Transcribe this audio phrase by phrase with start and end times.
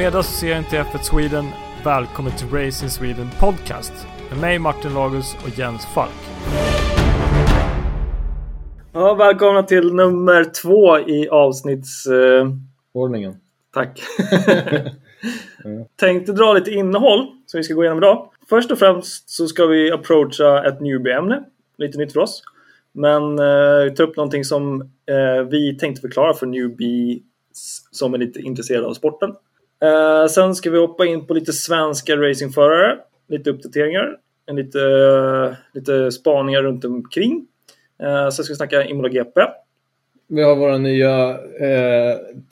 [0.00, 1.44] Medassocieraren till F1 Sweden.
[1.84, 3.92] Välkommen till Racing Sweden Podcast.
[4.30, 6.10] Med mig Martin Lagus och Jens Falk.
[8.92, 13.30] Ja, välkomna till nummer två i avsnittsordningen.
[13.30, 13.36] Uh...
[13.74, 13.88] Tack.
[15.64, 15.84] mm.
[15.96, 18.30] Tänkte dra lite innehåll som vi ska gå igenom idag.
[18.48, 21.44] Först och främst så ska vi approacha ett newbie-ämne.
[21.78, 22.42] Lite nytt för oss.
[22.92, 28.40] Men uh, ta upp någonting som uh, vi tänkte förklara för newbies som är lite
[28.40, 29.34] intresserade av sporten.
[29.84, 32.98] Uh, sen ska vi hoppa in på lite svenska racingförare,
[33.28, 34.16] lite uppdateringar,
[34.46, 37.46] en lite, uh, lite spaningar runt omkring.
[38.02, 39.40] Uh, sen ska vi snacka Imola GP.
[40.28, 41.38] Vi har våra nya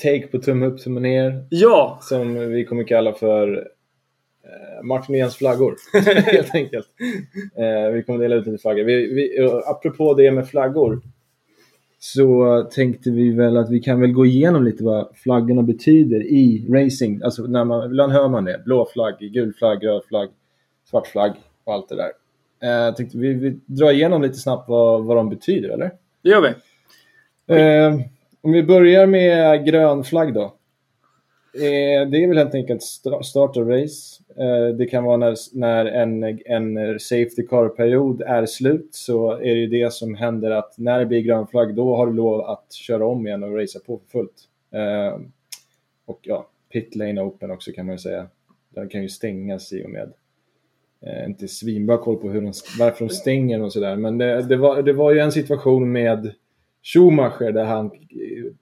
[0.02, 1.46] take på tumme upp, tumme ner.
[1.50, 1.98] Ja!
[2.02, 3.68] Som vi kommer kalla för
[4.82, 5.76] Martin Jens flaggor,
[6.32, 6.86] helt enkelt.
[7.92, 8.84] vi kommer dela ut lite flaggor.
[8.84, 11.00] Vi, vi, apropå det med flaggor
[11.98, 16.66] så tänkte vi väl att vi kan väl gå igenom lite vad flaggorna betyder i
[16.70, 17.22] racing.
[17.24, 18.62] Alltså när man, ibland hör man det.
[18.64, 20.28] Blå flagg, gul flagg, röd flagg,
[20.90, 21.32] svart flagg
[21.64, 22.10] och allt det där.
[22.62, 25.90] Eh, tänkte vi, vi drar igenom lite snabbt vad, vad de betyder, eller?
[26.22, 26.54] Det gör vi.
[27.54, 28.00] Eh,
[28.40, 30.42] om vi börjar med grön flagg då.
[31.54, 32.82] Eh, det är väl helt enkelt
[33.22, 34.22] start och race.
[34.40, 39.60] Eh, det kan vara när, när en, en Safety Car-period är slut så är det
[39.60, 42.72] ju det som händer att när det blir grön flagg då har du lov att
[42.72, 44.44] köra om igen och racea på för fullt.
[44.72, 45.20] Eh,
[46.06, 48.26] och ja, pit lane open också kan man ju säga.
[48.74, 50.12] Den kan ju stängas i och med.
[51.06, 54.56] Eh, inte svinbra koll på hur de, varför de stänger och sådär men det, det,
[54.56, 56.32] var, det var ju en situation med
[56.92, 57.90] Schumacher där han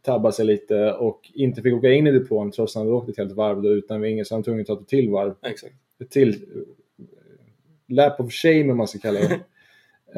[0.02, 3.08] tabbade sig lite och inte fick åka in i depån trots att han hade åkt
[3.08, 5.34] ett helt varv då utan vinge så han var tvungen att ta ett till varv.
[5.42, 5.74] Exakt.
[6.00, 6.46] Ett till
[7.88, 9.40] lap of shame om man ska kalla det.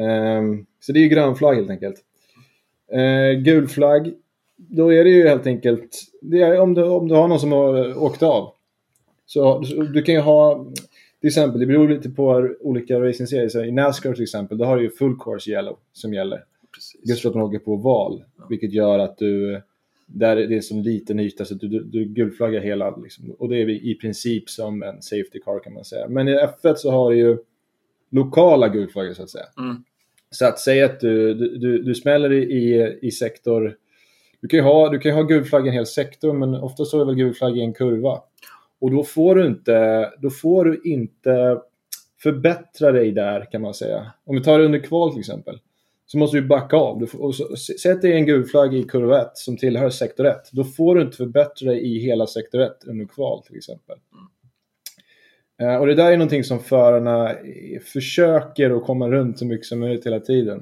[0.02, 1.96] um, så det är ju grön flagg helt enkelt.
[2.94, 4.14] Uh, gul flagg,
[4.56, 5.96] då är det ju helt enkelt,
[6.32, 8.52] är om, du, om du har någon som har åkt av.
[9.26, 10.66] Så, så du kan ju ha,
[11.20, 13.64] till exempel, det beror lite på olika racingserier.
[13.64, 16.44] I Nascar till exempel, då har du ju full course yellow som gäller.
[16.92, 17.10] Precis.
[17.10, 18.46] Just för att man åker på val, ja.
[18.50, 19.62] vilket gör att du
[20.06, 23.56] där det är som liten yta så du, du, du gulflaggar hela liksom, och det
[23.56, 26.08] är i princip som en safety car kan man säga.
[26.08, 27.38] Men i F1 så har du ju
[28.10, 29.44] lokala gulflaggor så att säga.
[29.58, 29.84] Mm.
[30.30, 33.76] Så att säga att du, du, du smäller i, i sektor
[34.40, 37.00] du kan ju ha, du kan ha gulflagg i en hel sektor men ofta så
[37.00, 38.20] är väl gulflagg i en kurva.
[38.80, 41.60] Och då får du inte, då får du inte
[42.22, 44.12] förbättra dig där kan man säga.
[44.24, 45.60] Om vi tar det under kval till exempel
[46.10, 46.98] så måste du backa av.
[46.98, 50.36] Du får, säg att en gul flagg i kurva 1 som tillhör sektor 1.
[50.52, 53.96] Då får du inte förbättra dig i hela sektor 1 under kval till exempel.
[55.58, 55.74] Mm.
[55.74, 57.34] Uh, och det där är någonting som förarna
[57.84, 60.58] försöker att komma runt så mycket som möjligt hela tiden.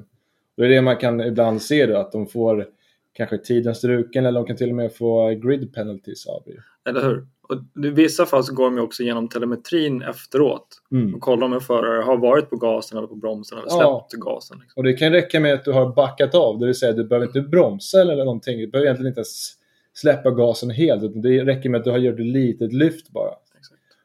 [0.57, 2.67] Och det är det man kan ibland se då, att de får
[3.13, 6.89] kanske tiden struken eller de kan till och med få grid penalties av det.
[6.89, 7.27] Eller hur?
[7.49, 11.15] Och I vissa fall så går de också igenom telemetrin efteråt mm.
[11.15, 14.19] och kollar om en förare har varit på gasen eller på bromsen eller släppt ja.
[14.19, 14.57] gasen.
[14.59, 14.79] Liksom.
[14.79, 17.27] Och det kan räcka med att du har backat av, det vill säga du behöver
[17.27, 18.57] inte bromsa eller någonting.
[18.57, 19.53] Du behöver egentligen inte ens
[19.93, 23.33] släppa gasen helt, utan det räcker med att du har gjort ett litet lyft bara.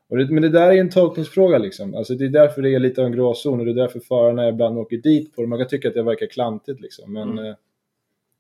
[0.09, 1.95] Det, men det där är en tolkningsfråga liksom.
[1.95, 4.49] Alltså det är därför det är lite av en gråzon och det är därför förarna
[4.49, 5.49] ibland åker dit på det.
[5.49, 7.45] Man kan tycka att det verkar klantigt liksom, men mm.
[7.45, 7.55] eh,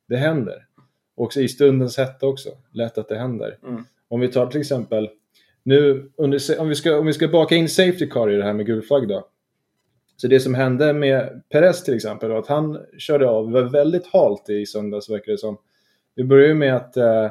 [0.08, 0.66] det händer.
[1.14, 3.58] Och i stundens hetta också, lätt att det händer.
[3.62, 3.84] Mm.
[4.12, 5.08] Om vi tar till exempel,
[5.62, 8.52] nu under, om, vi ska, om vi ska baka in Safety Car i det här
[8.52, 9.28] med gul flagg då.
[10.16, 13.70] Så det som hände med Perez till exempel var att han körde av, det var
[13.70, 15.58] väldigt halt i söndags verkar det som.
[16.16, 17.24] Det började med att, eh,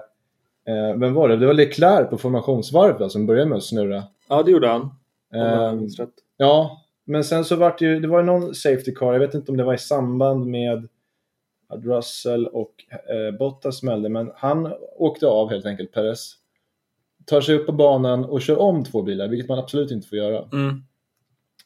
[0.67, 1.37] eh, vem var det?
[1.37, 4.03] Det var Leclerc på formationsvarv då, som började med att snurra.
[4.29, 4.81] Ja, det gjorde han.
[5.33, 5.81] Eh,
[6.37, 9.51] ja, men sen så var det ju, det var någon Safety Car, jag vet inte
[9.51, 10.87] om det var i samband med
[11.67, 16.40] att Russell och eh, Bottas smällde, men han åkte av helt enkelt, Perez
[17.25, 20.17] tar sig upp på banan och kör om två bilar, vilket man absolut inte får
[20.17, 20.45] göra.
[20.53, 20.83] Mm.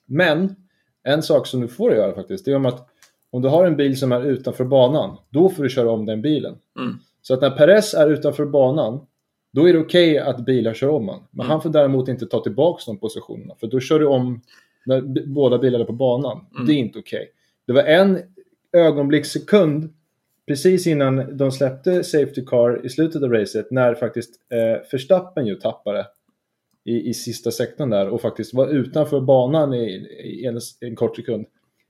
[0.06, 0.56] Men
[1.04, 2.90] en sak som du får göra faktiskt, det är om att
[3.32, 6.22] om du har en bil som är utanför banan, då får du köra om den
[6.22, 6.56] bilen.
[6.80, 6.96] Mm.
[7.22, 9.06] Så att när Perez är utanför banan,
[9.52, 11.28] då är det okej okay att bilar kör om honom.
[11.32, 11.52] Men mm.
[11.52, 14.42] han får däremot inte ta tillbaka de positionerna, för då kör du om
[14.86, 16.46] när båda bilarna är på banan.
[16.56, 16.68] Mm.
[16.68, 17.18] Det är inte okej.
[17.18, 17.28] Okay.
[17.68, 18.20] Det var en
[18.74, 19.94] ögonblickssekund
[20.48, 25.56] precis innan de släppte Safety Car i slutet av racet när faktiskt eh, Verstappen ju
[25.56, 26.08] tappade
[26.84, 29.86] i, i sista sektorn där och faktiskt var utanför banan i,
[30.24, 31.46] i en, en, kort sekund.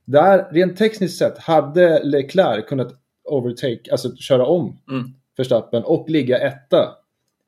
[0.06, 2.94] Där, rent tekniskt sett, hade Leclerc kunnat
[3.24, 5.06] overtake, alltså köra om mm.
[5.38, 6.96] Verstappen och ligga etta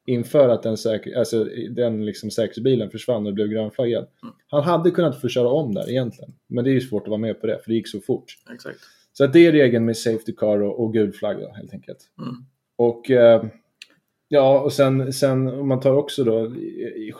[0.05, 4.07] inför att den, säker, alltså, den liksom säkerhetsbilen försvann och blev grönflaggad.
[4.23, 4.35] Mm.
[4.47, 7.17] Han hade kunnat få köra om där egentligen, men det är ju svårt att vara
[7.17, 8.25] med på det för det gick så fort.
[8.53, 8.79] Exakt.
[9.17, 11.97] Så att det är regeln med Safety Car och, och gul flagg då, helt enkelt.
[12.21, 12.35] Mm.
[12.77, 13.45] Och eh,
[14.29, 16.55] Ja, och sen, sen om man tar också då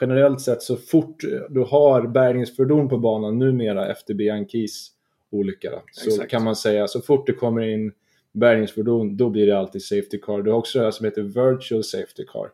[0.02, 4.92] generellt sett så fort du har bärgningsfordon på banan numera efter Bianchis
[5.32, 6.32] olycka så Exakt.
[6.32, 7.92] kan man säga så fort det kommer in
[8.34, 10.42] bärgningsfordon då blir det alltid Safety Car.
[10.42, 12.50] Du har också det här som heter Virtual Safety Car.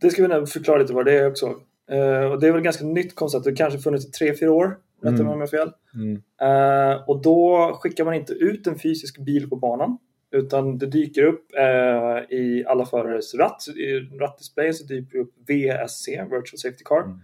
[0.00, 1.46] Det ska vi förklara lite vad det är också.
[1.46, 3.44] Uh, och det är väl ett ganska nytt koncept.
[3.44, 4.76] Det kanske funnits i 3-4 år.
[5.00, 5.32] Rätta mig mm.
[5.32, 5.72] om jag har fel.
[5.94, 6.22] Mm.
[6.42, 9.98] Uh, och då skickar man inte ut en fysisk bil på banan.
[10.30, 13.68] Utan det dyker upp uh, i alla förares ratt.
[13.68, 17.00] I rattdisplayen så dyker det upp VSC, Virtual Safety Car.
[17.00, 17.18] Mm.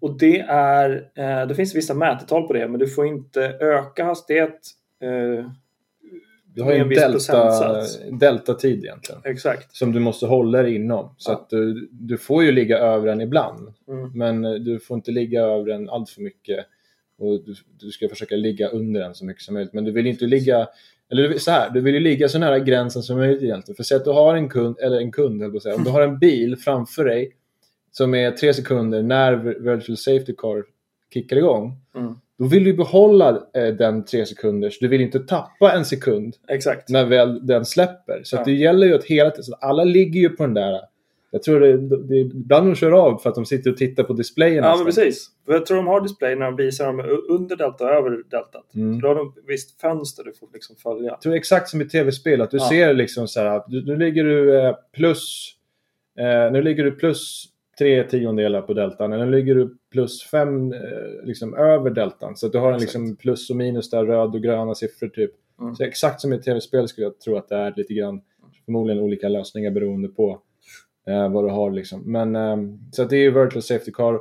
[0.00, 4.60] Och det är, det finns vissa mätetal på det men du får inte öka hastighet
[6.54, 7.82] du har ju en delta,
[8.12, 9.20] delta-tid egentligen.
[9.24, 9.76] Exakt.
[9.76, 11.14] Som du måste hålla dig inom.
[11.16, 11.36] Så ja.
[11.36, 13.74] att du, du får ju ligga över den ibland.
[13.88, 14.10] Mm.
[14.14, 16.66] Men du får inte ligga över den allt för mycket.
[17.20, 19.72] Och du, du, ska försöka ligga under den så mycket som möjligt.
[19.72, 20.68] Men du vill inte ligga
[21.12, 23.76] eller så här, du vill ju ligga så nära gränsen som möjligt egentligen.
[23.76, 26.02] För säg att du har en kund, eller en kund, eller säga, om du har
[26.02, 27.32] en bil framför dig
[27.92, 30.64] som är tre sekunder när virtual safety car
[31.14, 31.76] kickar igång.
[31.96, 32.14] Mm.
[32.38, 36.88] Då vill du behålla eh, den tre sekunders, du vill inte tappa en sekund Exakt.
[36.88, 38.20] när väl den släpper.
[38.24, 38.44] Så ja.
[38.44, 40.80] det gäller ju att hela tiden, alla ligger ju på den där
[41.30, 44.12] jag tror det, det, ibland de kör av för att de sitter och tittar på
[44.12, 44.64] displayen.
[44.64, 45.30] Ja, men precis.
[45.46, 48.74] För jag tror de har display när de visar dem under delta och över deltat.
[48.74, 49.00] Mm.
[49.00, 51.10] Då har de ett visst fönster du får liksom följa.
[51.10, 52.68] Jag tror exakt som i tv-spel, att du ja.
[52.68, 55.52] ser liksom så här att nu ligger du eh, plus
[56.18, 57.44] eh, nu ligger du plus
[57.78, 59.12] tre tiondelar på deltan.
[59.12, 60.78] Eller nu ligger du plus fem eh,
[61.24, 62.36] liksom, över deltan.
[62.36, 65.30] Så att du har en liksom, plus och minus där, röd och gröna siffror typ.
[65.60, 65.74] Mm.
[65.74, 68.20] Så exakt som i tv-spel skulle jag tro att det är lite grann.
[68.64, 70.42] Förmodligen olika lösningar beroende på
[71.08, 72.12] eh, vad du har liksom.
[72.12, 72.56] Men eh,
[72.92, 74.20] så det är virtual safety car.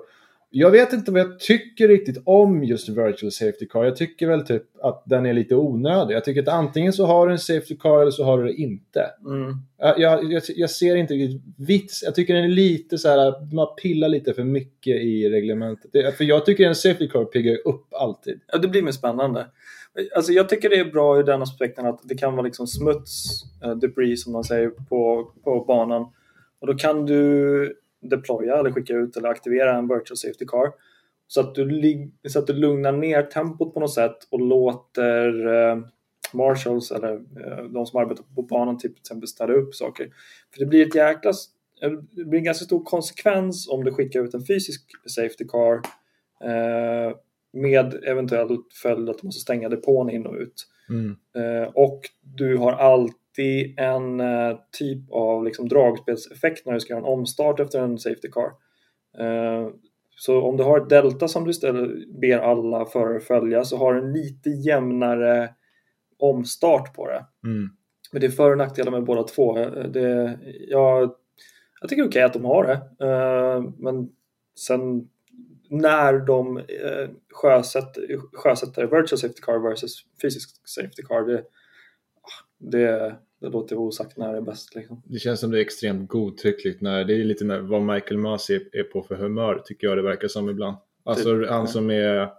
[0.51, 3.83] Jag vet inte vad jag tycker riktigt om just virtual safety car.
[3.83, 6.15] Jag tycker väl typ att den är lite onödig.
[6.15, 8.53] Jag tycker att antingen så har du en safety car eller så har du det
[8.53, 9.05] inte.
[9.25, 9.55] Mm.
[9.77, 12.03] Jag, jag, jag, ser inte riktigt vits.
[12.03, 15.91] Jag tycker den är lite så här, man pillar lite för mycket i reglementet.
[15.93, 18.39] Det, för jag tycker en safety car piggar upp alltid.
[18.51, 19.45] Ja, det blir mer spännande.
[20.15, 23.43] Alltså jag tycker det är bra ur den aspekten att det kan vara liksom smuts,
[23.65, 26.05] uh, debris som man säger, på, på banan.
[26.59, 30.71] Och då kan du deploya eller skicka ut eller aktivera en virtual safety car.
[31.27, 35.77] Så att du, så att du lugnar ner tempot på något sätt och låter eh,
[36.33, 40.09] marshals eller eh, de som arbetar på banan typ, till exempel städa upp saker.
[40.53, 41.33] För det blir ett jäkla
[42.11, 45.81] det blir en ganska stor konsekvens om du skickar ut en fysisk safety car
[46.43, 47.15] eh,
[47.53, 50.67] med eventuellt följd att du måste stänga depån in och ut.
[50.89, 51.15] Mm.
[51.35, 56.93] Eh, och du har allt alltid en eh, typ av liksom, dragspelseffekt när du ska
[56.93, 58.51] göra en omstart efter en Safety Car.
[59.19, 59.69] Eh,
[60.09, 63.93] så om du har ett delta som du ställer, ber alla förare följa så har
[63.93, 65.49] du en lite jämnare
[66.17, 67.25] omstart på det.
[67.43, 67.69] Mm.
[68.11, 69.53] Men det är för och nackdelar med båda två.
[69.93, 71.11] Det, jag,
[71.81, 72.81] jag tycker det är okej okay att de har det.
[73.77, 74.09] Men
[74.59, 75.09] sen
[75.69, 76.61] när de
[77.33, 81.43] sjösätter, sjösätter virtual safety car versus fysisk safety car, det,
[82.57, 84.75] det, det låter osagt när det är bäst.
[84.75, 85.01] Liksom.
[85.05, 86.81] Det känns som det är extremt godtyckligt.
[86.81, 90.01] När, det är lite när, vad Michael Masi är, på för humör, tycker jag det
[90.01, 90.77] verkar som ibland.
[91.03, 92.29] Alltså typ, han som är...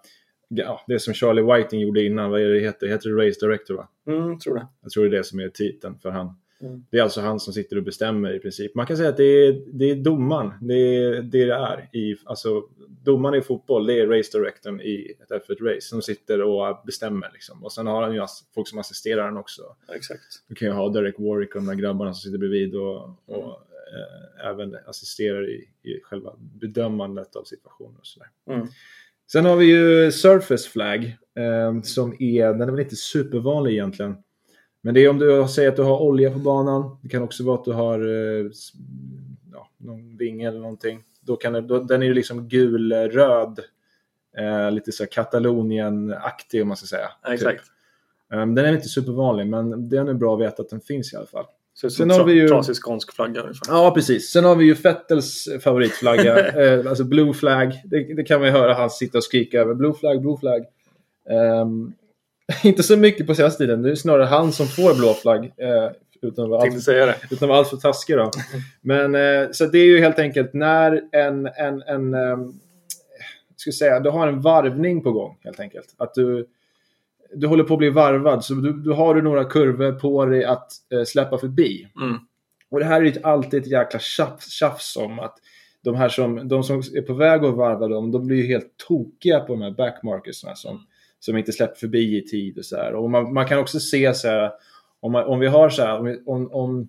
[0.48, 2.86] Ja, det som Charlie Whiting gjorde innan, vad är det, det heter?
[2.86, 3.88] Heter det Race Director va?
[4.06, 4.66] Mm, tror det.
[4.82, 6.26] Jag tror det är det som är titeln för han.
[6.60, 6.84] Mm.
[6.90, 8.74] Det är alltså han som sitter och bestämmer i princip.
[8.74, 11.88] Man kan säga att det är, det är domaren, det är det det är.
[11.92, 12.62] I, alltså,
[13.04, 17.30] domaren i fotboll, det är race directorn i ett F1-race som sitter och bestämmer.
[17.32, 17.64] Liksom.
[17.64, 19.62] Och sen har han ju folk som assisterar han också.
[19.94, 20.22] exakt.
[20.48, 22.96] Du kan ju ha Derek Warwick och de där grabbarna som sitter bredvid och,
[23.26, 23.50] och mm.
[23.50, 28.28] eh, även assisterar i, i själva bedömandet av situationen och sådär.
[28.50, 28.68] Mm.
[29.32, 31.04] Sen har vi ju Surface Flag
[31.38, 34.16] eh, som är, den är väl inte supervanlig egentligen.
[34.82, 36.98] Men det är om du säger att du har olja på banan.
[37.02, 38.46] Det kan också vara att du har eh,
[39.52, 41.02] ja, någon vinge eller någonting.
[41.20, 43.60] Då kan det, då, den är ju liksom gul-röd.
[44.38, 47.08] Eh, lite så Katalonien-aktig om man ska säga.
[47.22, 47.64] Ja, exakt.
[47.64, 48.38] Typ.
[48.38, 51.16] Um, den är inte supervanlig men den är bra att veta att den finns i
[51.16, 51.44] alla fall.
[51.74, 52.48] Så Sen har vi ju...
[52.48, 53.72] Trasig skånsk flagga ungefär.
[53.74, 54.30] Ja, precis.
[54.30, 57.80] Sen har vi ju Fettels favoritflagga, eh, alltså Blue Flag.
[57.84, 59.74] Det, det, kan man ju höra han sitta och skrika över.
[59.74, 60.64] Blue Flag, Blue Flag.
[61.62, 61.94] Um,
[62.64, 63.82] inte så mycket på senaste tiden.
[63.82, 65.44] Det är snarare han som får blå flagg.
[65.44, 65.90] Eh,
[66.22, 68.30] utan att vara alltför allt för taskig då.
[68.80, 72.38] Men eh, så det är ju helt enkelt när en, en, en eh,
[73.56, 75.94] ska säga, du har en varvning på gång helt enkelt.
[75.96, 76.46] Att du,
[77.34, 80.44] du håller på att bli varvad så du, du har du några kurvor på dig
[80.44, 81.88] att eh, släppa förbi.
[82.00, 82.18] Mm.
[82.70, 85.34] Och det här är ju alltid ett jäkla tjafs, tjafs om att
[85.82, 88.76] de här som, de som är på väg att varva dem, de blir ju helt
[88.88, 90.86] tokiga på de här backmarkersna som,
[91.20, 92.94] som inte släpper förbi i tid och så här.
[92.94, 94.50] Och man, man kan också se så här,
[95.00, 95.98] om, man, om vi har så här,
[96.28, 96.88] om, om,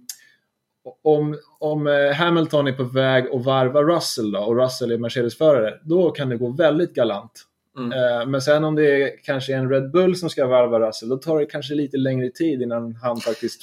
[1.04, 5.80] om, om eh, Hamilton är på väg att varva Russell då, och Russell är Mercedes-förare,
[5.84, 7.48] då kan det gå väldigt galant.
[7.78, 7.92] Mm.
[7.92, 11.18] Eh, Men sen om det är kanske en Red Bull som ska varva Russell, då
[11.18, 13.62] tar det kanske lite längre tid innan han faktiskt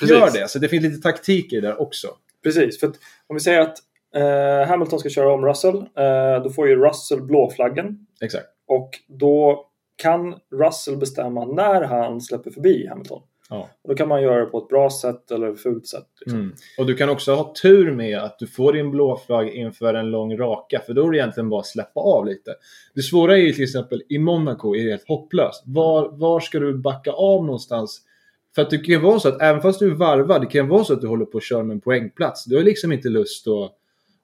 [0.00, 0.16] Precis.
[0.16, 0.48] gör det.
[0.48, 2.08] Så det finns lite taktik i det där också.
[2.42, 2.86] Precis, för
[3.26, 3.78] om vi säger att
[4.14, 8.06] eh, Hamilton ska köra om Russell, eh, då får ju Russell blåflaggen.
[8.20, 8.46] Exakt.
[8.66, 9.66] Och då
[10.00, 13.22] kan Russell bestämma när han släpper förbi Hamilton.
[13.50, 13.68] Ja.
[13.82, 16.06] Och då kan man göra det på ett bra sätt eller fult sätt.
[16.20, 16.40] Liksom.
[16.40, 16.54] Mm.
[16.78, 20.10] Och du kan också ha tur med att du får din blå flagg inför en
[20.10, 22.54] lång raka, för då är det egentligen bara att släppa av lite.
[22.94, 25.62] Det svåra är ju till exempel i Monaco är det helt hopplöst.
[25.66, 28.00] Var, var ska du backa av någonstans?
[28.54, 30.68] För att det kan ju vara så att även fast du är varvad, det kan
[30.68, 32.44] vara så att du håller på att köra med en poängplats.
[32.44, 33.76] Du har liksom inte lust att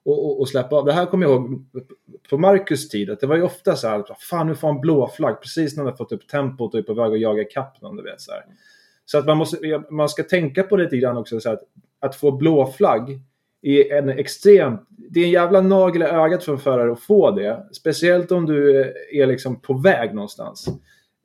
[0.07, 0.85] och, och, och släppa av.
[0.85, 1.65] Det här kommer jag ihåg
[2.29, 5.07] på Marcus tid, att det var ju ofta så här, fan nu får han blå
[5.07, 7.41] flagg precis när han har fått upp tempot och typ är på väg att jaga
[7.41, 8.41] ikapp någon, du vet så här.
[9.05, 11.63] Så att man, måste, man ska tänka på det lite grann också, så att,
[11.99, 13.19] att få blå flagg
[13.61, 17.31] är en extrem, det är en jävla nagel i ögat för en förare att få
[17.31, 17.67] det.
[17.71, 20.67] Speciellt om du är liksom på väg någonstans.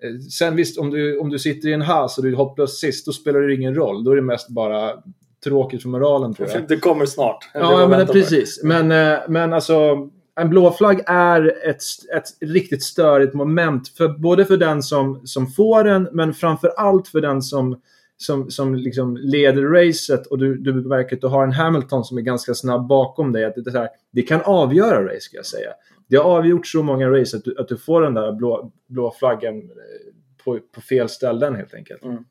[0.03, 2.79] Eh, sen visst, om du, om du sitter i en has och du är hopplös
[2.79, 4.05] sist, då spelar det ingen roll.
[4.05, 5.03] Då är det mest bara
[5.45, 6.69] tråkigt för moralen tror jag.
[6.69, 7.51] Det kommer snart.
[7.55, 8.61] Ja, men precis.
[8.63, 10.09] Men, eh, men alltså,
[10.41, 11.83] en blå flagg är ett,
[12.17, 13.89] ett riktigt störigt moment.
[13.89, 17.81] För, både för den som, som får den, men framför allt för den som,
[18.17, 20.27] som, som liksom leder racet.
[20.27, 23.45] Och du, du märker att du har en Hamilton som är ganska snabb bakom dig.
[23.45, 25.71] Att det, här, det kan avgöra race, ska jag säga.
[26.09, 29.15] Det har avgjort så många race att du, att du får den där blå, blå
[29.19, 32.05] flaggen eh, på, på fel ställen helt enkelt.
[32.05, 32.25] Mm.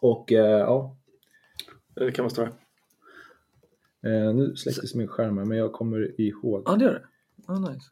[0.00, 0.96] Och eh, ja,
[1.96, 2.52] Det kan vara större.
[4.06, 6.62] eh, nu släcktes min skärm här, men jag kommer ihåg.
[6.66, 7.02] Ja, det gör det.
[7.46, 7.90] Ja, nice.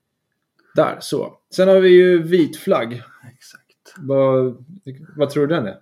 [0.75, 1.39] Där, så.
[1.55, 2.93] Sen har vi ju vit flagg.
[3.33, 3.95] Exakt.
[3.99, 4.65] Vad,
[5.17, 5.79] vad tror du den är?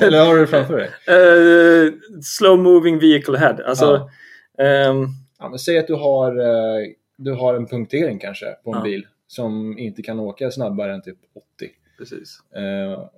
[0.04, 0.90] Eller har du det framför dig?
[1.16, 1.92] Eh,
[2.22, 3.56] slow moving vehicle head.
[3.66, 4.10] Alltså,
[4.58, 5.06] ehm,
[5.38, 8.82] Ja, men säg att du har, eh, du har en punktering kanske på en Ja.
[8.84, 11.70] bil som inte kan åka snabbare än typ 80.
[11.98, 12.38] precis.
[12.56, 13.08] Eh,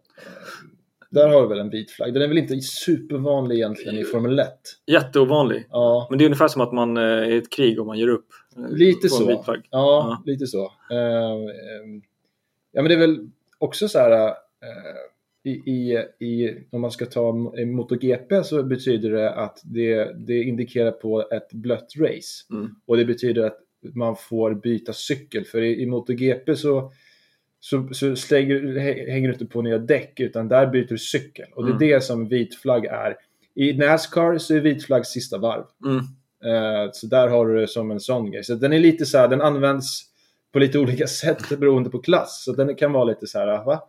[1.11, 2.15] där har du väl en vit flagg.
[2.15, 4.49] Den är väl inte supervanlig egentligen i Formel 1?
[4.87, 5.67] Jätteovanlig.
[5.71, 7.99] Ja, Men det är ungefär som att man eh, är i ett krig och man
[7.99, 8.27] ger upp.
[8.57, 9.43] eh, lite så.
[9.43, 9.69] flagg.
[9.71, 10.73] Ja, lite så.
[10.91, 10.97] Eh,
[11.33, 12.01] eh,
[12.73, 14.27] ja, men det är väl också så här...
[14.29, 14.33] eh,
[15.45, 15.93] i, i,
[16.27, 17.33] i, om man ska ta
[17.67, 22.45] MotoGP så betyder det att det, det indikerar på ett blött race.
[22.53, 22.69] Mm.
[22.87, 23.59] Och det betyder att
[23.95, 25.45] man får byta cykel.
[25.45, 26.93] För i, i MotoGP så,
[27.61, 31.47] så, så slänger, hä- hänger du inte på nya däck utan där byter du cykel.
[31.55, 31.89] Och det är Mm.
[31.89, 33.17] det som vit flagg är.
[33.55, 35.65] I Nascar så är vit flagg sista varv.
[35.85, 35.97] Mm.
[36.45, 38.45] Eh, så där har du det som en sån grej.
[38.45, 40.03] Så den är lite så här, den används
[40.53, 42.45] på lite olika sätt beroende på klass.
[42.45, 43.83] Så den kan vara lite så här, va?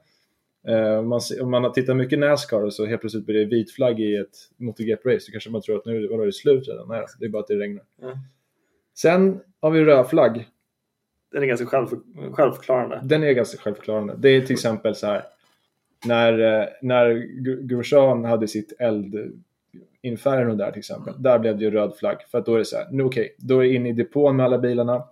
[1.00, 3.72] Om man, om man har tittat mycket Nascar och så helt plötsligt blir det vit
[3.72, 6.88] flagg i ett MotoGP-race, då kanske man tror att nu var det slut redan.
[6.88, 7.84] Nej, det är bara att det regnar.
[8.02, 8.14] Ja.
[8.98, 10.48] Sen har vi röd flagg.
[11.38, 11.88] Den är ganska själv,
[12.32, 13.02] självförklarande.
[13.04, 14.16] Den är ganska självförklarande.
[14.18, 15.24] Det är till exempel så här,
[16.06, 17.14] när, eh, när
[17.68, 22.18] Grosjean hade sitt eldinferno där till exempel, där blev det ju röd flagg.
[22.32, 24.36] För att då är det så här, nu okej, då är det in i depån
[24.36, 25.04] med alla bilarna.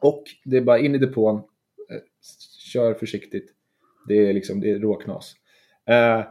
[0.00, 1.96] Och det är bara in i depån, eh,
[2.72, 3.50] kör försiktigt.
[4.08, 5.34] Det är liksom, det är råknas.
[5.86, 6.24] Eh,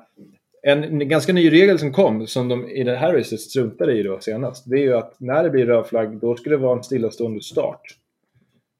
[0.62, 4.20] en ganska ny regel som kom, som de i det här racet struntade i då
[4.20, 6.84] senast, det är ju att när det blir röd flagg, då ska det vara en
[6.84, 7.82] stillastående start.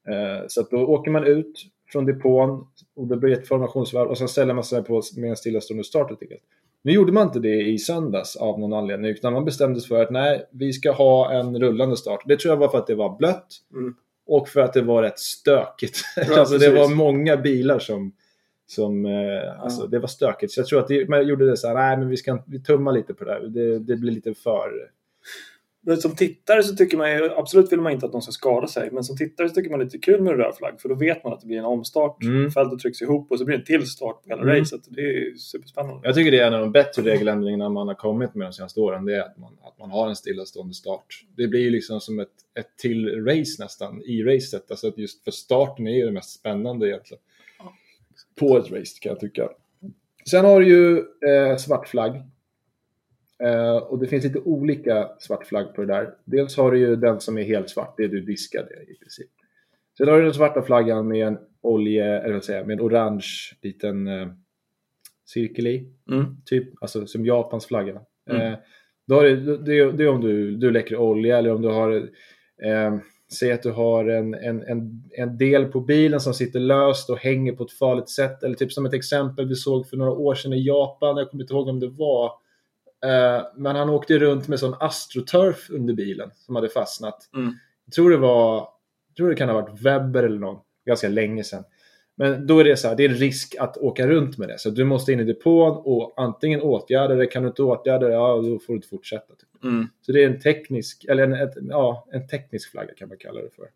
[0.08, 4.18] Eh, så att då åker man ut från depån och det blir ett formationsvarv och
[4.18, 6.42] sen ställer man sig på med en stillastående start helt enkelt.
[6.82, 10.02] Nu gjorde man inte det i söndags av någon anledning utan man bestämde sig för
[10.02, 12.22] att nej, vi ska ha en rullande start.
[12.26, 13.94] Det tror jag var för att det var blött Mm.
[14.26, 15.98] och för att det var rätt stökigt.
[16.16, 18.12] Ja, alltså det var många bilar som,
[18.66, 20.52] som eh, alltså det var stökigt.
[20.52, 22.62] Så jag tror att det, man gjorde det så här, nej men vi ska vi
[22.62, 23.40] tummar lite på det här.
[23.40, 24.70] Det, det blir lite för...
[25.88, 28.66] Men som tittare så tycker man ju, absolut vill man inte att någon ska skada
[28.66, 30.80] sig, men som tittare så tycker man det är lite kul med en röd flagg,
[30.80, 32.50] för då vet man att det blir en omstart, Mm.
[32.50, 34.56] fältet trycks ihop och så blir det en till start på hela Mm.
[34.56, 34.80] racet.
[34.88, 36.00] Det är ju superspännande.
[36.04, 38.80] Jag tycker det är en av de bättre regeländringarna man har kommit med de senaste
[38.80, 39.04] åren.
[39.04, 41.24] Det är att man, att man har en stillastående start.
[41.36, 42.28] Det blir ju liksom som ett,
[42.58, 44.70] ett till race nästan i racet.
[44.70, 47.22] Alltså att just för starten är ju det mest spännande egentligen.
[47.58, 47.72] Ja.
[48.40, 49.48] På ett race kan jag tycka.
[50.30, 50.98] Sen har du ju
[51.30, 52.22] eh, svart flagg.
[53.44, 56.14] Eh, och det finns lite olika svart flagg på det där.
[56.24, 59.30] Dels har du ju den som är helt svart, det är du diskade i princip.
[59.98, 63.26] Sen har du den svarta flaggan med en olje, eller vad säger med en orange
[63.62, 64.28] liten eh,
[65.24, 66.36] cirkel i Mm.
[66.44, 68.00] typ, alltså som Japans flagga.
[68.30, 68.52] Mm.
[68.52, 68.58] Eh,
[69.06, 72.08] då har det, det, det är om du, du läcker olja eller om du har,
[73.32, 77.18] säg att du har en, en, en, en del på bilen som sitter löst och
[77.18, 78.42] hänger på ett farligt sätt.
[78.42, 81.44] Eller typ som ett exempel vi såg för några år sedan i Japan, jag kommer
[81.44, 82.32] inte ihåg om det var,
[83.56, 87.30] men han åkte runt med sån astroturf under bilen som hade fastnat.
[87.34, 87.54] Mm.
[87.84, 88.68] Jag tror det var,
[89.16, 91.64] tror det kan ha varit Webber eller någon, ganska länge sedan.
[92.18, 94.58] Men då är det så här, det är risk att åka runt med det.
[94.58, 98.12] Så du måste in i depån och antingen åtgärda det, kan du inte åtgärda det,
[98.12, 99.34] ja då får du inte fortsätta.
[99.34, 99.64] Typ.
[99.64, 99.86] Mm.
[100.02, 103.40] Så det är en teknisk, eller en, ett, ja, en teknisk flagga kan man kalla
[103.40, 103.66] det för.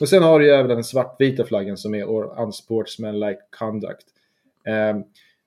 [0.00, 4.06] Och sen har du ju även den svartvita flaggan som är or unsportsmanlike conduct.
[4.66, 5.00] Eh,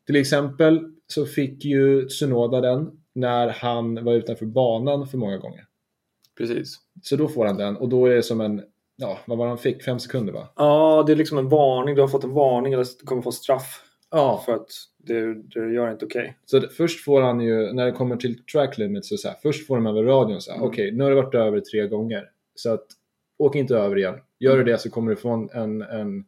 [0.05, 5.63] till exempel så fick ju Tsunoda den när han var utanför banan för många gånger.
[6.38, 6.75] Precis.
[7.03, 8.63] Så då får han den och då är det som en,
[8.95, 9.83] ja vad var det han fick?
[9.83, 10.47] Fem sekunder va?
[10.55, 11.95] Ja, det är liksom en varning.
[11.95, 14.41] Du har fått en varning eller du kommer få straff Ja.
[14.45, 16.38] för att det, det gör inte okej.
[16.45, 19.38] Så det, först får han ju, när det kommer till track limits, så, så här,
[19.41, 20.69] först får de över radion så här, Mm.
[20.69, 22.29] okej nu har det varit över tre gånger.
[22.55, 22.86] Så att
[23.38, 24.15] åk inte över igen.
[24.39, 26.25] Gör du det så kommer du få en, en, en,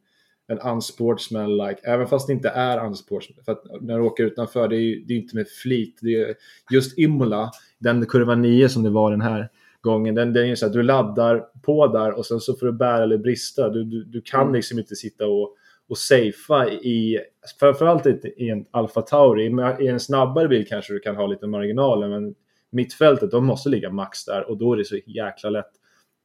[0.50, 3.44] en unsportsmanlike, även fast det inte är unsportsman.
[3.44, 5.98] För att när du åker utanför, det är ju det är inte med flit.
[6.02, 6.34] Det är,
[6.70, 9.48] just Imola, den kurva 9 som det var den här
[9.80, 12.66] gången, den, den är ju så att du laddar på där och sen så får
[12.66, 13.68] du bära eller brista.
[13.68, 14.54] Du, du, du kan Mm.
[14.54, 15.56] liksom inte sitta och,
[15.88, 17.18] och safea i,
[17.60, 19.46] framförallt i en Alfa Tauri.
[19.80, 22.34] I en snabbare bil kanske du kan ha lite marginaler, men
[22.70, 25.70] mittfältet, de måste ligga max där och då är det så jäkla lätt.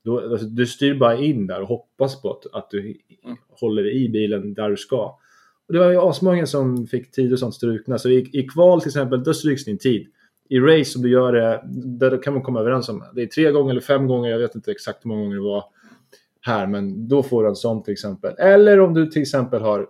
[0.05, 3.37] Då, alltså, du styr bara in där och hoppas på att, att du Mm.
[3.61, 5.05] håller i bilen där du ska.
[5.67, 7.97] Och det var ju asmånga som fick tid och sånt strukna.
[7.97, 10.07] Så i, i kval till exempel, då stryks din tid.
[10.49, 11.61] I race, om du gör det,
[11.99, 13.03] där kan man komma överens om.
[13.15, 15.41] Det är tre gånger eller fem gånger, jag vet inte exakt hur många gånger det
[15.41, 15.63] var
[16.41, 18.35] här, men då får du en sån till exempel.
[18.37, 19.87] Eller om du till exempel har,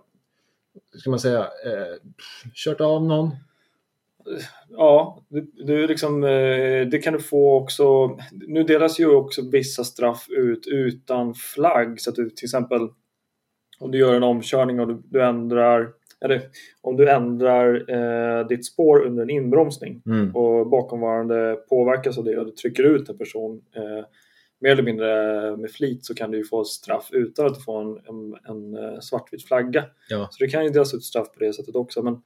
[0.98, 2.10] ska man säga, eh,
[2.54, 3.30] kört av någon.
[4.68, 5.22] Ja,
[5.66, 8.18] du, liksom, eh, det kan du få också.
[8.32, 12.00] Nu delas ju också vissa straff ut utan flagg.
[12.00, 12.88] Så att du till exempel
[13.78, 15.88] om du gör en omkörning och du, du ändrar
[16.20, 16.42] eller
[16.80, 20.36] om du ändrar eh, ditt spår under en inbromsning Mm.
[20.36, 24.04] och bakomvarande påverkas av det och du trycker ut en person eh,
[24.60, 25.06] mer eller mindre
[25.56, 28.84] med flit så kan du ju få straff utan att du får en, en, en
[28.84, 29.84] eh, svartvit flagga.
[30.08, 30.28] Ja.
[30.30, 32.02] Så det kan ju delas ut straff på det sättet också.
[32.02, 32.22] Men,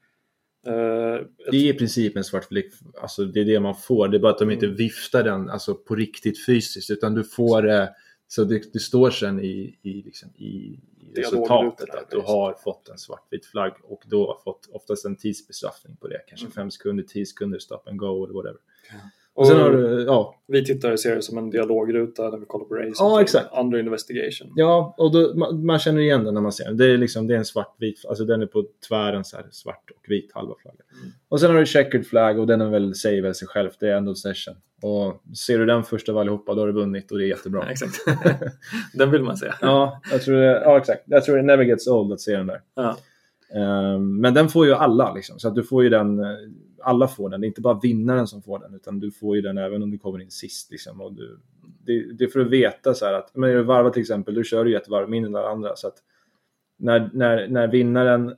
[0.66, 2.66] eh, Det är i princip en svart fläck,
[3.02, 4.08] alltså det är det man får.
[4.08, 4.76] Det är bara att de inte Mm.
[4.76, 7.94] viftar den alltså på riktigt fysiskt, utan du får det
[8.26, 10.80] så det, det står sen i, i, liksom, i,
[11.16, 15.96] resultatet att du har fått en svartvit flagg och då har fått oftast en tidsbestraffning
[15.96, 16.20] på det.
[16.28, 16.52] Kanske Mm.
[16.52, 18.58] fem sekunder, tio sekunder, stop and go eller whatever.
[18.58, 22.46] och Och sen har du, ja, Vi tittare ser det som en dialogruta när vi
[22.46, 22.94] kollar på race.
[22.98, 23.48] Ja, exakt.
[23.60, 24.52] Under investigation.
[24.56, 26.76] Ja, och då, man, man känner igen den när man ser den.
[26.76, 29.90] Det är, liksom, det är en svartvit, alltså den är på tvären så här, svart
[29.90, 30.82] och vit halva flaggan.
[31.00, 31.12] Mm.
[31.28, 33.88] Och sen har du checkered flag och den är väl, säger väl sig själv, det
[33.88, 34.54] är end of session.
[34.82, 37.62] Och ser du den första av allihopa, då har du vunnit och det är jättebra.
[37.64, 37.94] Ja, exakt.
[38.94, 39.52] Den vill man se.
[39.60, 41.02] Ja, jag tror det, ja, exakt.
[41.06, 42.60] Jag tror det never gets old att se den där.
[42.74, 42.96] Ja.
[43.54, 45.38] Ehm, men den får ju alla, liksom.
[45.38, 46.26] så att du får ju den, eh,
[46.82, 47.40] alla får den.
[47.40, 49.90] Det är inte bara vinnaren som får den, utan du får ju den även om
[49.90, 50.70] du kommer in sist.
[50.70, 51.00] Liksom.
[51.00, 51.38] Och du,
[51.84, 54.34] det, det är för att veta så här att, men är du varvar till exempel,
[54.34, 55.76] då kör du ju ett varv mindre än alla andra.
[55.76, 55.94] Så att
[56.76, 58.34] när, när, när, vinnaren,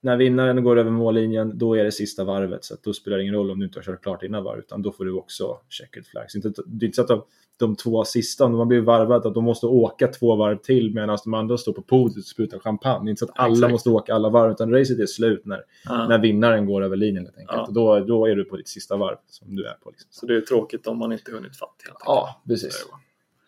[0.00, 2.64] när vinnaren går över mållinjen, då är det sista varvet.
[2.64, 4.58] Så att då spelar det ingen roll om du inte har kört klart innan varv,
[4.58, 6.34] utan då får du också checkered flags.
[6.34, 9.66] Inte, det är inte så att de, två sista, har blivit varvat, att de måste
[9.66, 13.10] åka två varv till medan de andra står på podiet och sprutar champagne.
[13.10, 13.72] Inte så att alla Exakt.
[13.72, 16.08] måste åka alla varv, utan racet är slut när, Ja.
[16.08, 17.24] när vinnaren går över linjen.
[17.24, 17.68] Helt enkelt.
[17.68, 19.90] Och då, då är du på ditt sista varv som du är på.
[19.90, 20.08] Liksom.
[20.10, 22.04] Så det är tråkigt om man inte hunnit fatt helt enkelt.
[22.06, 22.86] Ja, precis.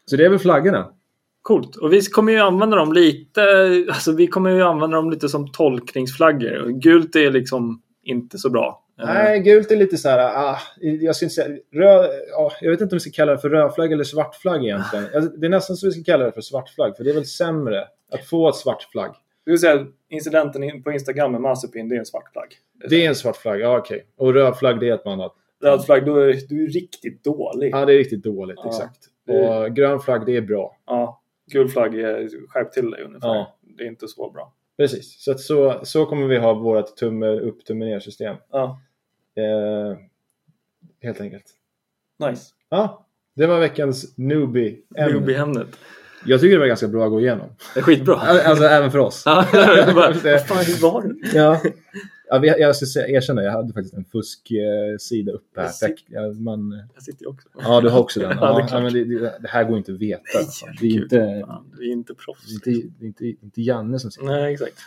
[0.07, 0.87] Så det är väl flaggorna.
[1.42, 1.77] Coolt.
[1.77, 3.42] Och vi kommer ju använda dem lite,
[3.88, 6.68] alltså vi kommer ju använda dem lite som tolkningsflaggor.
[6.68, 8.85] Gult är liksom inte så bra.
[9.01, 12.71] Eh, Nej, gult är lite så här, ah, jag ska inte säga, röd, ja, jag
[12.71, 15.05] vet inte om vi ska kalla det för rödflagg eller svartflagg egentligen.
[15.15, 17.27] Alltså, Det är nästan så vi ska kalla det för svartflagg, för det är väl
[17.27, 19.15] sämre att få ett svart flagg.
[19.45, 22.49] Det vill säga incidenten in- på Instagram med Mazepin, det är en svart flagg.
[22.91, 24.07] Det är en svart flagg, ja okej.
[24.17, 25.35] Och röd flagg, det är ett annat.
[25.63, 27.71] Röd flagg, då är du är riktigt dålig.
[27.75, 28.69] Ja, det är riktigt dåligt, Ja.
[28.69, 28.99] exakt.
[29.29, 30.77] Och grön flagg, det är bra.
[30.87, 31.23] Ja.
[31.53, 33.29] Gul flagg är skärp till dig ungefär.
[33.29, 33.57] Ja.
[33.63, 34.53] Det är inte så bra.
[34.77, 38.37] Precis, så, så, så kommer vi ha vårt tumme upp, tumme ner system.
[38.53, 38.81] Ja.
[39.37, 39.99] Eh,
[41.03, 41.45] helt enkelt.
[42.29, 42.43] Nice.
[42.69, 45.12] Ja, det var veckans newbie ämne.
[45.21, 45.69] Newbie-ämnet.
[46.25, 47.49] Jag tycker det var ganska bra att gå igenom.
[47.75, 48.14] Det är skitbra.
[48.16, 49.23] Alltså även för oss.
[49.27, 51.37] Ja, jag bara, vad fan, hur var det?
[51.38, 51.61] Ja.
[52.29, 55.66] Ja, vi- jag ska säga, erkänna, jag hade faktiskt en fusksida uppe här.
[55.66, 57.49] Jag ser- Ja, man, Jag sitter ju också.
[57.59, 58.31] ja, du har också den.
[58.40, 58.83] Ja, det Ja, klart.
[58.83, 60.23] men det, det, det här går inte att veta.
[60.35, 60.47] Nej,
[60.81, 62.61] Det är inte, Fan, vi är inte proffs.
[62.64, 64.27] det är inte, det är inte, inte Janne som sitter.
[64.27, 64.79] Nej, exakt.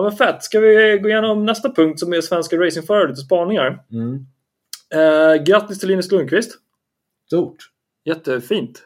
[0.00, 0.42] Ja, men fett.
[0.42, 3.84] Ska vi gå igenom nästa punkt som är svenska racingförare, lite spaningar.
[3.92, 4.26] Mm.
[4.94, 6.58] Eh, grattis till Linus Lundqvist.
[7.26, 7.56] Stort.
[8.04, 8.84] Jättefint.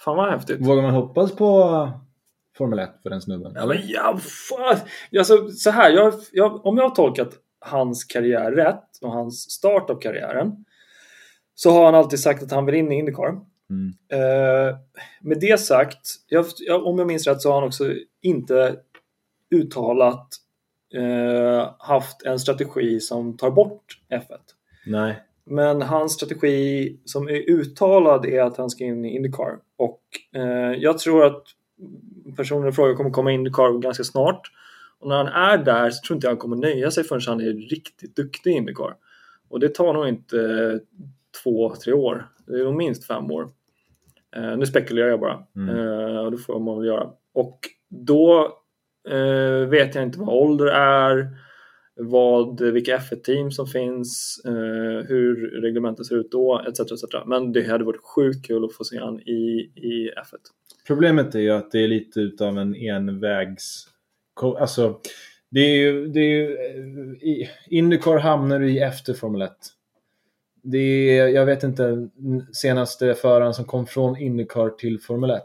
[0.00, 0.60] Fan vad häftigt.
[0.60, 1.90] Vågar man hoppas på
[2.56, 3.52] Formel 1 för den snubben?
[3.54, 4.76] Ja, men ja, fan.
[5.18, 9.90] Alltså, så här, jag, jag, om jag har tolkat hans karriär rätt och hans start
[9.90, 10.64] av karriären
[11.54, 13.40] så har han alltid sagt att han vill in i Indycar.
[13.70, 13.94] Mm.
[14.12, 14.76] Eh,
[15.20, 16.46] med det sagt, jag,
[16.86, 17.84] om jag minns rätt så har han också
[18.22, 18.76] inte
[19.54, 20.43] uttalat eh,
[21.78, 24.38] haft en strategi som tar bort F1.
[24.86, 25.22] Nej.
[25.44, 29.58] Men hans strategi som är uttalad är att han ska in i Indycar.
[29.76, 30.02] Och
[30.36, 31.42] eh, jag tror att
[32.36, 34.50] personen i fråga kommer komma in i Indycar ganska snart.
[34.98, 37.40] Och när han är där så tror inte jag han kommer nöja sig förrän han
[37.40, 38.96] är riktigt duktig i Indycar.
[39.48, 40.80] Och det tar nog inte
[41.42, 42.28] två, tre år.
[42.46, 43.48] Det är nog minst fem år.
[44.36, 45.42] Eh, nu spekulerar jag bara.
[45.56, 45.68] Mm.
[45.68, 47.10] Eh, och det får man väl göra.
[47.32, 48.58] Och då
[49.08, 51.28] eh, vet jag inte vad ålder är,
[51.96, 57.04] vad, vilka F1-team som finns, eh, hur reglementet ser ut då, etc, etc.
[57.26, 60.36] Men det hade varit sjukt kul att få se han i, i F1.
[60.86, 63.88] Problemet är ju att det är lite utav en envägs...
[64.40, 65.00] Alltså,
[65.50, 66.06] det är ju...
[66.06, 66.56] Det är ju
[67.22, 69.52] i Indycar hamnar du i efter Formel 1.
[70.62, 72.08] Det är, jag vet inte,
[72.52, 75.42] senaste föraren som kom från Indycar till Formel 1.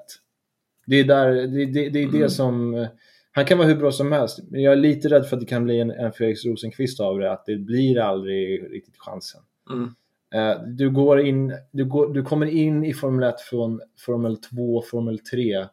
[0.86, 2.22] Det är, där, det, det, det, är Mm.
[2.22, 2.88] det som...
[3.32, 5.46] Han kan vara hur bra som helst, men jag är lite rädd för att det
[5.46, 9.42] kan bli en, en Felix Rosenqvist av det, att det blir aldrig riktigt chansen.
[9.70, 9.94] Mm.
[10.34, 14.82] Eh, Du, går in, du, går, du kommer in i Formel 1 från Formel 2,
[14.82, 15.66] Formel 3.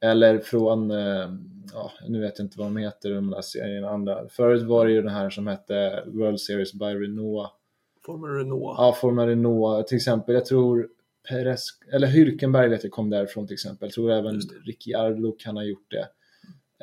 [0.00, 1.30] Eller från, eh,
[1.72, 4.28] ja, nu vet jag inte vad de heter, de där serierna andra.
[4.28, 7.50] Förut var det ju den här som hette World Series by Renault.
[8.06, 8.74] Formel Renault.
[8.78, 10.34] Ja, Formel Renault till exempel.
[10.34, 10.88] Jag tror
[11.28, 13.86] Perez, eller Hülkenberg vet jag kom därifrån till exempel.
[13.86, 16.08] Jag tror även Ricciardo kan ha gjort det.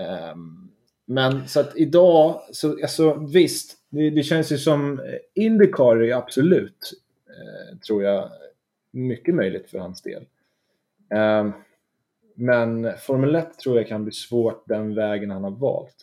[0.01, 0.69] Ehm,
[1.05, 6.15] men så att idag, så, alltså, visst, det, det känns ju som eh, Indycar är
[6.15, 6.93] absolut,
[7.27, 8.29] eh, tror jag,
[8.91, 10.25] mycket möjligt för hans del.
[11.13, 11.51] Ehm,
[12.35, 15.95] men Formel 1 tror jag kan bli svårt den vägen han har valt.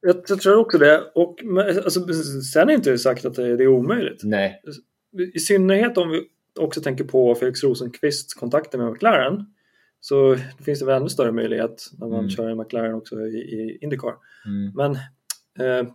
[0.00, 1.10] Jag, jag tror också det.
[1.14, 2.12] Och, men, alltså,
[2.52, 4.20] sen är inte det sagt att det, det är omöjligt.
[4.24, 4.62] Nej,
[5.34, 6.22] I synnerhet om vi
[6.60, 9.53] också tänker på Felix Rosenqvists kontakter med McLaren.
[10.04, 12.30] Så finns det väl ännu större möjlighet när man Mm.
[12.30, 14.14] kör en McLaren också i, i Indycar.
[14.46, 14.92] mm, Men
[15.68, 15.86] eh,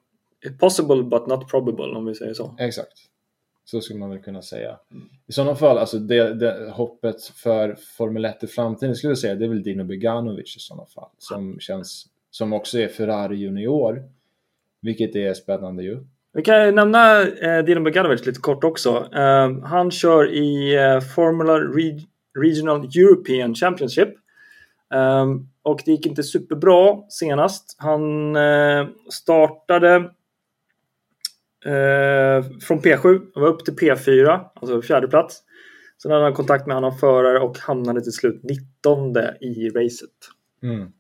[0.60, 2.56] possible but not probable om vi säger så.
[2.60, 2.93] exakt.
[3.65, 4.78] Så skulle man väl kunna säga.
[5.28, 9.36] I sådana fall, alltså det, det, hoppet för Formel 1 i framtiden skulle jag säga,
[9.36, 11.10] det är väl Dino Beganovic i sådana fall.
[11.17, 14.04] Som känns, som också är Ferrari junior.
[14.82, 16.00] Vilket är spännande ju.
[16.34, 19.08] Vi kan nämna eh, Dino Beganovic lite kort också.
[19.13, 22.06] Eh, han kör i eh, Formula Re-
[22.41, 24.10] Regional European Championship.
[24.93, 25.25] Eh,
[25.62, 27.75] och det gick inte superbra senast.
[27.80, 29.95] Han eh, startade
[31.65, 35.43] eh, från P7 och var upp till P4, alltså fjärde plats.
[36.02, 40.10] Sen hade han kontakt med annan förare och hamnade till slut 19 i racet.
[40.63, 40.91] Mm.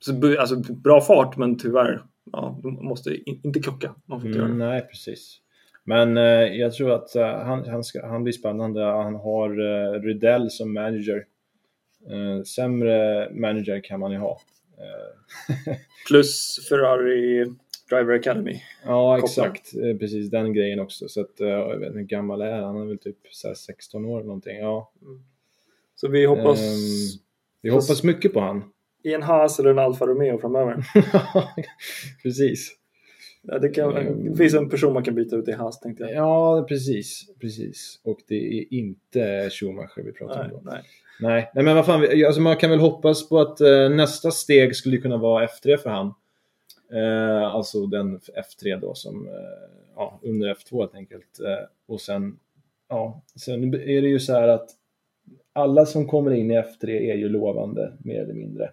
[0.00, 3.94] Så, alltså, bra fart men tyvärr, ja, de måste in, inte krocka.
[4.06, 5.40] Man får inte Mm, nej, precis.
[5.88, 8.84] Men eh, jag tror att eh, han, han, ska, han blir spännande.
[8.84, 11.24] Han har eh, Rydell som manager.
[12.10, 14.40] Eh, sämre manager kan man ju ha.
[14.78, 15.74] Eh,
[16.08, 17.44] Plus Ferrari
[17.90, 18.62] Driver Academy.
[18.84, 19.74] ja, exakt.
[19.74, 21.08] Eh, precis den grejen också.
[21.08, 22.64] Så att, eh, jag vet inte hur gammal är han?
[22.64, 24.58] Han är väl typ här 16 år eller någonting.
[24.58, 24.92] Ja.
[25.94, 27.20] Så vi hoppas Ehm,
[27.62, 28.64] vi hoppas mycket på han.
[29.04, 30.84] i en Haas eller en Alfa Romeo framöver.
[32.22, 32.77] precis.
[33.50, 36.12] Ja, det, kan, det finns en person man kan byta ut i Haas tänkte jag.
[36.12, 37.26] Ja, precis.
[37.40, 38.00] precis.
[38.04, 40.70] Och det är inte Schumacher vi pratar Nej, om då.
[40.70, 40.82] nej.
[41.20, 44.76] Nej, nej men vad fan, alltså man kan väl hoppas på att eh, nästa steg
[44.76, 46.14] skulle kunna vara F3 för han.
[46.92, 49.32] Eh, alltså den F3 då som, eh,
[49.96, 51.40] ja, under F2 helt enkelt.
[51.40, 52.38] Eh, och sen,
[52.88, 54.70] ja, sen är det ju så här att
[55.52, 58.70] alla som kommer in i F3 är ju lovande, mer eller mindre.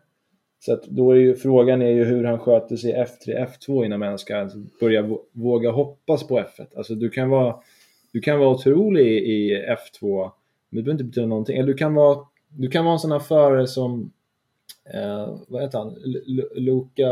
[0.65, 3.85] Så att då är ju frågan är ju hur han sköter sig i F3, F2
[3.85, 4.49] innan man ska
[4.79, 6.65] börja vå- våga hoppas på F1.
[6.77, 7.55] Alltså du kan vara,
[8.11, 9.65] du kan vara otrolig i
[10.01, 10.31] F2,
[10.69, 11.57] men det behöver inte betyda någonting.
[11.57, 14.11] Eller du kan vara, du kan vara en sån här förare som,
[14.93, 17.09] eh, vad heter han, L- Luca,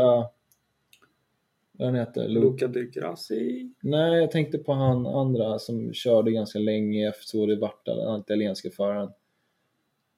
[1.72, 2.28] vad han heter?
[2.28, 3.70] Lu- Luca Di Grassi.
[3.82, 8.20] Nej, jag tänkte på han andra som körde ganska länge i F2, det vart den
[8.20, 9.10] italienska föraren.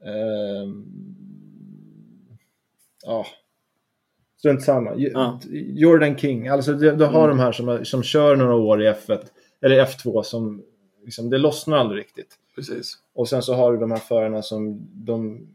[0.04, 0.84] Ehm,
[3.06, 3.26] ja,
[4.38, 4.94] strunt samma.
[4.96, 5.40] Ja.
[5.50, 7.36] Jordan King, alltså du, du har Mm.
[7.36, 9.18] de här som, som kör några år i F1,
[9.62, 10.62] eller F2 som
[11.04, 12.34] liksom, det lossnar aldrig riktigt.
[12.54, 12.94] Precis.
[13.14, 15.46] Och sen så har du de här förarna som de...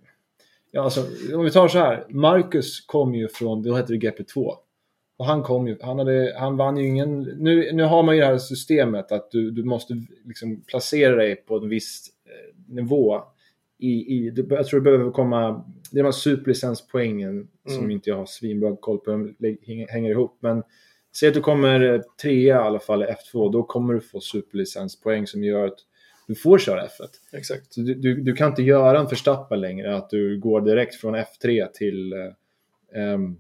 [0.72, 1.02] Ja, alltså,
[1.36, 2.06] om vi tar så här.
[2.10, 4.54] Marcus kom ju från, då hette det GP2.
[5.18, 7.22] Och han kom ju, han, hade, han vann ju ingen...
[7.22, 9.94] Nu, nu har man ju det här systemet att du, du måste
[10.26, 13.22] liksom placera dig på en viss eh, nivå.
[13.82, 15.66] I, i, jag tror det behöver komma...
[15.92, 17.92] Det är de här superlicenspoängen som Mm.
[17.92, 19.58] inte jag har svinbra koll på hur de
[19.90, 20.38] hänger- ihop.
[20.40, 20.64] Men
[21.16, 25.28] Säg att du kommer trea i alla fall i F2, då kommer du få superlicenspoäng
[25.28, 25.78] som gör att
[26.28, 27.38] du får köra F1.
[27.38, 27.76] Exakt.
[27.76, 31.68] Du, du, du kan inte göra en förstappen längre, att du går direkt från F3
[31.74, 33.38] till, eh, em,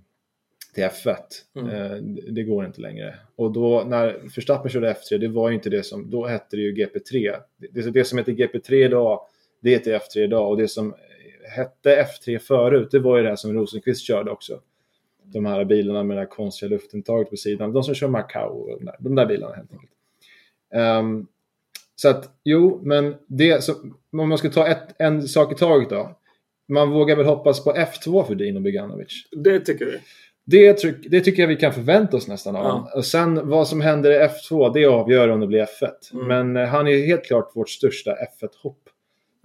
[0.73, 1.15] till F1.
[1.55, 1.69] Mm.
[1.69, 3.15] Eh, det- det går inte längre.
[3.35, 6.61] Och då när Verstappen körde F3, det var ju inte det som, då hette det
[6.61, 7.35] ju GP3.
[7.57, 9.19] Det, det som heter GP3 idag,
[9.61, 10.49] det heter F3 idag.
[10.49, 10.95] Och det som
[11.55, 14.59] hette F3 förut, det var ju det här som Rosenqvist körde också.
[15.23, 17.73] De här bilarna med det här konstiga luftintaget på sidan.
[17.73, 19.91] De som kör Macau och de där, de där bilarna helt enkelt.
[20.73, 21.27] Ehm,
[21.95, 25.89] så att, jo, men det som, om man ska ta ett, en sak i taget
[25.89, 26.17] då.
[26.67, 29.27] Man vågar väl hoppas på F2 för Dino Beganovic.
[29.31, 29.97] Det tycker vi.
[30.45, 32.91] Det, tryck, det tycker jag vi kan förvänta oss nästan av Ja.
[32.95, 36.13] Och sen vad som händer i F2, det avgör om det blir F1.
[36.13, 36.27] Mm.
[36.27, 38.77] Men eh, han är helt klart vårt största F1-hopp.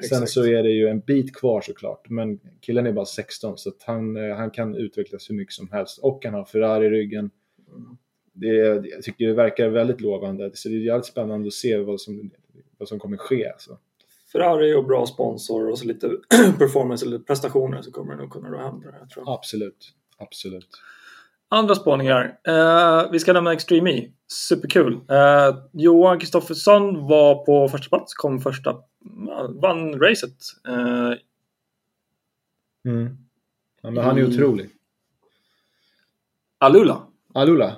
[0.03, 0.31] Sen Exakt.
[0.31, 2.09] så är det ju en bit kvar såklart.
[2.09, 5.69] Men killen är bara 16 så att han, eh, han kan utvecklas hur mycket som
[5.73, 5.99] helst.
[5.99, 7.31] Och han har Ferrari i ryggen.
[8.33, 10.51] Det, jag tycker det verkar väldigt lovande.
[10.55, 12.31] Så det är jävligt spännande att se vad som,
[12.79, 13.49] vad som kommer ske.
[13.49, 13.79] Alltså.
[14.33, 16.09] Ferrari och bra sponsor och så lite
[16.59, 19.35] performance eller prestationer så kommer det nog kunna hända det här, tror jag.
[19.35, 19.93] Absolut.
[20.19, 20.69] Absolut.
[21.49, 22.39] Andra spaningar.
[22.49, 24.11] Eh, vi ska nämna Extreme E.
[24.29, 24.93] Superkul.
[25.11, 28.77] Eh, Johan Kristoffersson var på första plats, kom första,
[29.63, 30.37] vann racet.
[30.69, 31.13] Eh,
[32.85, 33.17] Mm.
[33.83, 34.33] Ja, men han är Mm.
[34.33, 34.71] otrolig.
[36.59, 37.03] Alula
[37.35, 37.77] Alula.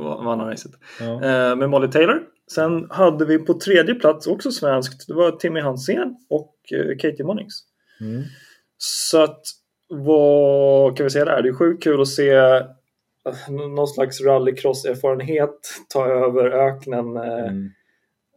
[0.00, 0.72] vann han racet.
[1.00, 1.12] Ja.
[1.24, 2.22] Eh, med Molly Taylor.
[2.54, 5.06] Sen hade vi på tredje plats också svenskt.
[5.08, 7.64] Det var Timmy Hansén och eh, Katie Monnings.
[8.00, 8.22] Mm.
[8.78, 9.40] Så att
[9.88, 11.42] vad kan vi säga där?
[11.42, 12.32] Det är sjukt kul att se
[13.48, 17.70] någon slags rallycross-erfarenhet ta över öknen Mm.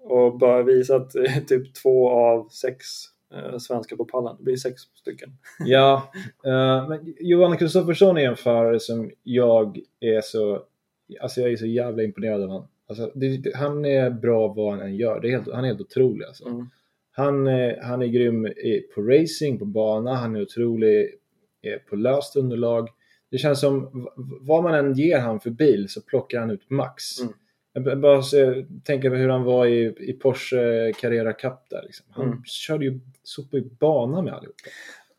[0.03, 2.85] Och bara visa att eh, typ två av sex
[3.33, 4.35] eh, svenskar på pallen.
[4.37, 5.29] Det blir sex stycken.
[5.59, 6.11] Ja,
[6.45, 10.63] eh, men Johan Kristoffersson är en förare som jag är så,
[11.21, 12.67] alltså jag är så jävla imponerad av honom.
[12.87, 15.25] Alltså, det, han är bra vad han än gör.
[15.25, 16.47] Är helt, han är helt otrolig alltså.
[16.47, 16.69] Mm.
[17.13, 17.47] Han,
[17.81, 18.47] han är grym
[18.95, 21.09] på racing, på bana, han är otrolig
[21.89, 22.89] på löst underlag.
[23.31, 24.07] Det känns som
[24.41, 27.19] vad man än ger han för bil så plockar han ut max.
[27.19, 27.33] Mm.
[27.73, 31.81] Jag bara se, tänker på hur han var i, i Porsche Carrera Cup där.
[31.84, 32.05] Liksom.
[32.10, 32.43] Han Mm.
[32.45, 34.57] körde ju sopig bana med allihopa.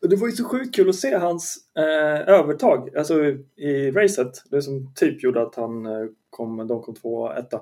[0.01, 3.23] Det var ju så sjukt kul att se hans eh, övertag alltså,
[3.55, 4.31] i racet.
[4.51, 7.61] Det som typ gjorde att han eh, kom, de kom två etta.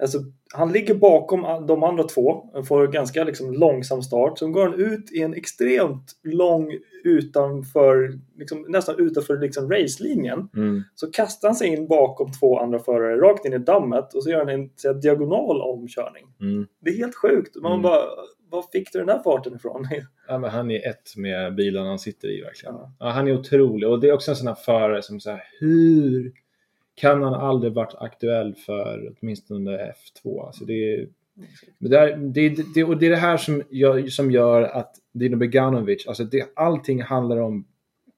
[0.00, 0.18] Alltså,
[0.54, 4.38] han ligger bakom de andra två, får ganska liksom, långsam start.
[4.38, 6.72] Sen går han ut i en extremt lång
[7.04, 10.48] utanför, liksom, nästan utanför liksom, racelinjen.
[10.56, 10.82] Mm.
[10.94, 14.30] Så kastar han sig in bakom två andra förare, rakt in i dammet och så
[14.30, 16.26] gör han en här, diagonal omkörning.
[16.40, 16.66] Mm.
[16.80, 17.56] Det är helt sjukt.
[17.56, 17.82] Man Mm.
[17.82, 18.00] bara,
[18.50, 19.88] var fick du den där farten ifrån?
[20.28, 22.74] Ja, han är ett med bilarna han sitter i verkligen.
[22.74, 22.92] Ja.
[22.98, 26.32] Ja, han är otrolig och det är också en sån här förare som säger hur
[27.00, 30.46] kan han aldrig varit aktuell för åtminstone F2?
[30.46, 31.08] Alltså det, är,
[31.78, 32.16] men det, är,
[32.50, 36.24] det, det, och det är det här som gör, som gör att Dino Beganovic, alltså
[36.24, 37.64] det, allting handlar om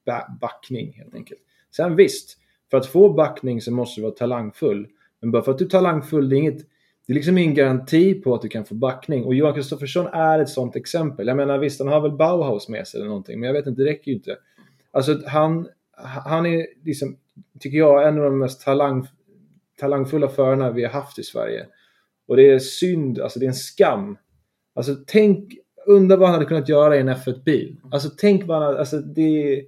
[0.05, 1.39] ba, backning helt enkelt.
[1.75, 2.37] Sen visst,
[2.71, 4.87] för att få backning så måste du vara talangfull.
[5.21, 6.67] Men bara för att du är talangfull, det är inget
[7.07, 9.25] det är liksom ingen garanti på att du kan få backning.
[9.25, 11.27] Och Johan Kristoffersson är ett sånt exempel.
[11.27, 13.81] Jag menar visst, han har väl Bauhaus med sig eller någonting, men jag vet inte,
[13.81, 14.37] det räcker ju inte.
[14.91, 15.67] Alltså han,
[16.25, 17.17] han är liksom,
[17.59, 19.07] tycker jag, en av de mest talang,
[19.79, 21.67] talangfulla förarna vi har haft i Sverige.
[22.27, 24.17] Och det är synd, alltså det är en skam.
[24.75, 25.53] Alltså tänk,
[25.87, 27.77] undra vad han hade kunnat göra i en F1-bil.
[27.91, 29.65] Alltså tänk vad han alltså det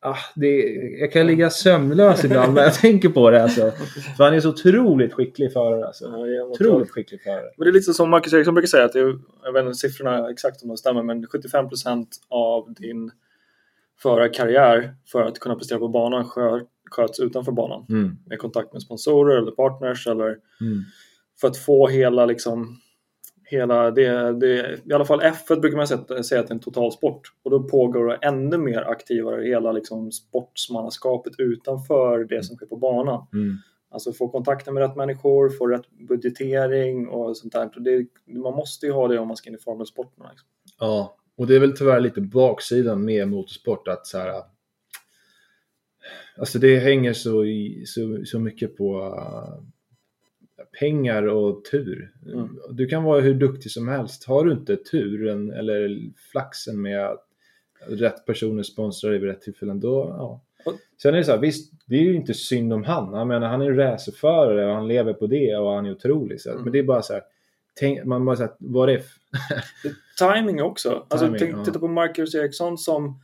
[0.00, 0.62] Ah, det,
[1.00, 3.42] jag kan ligga sömnlös ibland när jag tänker på det.
[3.42, 3.72] Alltså.
[4.16, 5.86] För han är så otroligt skicklig förare.
[5.86, 6.04] Alltså.
[6.04, 7.50] Ja, Otroligt skicklig förare.
[7.56, 9.74] Men det är lite som Marcus Eriksson brukar säga, att det är, jag vet inte
[9.74, 13.10] siffrorna exakt om de stämmer, men 75% av din
[14.02, 17.86] förarkarriär för att kunna prestera på banan skö- sköts utanför banan.
[17.88, 18.16] Mm.
[18.26, 20.28] Med kontakt med sponsorer eller partners eller
[20.60, 20.82] Mm.
[21.40, 22.78] för att få hela liksom
[23.48, 26.60] Hela det, det, I alla fall F1 brukar man säga, säga att det är en
[26.60, 27.20] totalsport.
[27.42, 32.76] Och då pågår det ännu mer aktivare hela liksom sportsmannaskapet utanför det som sker på
[32.76, 33.26] banan.
[33.32, 33.56] Mm.
[33.90, 37.70] Alltså få kontakter med rätt människor, få rätt budgetering och sånt där.
[37.80, 38.06] Det,
[38.40, 40.28] man måste ju ha det om man ska in i formelsporterna.
[40.30, 40.48] Liksom.
[40.78, 44.42] Ja, och det är väl tyvärr lite baksidan med motorsport att så här.
[46.36, 47.44] Alltså det hänger så,
[47.86, 49.62] så, så mycket på uh,
[50.78, 52.12] pengar och tur.
[52.26, 52.58] Mm.
[52.70, 54.24] Du kan vara hur duktig som helst.
[54.24, 57.26] Har du inte turen eller flaxen med att
[57.88, 60.42] rätt personer sponsrar dig vid rätt tillfällen, då ja.
[61.02, 63.14] Sen är det så här, visst, det är ju inte synd om han.
[63.14, 66.40] Jag menar, han är racerförare och han lever på det och han är otrolig.
[66.40, 66.50] Så.
[66.50, 66.62] Mm.
[66.62, 67.22] Men det är bara så här,
[67.74, 69.18] tänk, man bara säger what if?
[70.18, 71.06] Timing också.
[71.08, 71.64] Alltså, Timing, tänk, ja.
[71.64, 73.20] Titta på Marcus Eriksson som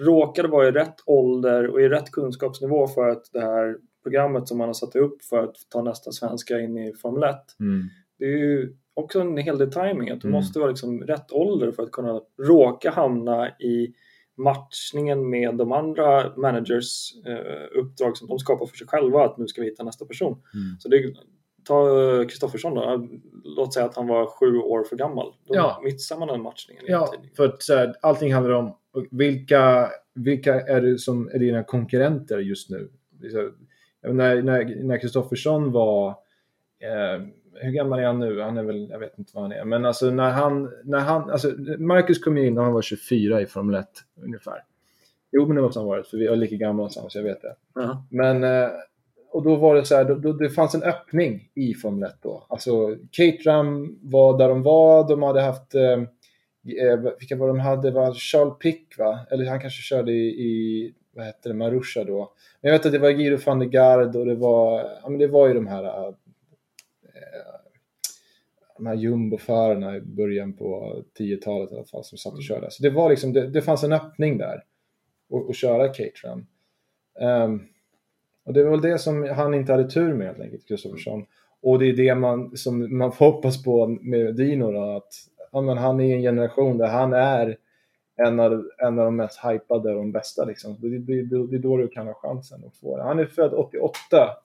[0.00, 4.58] råkade vara i rätt ålder och i rätt kunskapsnivå för att det här programmet som
[4.58, 7.36] man har satt upp för att ta nästa svenska in i Formel 1.
[7.60, 7.82] Mm.
[8.18, 10.40] Det är ju också en hel del timing att du Mm.
[10.40, 13.94] måste vara liksom rätt ålder för att kunna råka hamna i
[14.36, 19.46] matchningen med de andra managers eh, uppdrag som de skapar för sig själva att nu
[19.46, 20.32] ska vi hitta nästa person.
[20.32, 20.76] Mm.
[20.78, 21.14] Så det,
[21.64, 21.86] ta
[22.24, 23.08] Kristoffersson då,
[23.44, 25.26] låt säga att han var sju år för gammal.
[25.46, 25.80] Då Ja.
[25.84, 26.84] missar man den matchningen.
[26.86, 28.76] Ja, för att så här, allting handlar om
[29.10, 32.88] vilka, vilka är det som är dina konkurrenter just nu?
[33.32, 33.50] Så,
[34.12, 36.08] när när när Kristoffersson var,
[36.80, 37.22] eh,
[37.54, 38.40] hur gammal är han nu?
[38.40, 41.30] Han är väl, jag vet inte vad han är, men alltså när han, när han,
[41.30, 43.88] alltså Marcus kom in när han var 24 i Formel 1
[44.22, 44.64] ungefär.
[45.32, 47.42] Jo, men det måste han ha varit, för vi är lika gamla någonstans, jag vet
[47.42, 47.54] det.
[47.74, 48.06] Ja.
[48.10, 48.68] Men, eh,
[49.32, 52.16] och då var det så här, då, då, det fanns en öppning i Formel 1
[52.22, 52.46] då.
[52.48, 56.02] Alltså, Caterham var där de var, de hade haft, eh,
[56.66, 59.20] eh, vilka var de hade, det var Charles Pick va?
[59.30, 62.32] Eller han kanske körde i, i vad hette det, Marusha då.
[62.60, 65.18] Men jag vet att det var Giro van der Garde och det var, ja men
[65.18, 66.14] det var ju de här eh,
[68.76, 72.70] de här jumboförarna i början på 10-talet i alla fall som satt och körde.
[72.70, 74.64] Så det var liksom, det, det fanns en öppning där
[75.34, 76.46] att att köra Caterham.
[77.20, 77.60] Ehm,
[78.44, 81.26] och det var väl det som han inte hade tur med helt enkelt, Kristoffersson.
[81.62, 85.12] Och det är det man, som man får hoppas på med Dino då, att
[85.52, 87.56] ja, men han är i en generation där han är
[88.16, 90.44] en av, en av de mest hypade och de bästa.
[90.44, 90.76] Liksom.
[90.80, 93.02] Det, det, det, det är då du kan ha chansen att få det.
[93.02, 93.92] Han är född 88,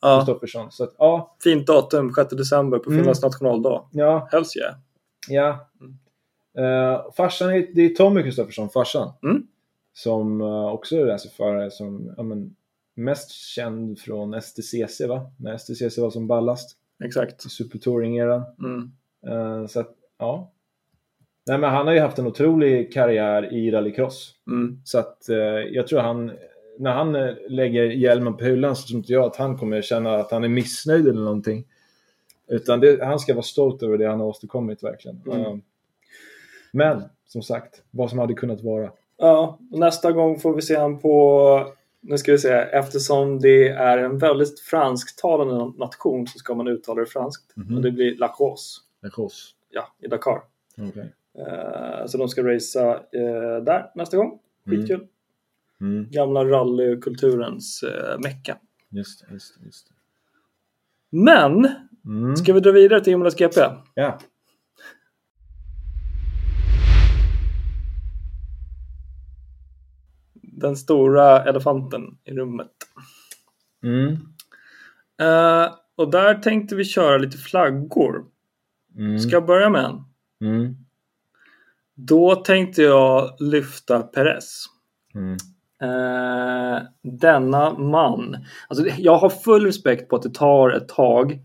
[0.02, 0.18] Ja.
[0.20, 0.72] Kristoffersson.
[0.72, 3.00] Så att, ja, Fint datum, 6 december på Mm.
[3.00, 3.88] Finlands nationaldag.
[3.92, 4.76] ja, Hells yeah.
[5.30, 5.68] Ja.
[6.60, 9.12] Uh, farsan är, det är Tommy Kristoffersson, farsan.
[9.24, 9.48] Mm.
[9.94, 12.56] Som uh, också är racerförare som ja, men,
[12.96, 15.32] mest känd från STCC va?
[15.40, 17.46] När STCC var som ballast Exakt.
[17.46, 18.44] i Super Touring-eran.
[18.60, 18.92] Mm.
[19.28, 20.52] Eh, så att, ja.
[21.48, 24.34] Nej men han har ju haft en otrolig karriär i rallycross.
[24.48, 24.82] Mm.
[24.84, 25.38] Så att eh,
[25.72, 26.32] jag tror han,
[26.78, 30.16] när han eh, lägger hjälmen på hyllan så tror inte jag att han kommer känna
[30.16, 31.66] att han är missnöjd eller någonting.
[32.48, 35.22] Utan det, han ska vara stolt över det han har åstadkommit verkligen.
[35.26, 35.42] Mm.
[35.42, 35.58] Eh,
[36.72, 38.92] men som sagt, vad som hade kunnat vara.
[39.18, 41.74] Ja, nästa gång får vi se han på...
[42.02, 47.02] Nu ska vi se, eftersom det är en väldigt fransktalande nation så ska man uttala
[47.02, 47.56] det franskt.
[47.56, 47.76] Mhm.
[47.76, 49.56] Och det blir La Rose, Rallycross.
[49.70, 50.42] ja, i Dakar.
[50.78, 51.14] Okej.
[51.38, 54.40] Eh, så de ska racea eh, där nästa gång.
[54.68, 54.80] Mm.
[54.80, 55.08] Skitkul.
[55.82, 56.08] Mm.
[56.12, 58.58] Gamla rallykulturens uh, mecka.
[58.90, 59.58] Just just.
[59.66, 59.88] Just.
[61.10, 61.68] Men,
[62.06, 62.36] Mm.
[62.36, 63.62] ska vi dra vidare till Imolas GP?
[63.94, 64.20] Ja.
[70.42, 72.72] Den stora elefanten i rummet.
[73.84, 74.12] Mm.
[75.22, 78.26] Eh, och där tänkte vi köra lite flaggor.
[78.98, 79.20] Mm.
[79.20, 80.04] Ska jag börja med en?
[80.42, 80.76] Mm.
[81.98, 84.66] Då tänkte jag lyfta Perez.
[85.16, 85.38] Mm.
[85.82, 88.38] Eh, denna man.
[88.68, 91.40] Alltså, jag har full respekt på att det tar ett tag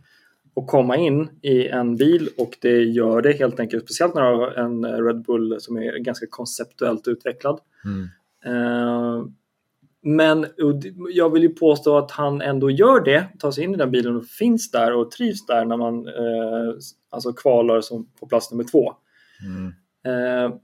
[0.56, 3.84] att komma in i en bil och det gör det helt enkelt.
[3.84, 7.60] Speciellt när du har en Red Bull som är ganska konceptuellt utvecklad.
[7.84, 8.08] Mm.
[8.44, 9.24] Eh,
[10.02, 10.46] men
[11.12, 14.16] jag vill ju påstå att han ändå gör det, tar sig in i den bilen
[14.16, 16.74] och finns där och trivs där när man eh,
[17.10, 18.92] alltså kvalar som på plats nummer två.
[19.46, 19.72] Mm.
[20.06, 20.54] Eh,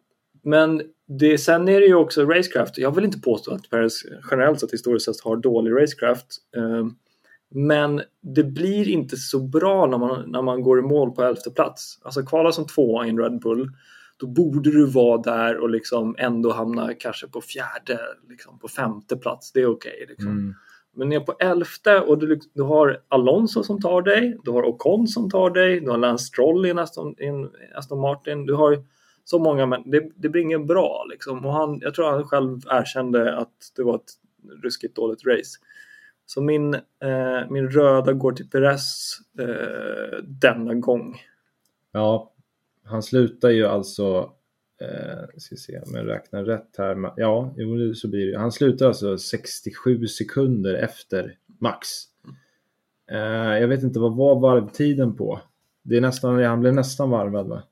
[0.43, 2.79] men det, sen är det ju också racecraft.
[2.79, 6.27] Jag vill inte påstå att Perez generellt sett historiskt sett har dålig racecraft.
[6.57, 6.87] Eh,
[7.51, 11.51] men det blir inte så bra när man, när man går i mål på elfte
[11.51, 11.99] plats.
[12.03, 13.71] Alltså kvala som tvåa i en Red Bull,
[14.17, 17.99] då borde du vara där och liksom ändå hamna kanske på fjärde,
[18.29, 19.53] liksom på femte plats.
[19.53, 20.07] Det är okej.
[20.09, 20.31] liksom.
[20.31, 20.55] Mm.
[20.97, 25.09] Men ner på elfte och du, du har Alonso som tar dig, du har Ocon
[25.09, 27.15] som tar dig, du har Lance Stroll i Aston,
[27.75, 28.47] Aston Martin.
[28.47, 28.85] Du har
[29.31, 31.47] så många, men det, det blir inget bra liksom.
[31.47, 34.13] Och han, jag tror han själv erkände att det var ett
[34.63, 35.59] ruskigt dåligt race.
[36.27, 41.17] Så min, eh, min röda går till Perez eh, denna gång.
[41.93, 42.33] Ja,
[42.85, 44.33] han slutar ju alltså,
[44.81, 47.13] eh, ska se om jag räknar rätt här.
[47.17, 48.39] Ja, jo, så blir det.
[48.39, 51.89] Han slutar alltså 67 sekunder efter max.
[53.11, 55.41] Eh, jag vet inte, vad var varvtiden på?
[55.83, 57.63] Det är nästan, han blev nästan varvad va?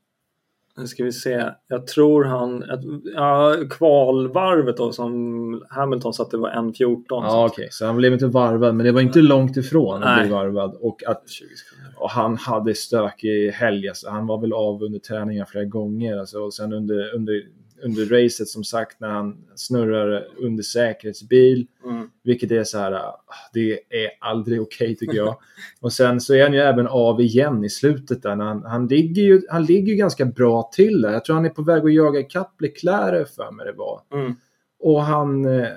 [0.77, 1.43] Nu ska vi se.
[1.67, 2.63] Jag tror han...
[2.63, 2.81] att-
[3.15, 7.03] Ja, kvalvarvet då som Hamilton satte var 1.14.
[7.09, 10.31] Ja, okej, så han blev inte varvad, men det var inte långt ifrån att bli
[10.31, 10.77] varvad.
[10.81, 11.93] Och att 20 sekunder.
[12.03, 13.87] Och han hade stökig helg.
[13.89, 14.09] Alltså.
[14.09, 16.17] Han var väl av under träningar flera gånger.
[16.17, 16.39] Alltså.
[16.39, 17.41] Och sen under, under,
[17.83, 21.67] under racet som sagt när han snurrar under säkerhetsbil.
[21.85, 22.09] Mm.
[22.23, 23.21] Vilket är så här, ah,
[23.53, 25.37] det är aldrig okej tycker jag.
[25.81, 28.35] och sen så är han ju även av igen i slutet där.
[28.35, 31.11] Han, han, ligger ju, han ligger ju ganska bra till där.
[31.11, 34.01] Jag tror han är på väg att jaga ikapp Leclerc för mig det var.
[34.13, 34.35] Mm.
[34.79, 35.67] Och han, eh,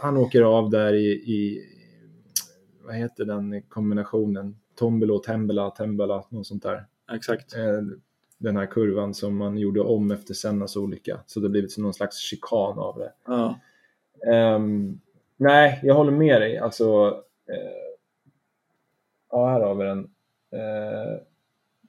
[0.00, 1.68] han åker av där i, i
[2.84, 4.56] vad heter den kombinationen?
[4.78, 6.86] Tombolo, Tembela, Tembela, något sånt där.
[7.12, 7.54] Exakt.
[8.42, 11.20] Den här kurvan som man gjorde om efter Sennas olycka.
[11.26, 13.12] Så det har blivit som någon slags chikan av det.
[13.26, 13.58] Ja.
[14.32, 15.00] Ehm,
[15.36, 16.58] nej, jag håller med dig.
[16.58, 16.84] Alltså,
[17.48, 17.94] eh,
[19.30, 19.98] ja, här har vi den.
[20.52, 21.18] Eh,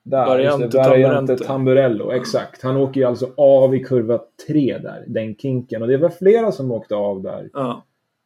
[0.03, 1.45] där, Variante det, variante Tamburello.
[1.47, 2.11] Tamburello.
[2.11, 2.61] Exakt.
[2.63, 5.81] Han åker ju alltså av i kurva 3 där, den kinken.
[5.81, 7.83] Och det var flera som åkte av där Ja.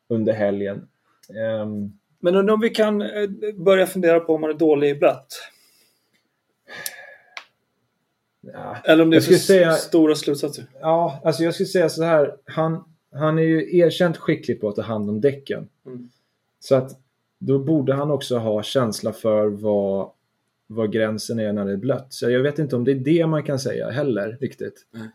[0.08, 0.88] under helgen.
[1.30, 4.96] Ehm, Men undrar om vi kan eh, börja fundera på om man är dålig i
[4.96, 5.28] blött?
[8.54, 10.66] Ja, Eller om det är för säga- stora slutsatser?
[10.82, 12.36] Ja, alltså jag skulle säga så här.
[12.46, 15.68] Han, han är ju erkänt skicklig på att ta hand om däcken.
[15.86, 16.10] Mm.
[16.60, 16.92] Så att
[17.40, 20.10] då borde han också ha känsla för vad,
[20.68, 22.06] vad gränsen är när det är blött.
[22.10, 24.86] Så jag vet inte om det är det man kan säga heller riktigt.
[24.92, 25.10] Nej.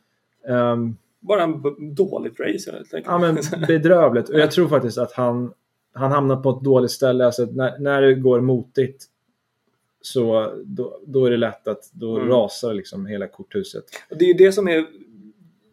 [0.57, 1.63] Ehm, Bara en
[1.95, 3.07] dåligt race helt enkelt.
[3.07, 4.29] ja men bedrövligt.
[4.29, 5.53] Och jag tror faktiskt att han,
[5.93, 7.27] han hamnar på ett dåligt ställe.
[7.27, 9.05] Alltså när, när det går motigt
[10.03, 12.29] så då, då är det lätt att då Mm.
[12.29, 13.85] rasar liksom hela korthuset.
[14.11, 14.87] Och det är ju det som är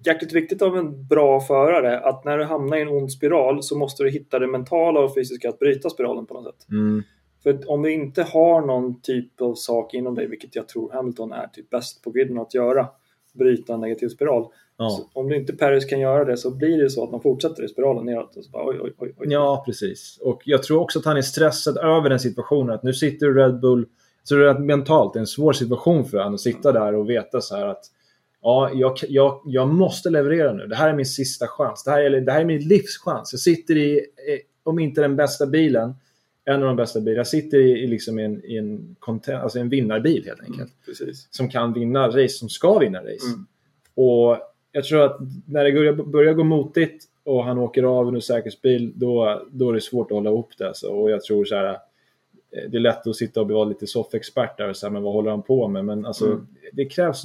[0.06, 2.00] jäkligt viktigt av en bra förare.
[2.00, 5.14] Att när du hamnar i en ond spiral så måste du hitta det mentala och
[5.14, 6.70] fysiska att bryta spiralen på något sätt.
[6.72, 7.04] Mm.
[7.44, 11.32] För om du inte har någon typ av sak inom dig, vilket jag tror Hamilton
[11.32, 12.88] är typ bäst på griden att göra,
[13.34, 14.48] bryta en negativ spiral.
[14.78, 15.10] Ja.
[15.14, 17.68] Om du inte Paris kan göra det så blir det så att man fortsätter i
[17.68, 18.38] spiralen neråt.
[18.38, 19.28] Och så bara, oj, oj, oj, oj.
[19.30, 20.20] Ja, precis.
[20.22, 22.76] Och jag tror också att han är stressad över den situationen.
[22.76, 23.86] Att nu sitter Red Bull...
[24.30, 27.10] Så det är mentalt det är en svår situation för honom att sitta där och
[27.10, 27.86] veta så här att
[28.42, 30.68] ja, jag, jag, jag måste leverera nu.
[30.68, 31.84] Det här är min sista chans.
[31.84, 33.34] Det här är, det här är min livschans.
[33.34, 34.06] Jag sitter i,
[34.64, 35.94] om inte den bästa bilen,
[36.46, 37.18] en av de bästa bilarna.
[37.18, 40.74] Jag sitter i, i, liksom en, i en, content, alltså en vinnarbil helt enkelt.
[41.02, 41.14] Mm.
[41.30, 43.28] Som kan vinna race, som ska vinna race.
[43.28, 43.46] Mm.
[43.96, 44.38] Och
[44.72, 48.92] jag tror att när det börjar, börjar gå motigt och han åker av under säkerhetsbil,
[48.96, 50.68] då, då är det svårt att hålla ihop det.
[50.68, 50.88] Alltså.
[50.88, 51.78] Och jag tror så här,
[52.52, 55.32] det är lätt att sitta och vara lite soffexpert där och säga, men vad håller
[55.32, 55.86] han på med?
[55.86, 56.48] Men alltså, Mm.
[56.74, 57.24] det krävs,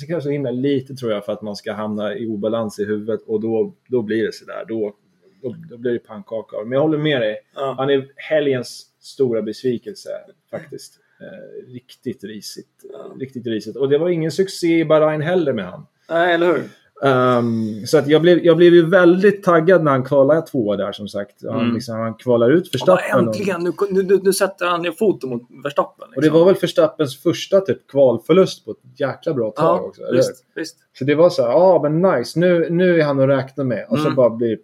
[0.00, 2.84] det krävs så himla lite tror jag för att man ska hamna i obalans i
[2.84, 4.64] huvudet och då, då blir det sådär.
[4.68, 4.94] Då,
[5.42, 6.56] då, då blir det pannkaka.
[6.64, 7.36] Men jag håller med dig.
[7.54, 7.74] Ja.
[7.78, 10.10] Han är helgens stora besvikelse
[10.50, 10.98] faktiskt.
[11.20, 12.84] Eh, riktigt risigt.
[12.92, 13.16] Ja.
[13.20, 13.76] Riktigt risigt.
[13.76, 15.86] Och det var ingen succé i Bahrain heller med han.
[16.10, 16.62] Nej, eller hur?
[17.02, 20.92] Ehm, så att jag, blev, jag blev ju väldigt taggad när han kvalade tvåa där
[20.92, 21.34] som sagt.
[21.50, 21.74] Han, Mm.
[21.74, 23.28] liksom, han kvalar ut Och Verstappen.
[23.28, 23.62] Och, äntligen!
[23.64, 26.08] Nu, nu, nu, nu sätter han ner foten mot Verstappen.
[26.16, 30.02] och det var väl Verstappens första typ kvalförlust på ett jäkla bra tag ja, också.
[30.12, 30.76] visst, visst.
[30.98, 33.86] Så det var så här, ja men nice, nu, nu är han att räkna med.
[33.88, 34.14] Och så Mm.
[34.16, 34.58] bara blir det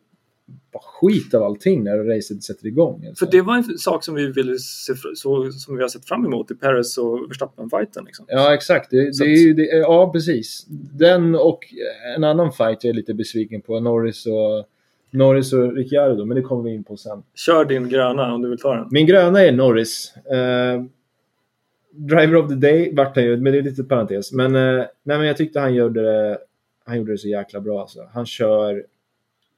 [0.72, 3.04] bara skit av allting när racet sätter igång.
[3.18, 6.24] För det var en sak som vi ville se, så, som vi har sett fram
[6.24, 8.04] emot i Paris och Verstappen-fighten.
[8.04, 8.26] Liksom.
[8.28, 8.90] Ja, exakt.
[8.90, 10.66] Det, det är det, ja, precis.
[10.98, 11.58] Den och
[12.16, 13.80] en annan fight jag är lite besviken på.
[13.80, 14.66] Norris och,
[15.10, 17.22] Norris och Ricciardo, men det kommer vi in på sen.
[17.34, 18.88] Kör din gröna om du vill ta den.
[18.90, 20.14] Min gröna är Norris.
[20.16, 20.82] Eh,
[21.92, 24.32] driver of the day vart han ju, men det är lite parentes.
[24.32, 26.38] Men, eh, nej, men jag tyckte han gjorde, det,
[26.84, 27.80] han gjorde det så jäkla bra.
[27.80, 28.08] Alltså.
[28.12, 28.84] Han, kör,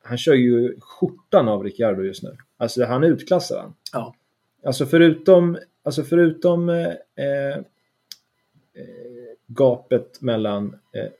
[0.03, 2.37] han kör ju skjortan av Ricciardo just nu.
[2.57, 3.75] Alltså han utklassar han.
[3.93, 4.15] Ja.
[4.65, 6.87] Alltså förutom, alltså förutom eh,
[7.27, 7.63] eh,
[9.47, 11.11] gapet mellan eh,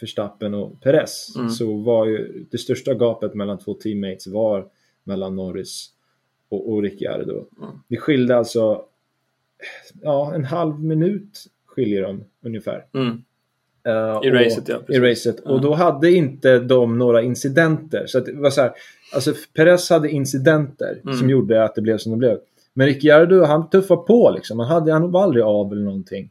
[0.00, 1.50] Verstappen och Perez Mm.
[1.50, 4.68] så var ju det största gapet mellan två teammates var
[5.04, 5.92] mellan Norris
[6.48, 7.46] och, och Ricciardo.
[7.58, 7.70] Mm.
[7.88, 8.84] Det skilde alltså
[10.02, 12.86] ja, en halv minut skiljer de ungefär.
[12.94, 13.22] Mm.
[13.88, 14.78] Eh, I och- racet, ja.
[14.88, 15.36] i racet.
[15.44, 15.50] Ja.
[15.50, 18.04] Och då hade inte de några incidenter.
[18.06, 18.72] Så det var så här,
[19.14, 21.16] alltså Perez hade incidenter Mm.
[21.16, 22.38] som gjorde att det blev som det blev.
[22.74, 24.58] Men Ricciardo, han tuffade på liksom.
[24.58, 26.30] Han, hade, han var aldrig av eller någonting.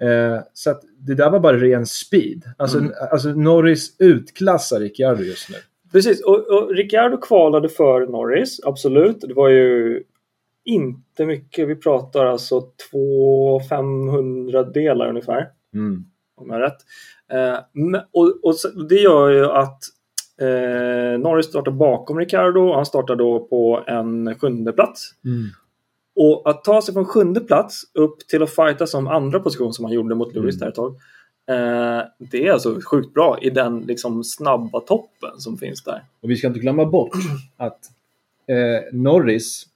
[0.00, 2.42] Eh, så att det där var bara ren speed.
[2.56, 2.92] Alltså, Mm.
[3.10, 5.56] alltså Norris utklassar Ricciardo just nu.
[5.92, 9.20] Precis, och, och Ricciardo kvalade för Norris, absolut.
[9.20, 10.02] Det var ju
[10.64, 11.68] inte mycket.
[11.68, 12.62] Vi pratar alltså
[12.92, 16.04] 200-500 delar ungefär, Mm.
[16.36, 16.78] Om jag har rätt.
[17.32, 18.54] Eh, och, och
[18.88, 19.82] det gör ju att
[20.40, 22.72] eh, Norris startar bakom Ricciardo.
[22.72, 25.10] Han startar då på en sjunde plats.
[25.24, 25.48] Mm.
[26.16, 29.84] Och att ta sig från sjunde plats upp till att fighta som andra position som
[29.84, 30.60] han gjorde mot Lewis Mm.
[30.60, 30.94] där ett tag.
[31.48, 36.04] Eh, det är alltså sjukt bra i den liksom snabba toppen som finns där.
[36.20, 37.10] Och vi ska inte glömma bort
[37.56, 37.80] att
[38.46, 39.66] eh, Norris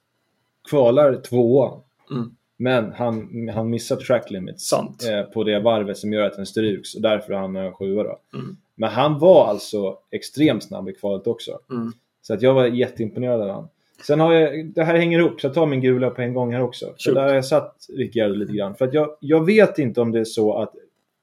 [0.69, 1.71] kvalar tvåa.
[2.11, 2.35] Mm.
[2.61, 5.03] Men han, han missar track limits Sant.
[5.03, 8.19] eh, på det varvet som gör att den stryks och därför hamnar han sjua då.
[8.33, 8.57] Mm.
[8.75, 11.59] Men han var alltså extremt snabb i kvalet också.
[11.71, 11.91] Mm.
[12.21, 13.69] Så att jag var jätteimponerad av honom.
[14.07, 16.53] Sen har jag, det här hänger ihop, så jag tar min gula på en gång
[16.53, 16.93] här också.
[16.97, 17.15] Så Shoot.
[17.15, 18.75] där har jag satt Ricciardo lite grann.
[18.75, 20.73] För att jag, jag vet inte om det är så att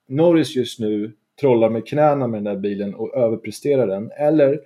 [0.09, 4.11] Norris just nu trollar med knäna med den där bilen och överpresterar den.
[4.11, 4.61] Eller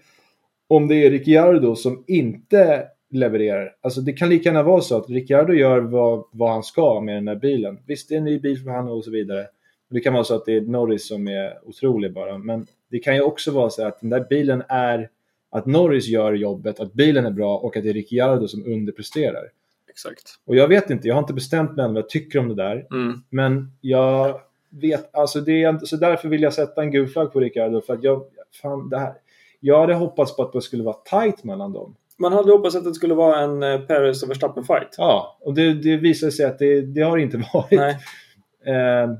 [0.68, 3.74] om det är Ricciardo som inte levererar.
[3.80, 7.14] Alltså det kan lika gärna vara så att Ricciardo gör vad, vad han ska med
[7.14, 7.78] den här bilen.
[7.86, 9.46] Visst, det är en ny bil för han och så vidare.
[9.90, 12.38] Det kan vara så att det är Norris som är otrolig bara.
[12.38, 15.08] Men det kan ju också vara så att den där bilen är
[15.50, 19.44] att Norris gör jobbet, att bilen är bra och att det är Ricciardo som underpresterar.
[19.90, 20.38] Exakt.
[20.44, 22.54] Och jag vet inte, jag har inte bestämt mig än vad jag tycker om det
[22.54, 22.86] där.
[22.90, 23.22] Mm.
[23.30, 24.40] Men jag
[24.70, 27.80] vet, alltså det är inte, så därför vill jag sätta en gul flagg på Ricciardo
[27.80, 28.24] för att jag,
[28.62, 29.14] fan det här.
[29.60, 31.94] Jag hade hoppats på att det skulle vara tight mellan dem.
[32.22, 34.94] Man hade hoppats att det skulle vara en eh, Perez och Verstappen-fight.
[34.96, 37.80] Ja, och det, det visar sig att det, det har inte varit.
[38.66, 39.14] Eh,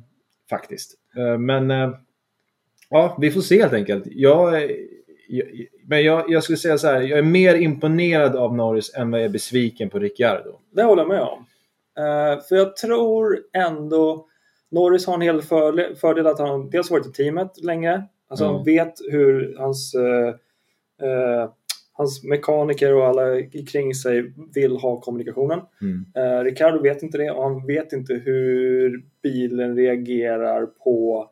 [0.50, 0.94] faktiskt.
[1.16, 1.90] Eh, men eh,
[2.90, 4.05] ja, vi får se helt enkelt.
[4.07, 4.62] Jag,
[5.28, 5.46] jag,
[5.86, 9.20] men jag, jag skulle säga så här, jag är mer imponerad av Norris än vad
[9.20, 10.59] jag är besviken på Ricciardo.
[10.70, 11.46] Det håller jag med om.
[11.98, 14.26] Eh, för jag tror ändå
[14.70, 18.03] Norris har en hel fördel, fördel att han dels varit i teamet länge.
[18.28, 18.53] Alltså Ja.
[18.53, 20.28] han vet hur hans, eh,
[21.09, 21.50] eh,
[22.03, 23.42] hans mekaniker och alla
[23.72, 25.61] kring sig vill ha kommunikationen.
[25.82, 26.05] Mm.
[26.16, 31.28] Eh, Ricardo vet inte det och han vet inte hur bilen reagerar på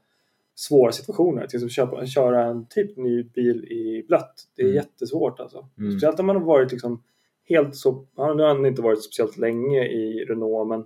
[0.55, 1.47] svåra situationer.
[1.47, 4.35] Till exempel köpa, köra en typ ny bil i blött.
[4.57, 4.77] Det är Mm.
[4.77, 5.67] jättesvårt alltså.
[5.79, 5.93] Mm.
[5.93, 7.03] Speciellt om man har varit liksom
[7.49, 8.07] helt så...
[8.17, 10.85] han- har inte varit speciellt länge i Renault men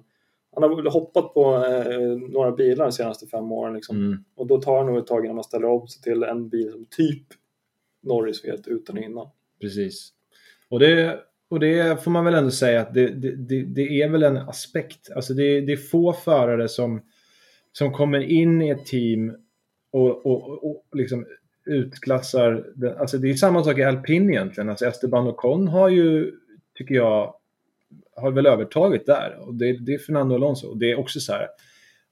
[0.54, 3.74] han har hoppat på eh, några bilar de senaste fem åren.
[3.74, 3.96] Liksom.
[3.96, 4.24] Mm.
[4.34, 6.72] Och då tar det nog ett tag innan man ställer om sig till en bil
[6.72, 7.26] som typ
[8.02, 9.26] Norris vet utan och innan.
[9.60, 10.12] Precis.
[10.68, 14.08] Och det, och det får man väl ändå säga att det, det, det, det är
[14.08, 15.10] väl en aspekt.
[15.16, 17.02] Alltså det, det är få förare som,
[17.72, 19.36] som kommer in i ett team
[19.92, 21.26] och, och, och liksom
[21.66, 22.66] utklassar.
[22.98, 24.68] Alltså det är samma sak i alpin egentligen.
[24.68, 26.32] Alltså Esteban Ocon har ju,
[26.74, 27.34] tycker jag,
[28.16, 29.38] har väl övertaget där.
[29.40, 30.68] Och det, det är Fernando Alonso.
[30.68, 31.48] Och det är också så här,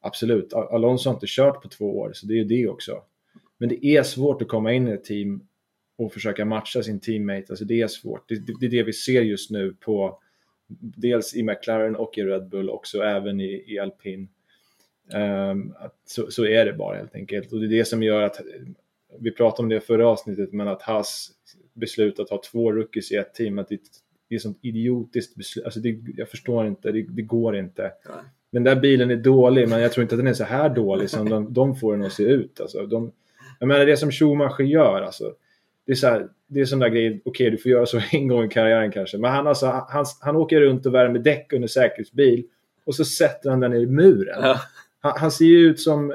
[0.01, 3.03] absolut, Alonso har inte kört på två år, så det är ju det också.
[3.59, 5.47] Men det är svårt att komma in i ett team
[6.05, 7.45] och försöka matcha sin teammate.
[7.49, 8.29] Alltså det är svårt.
[8.29, 10.19] Det, det, det är det vi ser just nu på
[10.79, 14.29] dels i McLaren och i Red Bull också även i, i alpin.
[15.77, 17.53] Att så, så är det bara helt enkelt.
[17.53, 18.41] Och det är det som gör att,
[19.19, 21.31] vi pratade om det förra avsnittet, men att Haas
[21.73, 23.81] beslut att ha två rookies i ett team, att det,
[24.29, 25.65] det är sånt idiotiskt beslut.
[25.65, 27.93] Alltså det, jag förstår inte, det, det går inte.
[28.51, 31.11] Den där bilen är dålig, men jag tror inte att den är så här dålig
[31.11, 32.61] som de, de får den att se ut.
[32.61, 33.13] Alltså, de,
[33.59, 35.35] jag menar det som Schumacher gör, alltså,
[35.87, 38.29] det är så här, det är sån där grej, okej du får göra så en
[38.29, 41.69] gång i karriären kanske, men han, alltså, han, han åker runt och värmer däck under
[41.69, 42.45] säkerhetsbil
[42.85, 44.39] och så sätter han den i muren.
[44.43, 44.61] Ja.
[45.01, 46.15] Han, han ser ju ut som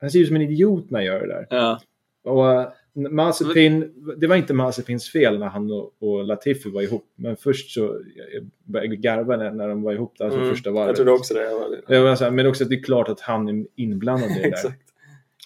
[0.00, 1.46] han ser ut som en idiot när han gör det där.
[1.50, 1.80] Ja.
[2.24, 2.68] Och uh,
[3.10, 7.04] Mazepin, det var inte Mazepins fel när han och, och Latifi var ihop.
[7.16, 10.70] Men först så jag började jag garva när, de var ihop där, alltså Mm, första
[10.70, 10.86] varvet.
[10.88, 11.42] Jag trodde också det.
[11.88, 14.72] Jag var- men också att det är klart att han är inblandad i det där.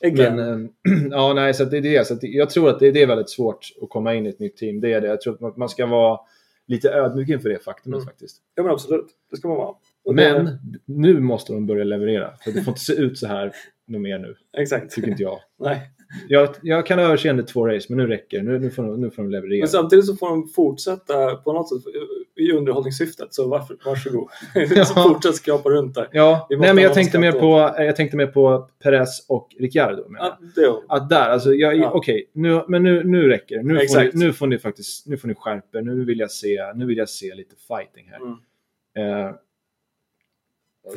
[0.05, 0.37] Again.
[0.37, 2.07] Men, eh, ja, nej, så det är det.
[2.07, 4.57] Så jag tror att det, det är väldigt svårt att komma in i ett nytt
[4.57, 4.81] team.
[4.81, 5.07] Det är det.
[5.09, 6.21] Jag tror att man- ska vara
[6.67, 8.07] lite ödmjuk inför det faktumet Mm.
[8.07, 8.37] faktiskt.
[8.55, 9.75] Ja men absolut, det ska man vara.
[10.05, 12.33] Och Men nu måste de börja leverera.
[12.45, 13.53] För det får inte se ut så här
[13.87, 14.35] något mer nu.
[14.59, 14.95] Exakt.
[14.95, 15.39] Tycker inte jag.
[15.61, 15.81] Nej.
[16.29, 18.43] Jag, jag kan överseende två race, men nu räcker.
[18.43, 19.59] Nu, nu, får de, nu får de leverera.
[19.59, 21.95] Men samtidigt så får de fortsätta på något sätt
[22.37, 23.35] i underhållningssyftet.
[23.35, 24.29] Så varför, varsågod.
[24.55, 24.85] Ja.
[24.85, 26.09] så fortsätt skrapa runt där.
[26.13, 30.05] Ja, nej, men jag ha tänkte, mer på, jag tänkte mer på Perez och Ricciardo.
[30.19, 31.91] Ja, det Att där, alltså, jag, Ja.
[31.91, 33.63] okej, nu, men nu, nu räcker det.
[33.63, 35.81] Nu får, ni, nu får ni faktiskt nu får ni skärpa.
[35.81, 38.17] Nu vill jag se, nu vill jag se lite fighting här.
[38.17, 39.29] Mm.
[39.29, 39.35] Eh,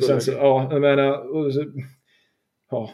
[0.00, 1.64] sen så, ja, jag menar, så,
[2.70, 2.90] ja,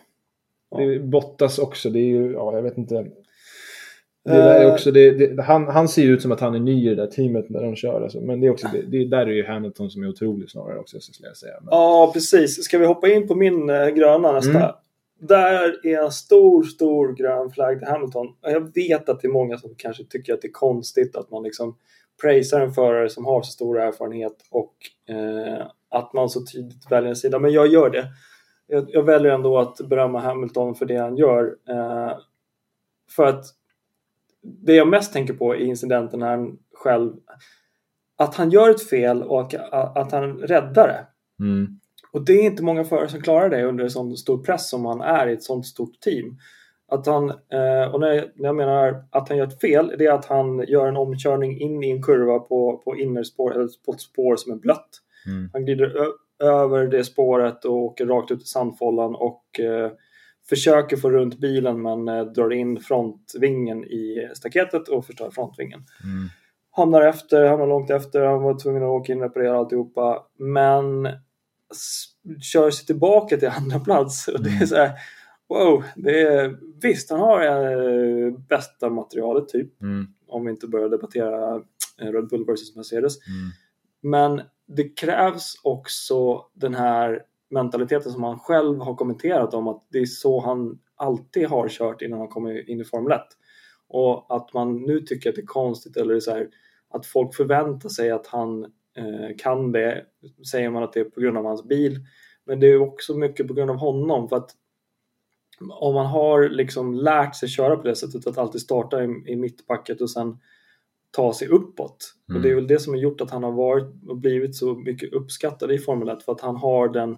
[0.76, 1.90] det är Bottas också.
[1.90, 2.94] Det är ju, ja, jag vet inte.
[4.24, 4.72] Det där är Eh.
[4.72, 6.94] också, det, det, han, han ser ju ut som att han är ny i det
[6.94, 8.02] där teamet när de kör.
[8.02, 8.20] Alltså.
[8.20, 11.00] Men det är också, det, det, där är ju Hamilton som är otrolig snarare också,
[11.00, 11.54] så skulle jag säga.
[11.60, 12.64] Men, Ja, precis.
[12.64, 14.58] Ska vi hoppa in på min eh, gröna nästa?
[14.58, 14.70] Mm.
[15.20, 18.26] Där är en stor, stor grön flagg till Hamilton.
[18.26, 21.30] Och Jag vet att det är många som kanske tycker att det är konstigt att
[21.30, 21.76] man liksom
[22.22, 24.74] prisar en förare som har så stor erfarenhet och
[25.14, 27.38] eh, att man så tydligt väljer en sida.
[27.38, 28.06] Men jag gör det.
[28.68, 31.56] Jag, jag väljer ändå att berömma Hamilton för det han gör.
[31.68, 32.12] Eh,
[33.16, 33.44] för att
[34.42, 37.12] det jag mest tänker på i incidenten är han själv
[38.16, 41.06] att han gör ett fel och att han räddar det.
[41.44, 41.80] mm,
[42.12, 44.84] Och det är inte många förare som klarar det under en sån stor press som
[44.84, 46.38] han är i ett sånt stort team.
[46.90, 50.06] Att han, eh, och när jag, när jag menar att han gör ett fel, det
[50.06, 53.92] är att han gör en omkörning in i en kurva på, på innerspår, eller på
[53.92, 54.88] ett spår som är blött.
[55.26, 55.96] mm, Han glider
[56.42, 59.90] över det spåret och åker rakt ut i sandfållan och eh,
[60.48, 66.28] försöker få runt bilen men eh, drar in frontvingen i staketet och förstör frontvingen mm,
[66.70, 70.26] hamnar efter, hamnar långt efter, han var tvungen att åka in och reparera alltihopa.
[70.38, 71.08] Men
[72.40, 74.66] kör sig tillbaka till andra plats och det är Mm.
[74.66, 74.90] så här,
[75.48, 79.82] wow, det är, visst han har eh, bästa materialet typ.
[79.82, 81.54] mm, om vi inte börjar debattera
[82.00, 83.16] eh, Red Bull versus Mercedes.
[83.26, 83.50] Mm.
[84.00, 89.98] Men det krävs också den här mentaliteten som han själv har kommenterat om att det
[89.98, 93.20] är så han alltid har kört innan han kom in i Formel 1.
[93.88, 96.48] Och att man nu tycker att det är konstigt eller så här,
[96.90, 98.64] att folk förväntar sig att han
[98.96, 100.04] eh, kan det,
[100.50, 102.00] säger man att det är på grund av hans bil.
[102.44, 104.50] Men det är också mycket på grund av honom för att
[105.70, 109.36] om man har liksom lärt sig köra på det sättet att alltid starta i, i
[109.36, 110.38] mittpacket och sen
[111.10, 112.14] ta sig uppåt.
[112.28, 112.36] Mm.
[112.36, 114.74] Och det är väl det som har gjort att han har varit och blivit så
[114.74, 117.16] mycket uppskattad i Formel 1 för att han har den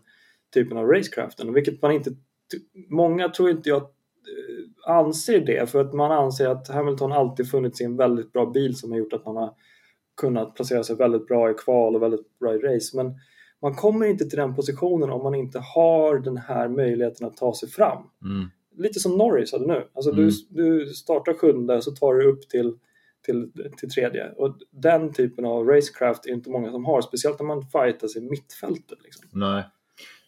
[0.55, 1.53] typen av racecraften.
[1.55, 2.11] Vilket man inte,
[2.91, 7.81] många tror inte jag eh, anser det för att man anser att Hamilton alltid funnits
[7.81, 9.55] i en väldigt bra bil som har gjort att man har
[10.21, 12.97] kunnat placera sig väldigt bra i kval och väldigt bra i race.
[12.97, 13.15] Men
[13.63, 17.55] man kommer inte till den positionen om man inte har den här möjligheten att ta
[17.55, 18.03] sig fram.
[18.25, 18.49] Mm.
[18.77, 19.89] Lite som Norris hade nu.
[19.95, 20.25] Alltså Mm.
[20.25, 20.31] du,
[20.79, 22.79] du startar sjunde och så tar du upp till,
[23.23, 24.31] till, till tredje.
[24.31, 27.03] Och den typen av racecraft är inte många som har.
[27.03, 28.99] Speciellt när man fightas i mittfältet.
[29.05, 29.29] Liksom.
[29.33, 29.63] Nej.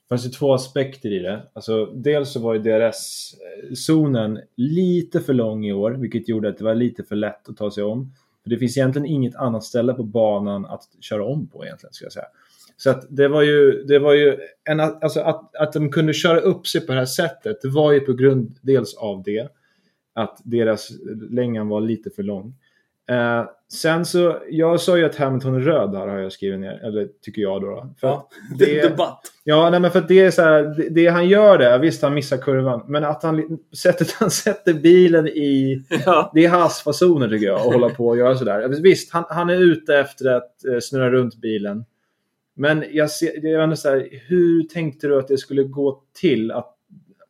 [0.03, 1.43] Det fanns ju två aspekter i det.
[1.53, 6.65] Alltså, dels så var ju DRS-zonen lite för lång i år, vilket gjorde att det
[6.65, 8.13] var lite för lätt att ta sig om.
[8.43, 12.05] För det finns egentligen inget annat ställe på banan att köra om på egentligen, ska
[12.05, 12.27] jag säga.
[12.77, 16.41] Så att det var ju, det var ju en, alltså att, att de kunde köra
[16.41, 19.49] upp sig på det här sättet, det var ju på grund dels av det,
[20.15, 20.91] att deras
[21.31, 22.55] längan var lite för lång.
[23.11, 26.85] Eh, sen så, jag sa ju att Hamilton är röd här har jag skrivit ner,
[26.85, 27.71] eller tycker jag då.
[27.71, 27.95] då.
[28.01, 28.29] För Ja,
[28.59, 29.21] det debatt.
[29.45, 32.15] Ja, nej, men för det är så här, det, det han gör det, visst han
[32.15, 36.31] missar kurvan, men att han sättet han sätter bilen i, Ja.
[36.35, 38.69] det är hans fasoner tycker jag, att hålla på och göra sådär.
[38.83, 41.85] Visst, han, han är ute efter att eh, snurra runt bilen.
[42.55, 46.51] Men jag ser, är ändå så här, hur tänkte du att det skulle gå till?
[46.51, 46.77] Att,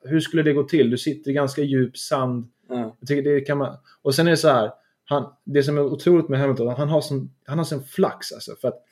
[0.05, 0.91] hur skulle det gå till?
[0.91, 2.47] Du sitter i ganska djup sand.
[2.68, 2.97] Ja.
[3.01, 3.77] Jag tycker det kan man...
[4.03, 4.70] Och sen är det så här,
[5.13, 8.53] han, det som är otroligt med Hamilton, han har sån, han har sån flax alltså.
[8.61, 8.83] För att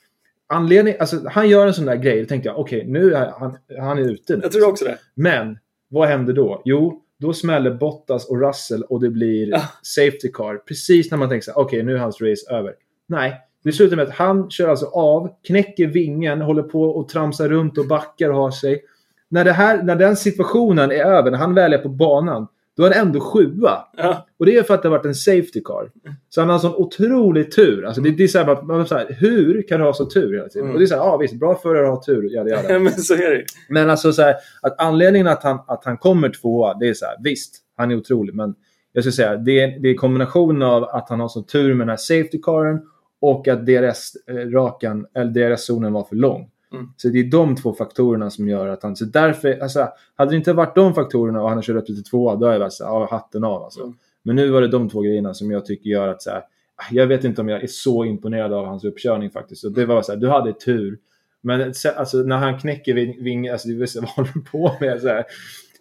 [0.47, 3.57] anledning, alltså han gör en sån där grej, då tänkte jag okej, nu är han,
[3.79, 4.35] han är ute.
[4.35, 4.39] nu.
[4.43, 4.97] Jag tror också det.
[5.13, 5.57] Men
[5.89, 6.61] vad händer då?
[6.65, 9.61] Jo, då smäller Bottas och Russell och det blir Ja.
[9.83, 10.57] safety car.
[10.57, 12.73] Precis när man tänker så här, okej nu är hans race över.
[13.07, 17.49] Nej, det slutar med att han kör alltså av, knäcker vingen, håller på och tramsar
[17.49, 18.81] runt och backar och har sig.
[19.29, 22.47] När, det här, när den situationen är över, när han väl är på banan,
[22.77, 23.85] då är han ändå sjua.
[23.97, 24.27] Ja.
[24.39, 25.91] Och det är för att det har varit en safety car.
[26.29, 27.85] Så han har sån otrolig tur.
[27.85, 30.33] Alltså det, det är så här, man, så här, hur kan du ha så tur
[30.33, 30.65] hela tiden?
[30.65, 30.73] Mm.
[30.73, 32.29] Och det är så här, ja visst, bra förare har tur.
[32.31, 32.79] Ja, det gör det.
[32.79, 33.45] Men så är det.
[33.69, 37.05] Men alltså så här, att anledningen att han, att han kommer tvåa, det är så
[37.05, 38.35] här, visst, han är otrolig.
[38.35, 38.55] Men
[38.93, 41.87] jag skulle säga, det är, det är kombinationen av att han har så tur med
[41.87, 42.81] den här safety caren
[43.21, 46.49] och att DRS-rakan, eller DRS-zonen var för lång.
[46.73, 46.89] Mm.
[46.97, 48.95] Så det är de två faktorerna som gör att han...
[48.95, 52.03] Så därför, alltså, hade det inte varit de faktorerna och han hade kört upp till
[52.03, 53.83] tvåa, då hade jag varit så här, hatten av alltså.
[53.83, 53.95] Mm.
[54.23, 56.43] Men nu var det de två grejerna som jag tycker gör att så här,
[56.91, 59.63] jag vet inte om jag är så imponerad av hans uppkörning faktiskt.
[59.63, 60.97] Och det var så här, du hade tur.
[61.41, 63.69] Men alltså, när han knäcker ving- vingen, alltså,
[64.01, 65.01] vad håller du på med?
[65.01, 65.25] Så här.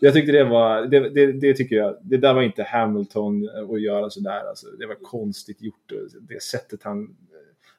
[0.03, 3.81] Jag tyckte det var, det, det, det tycker jag, det där var inte Hamilton att
[3.83, 4.49] göra sådär.
[4.49, 5.93] Alltså, det var konstigt gjort.
[6.21, 7.17] Det sättet han...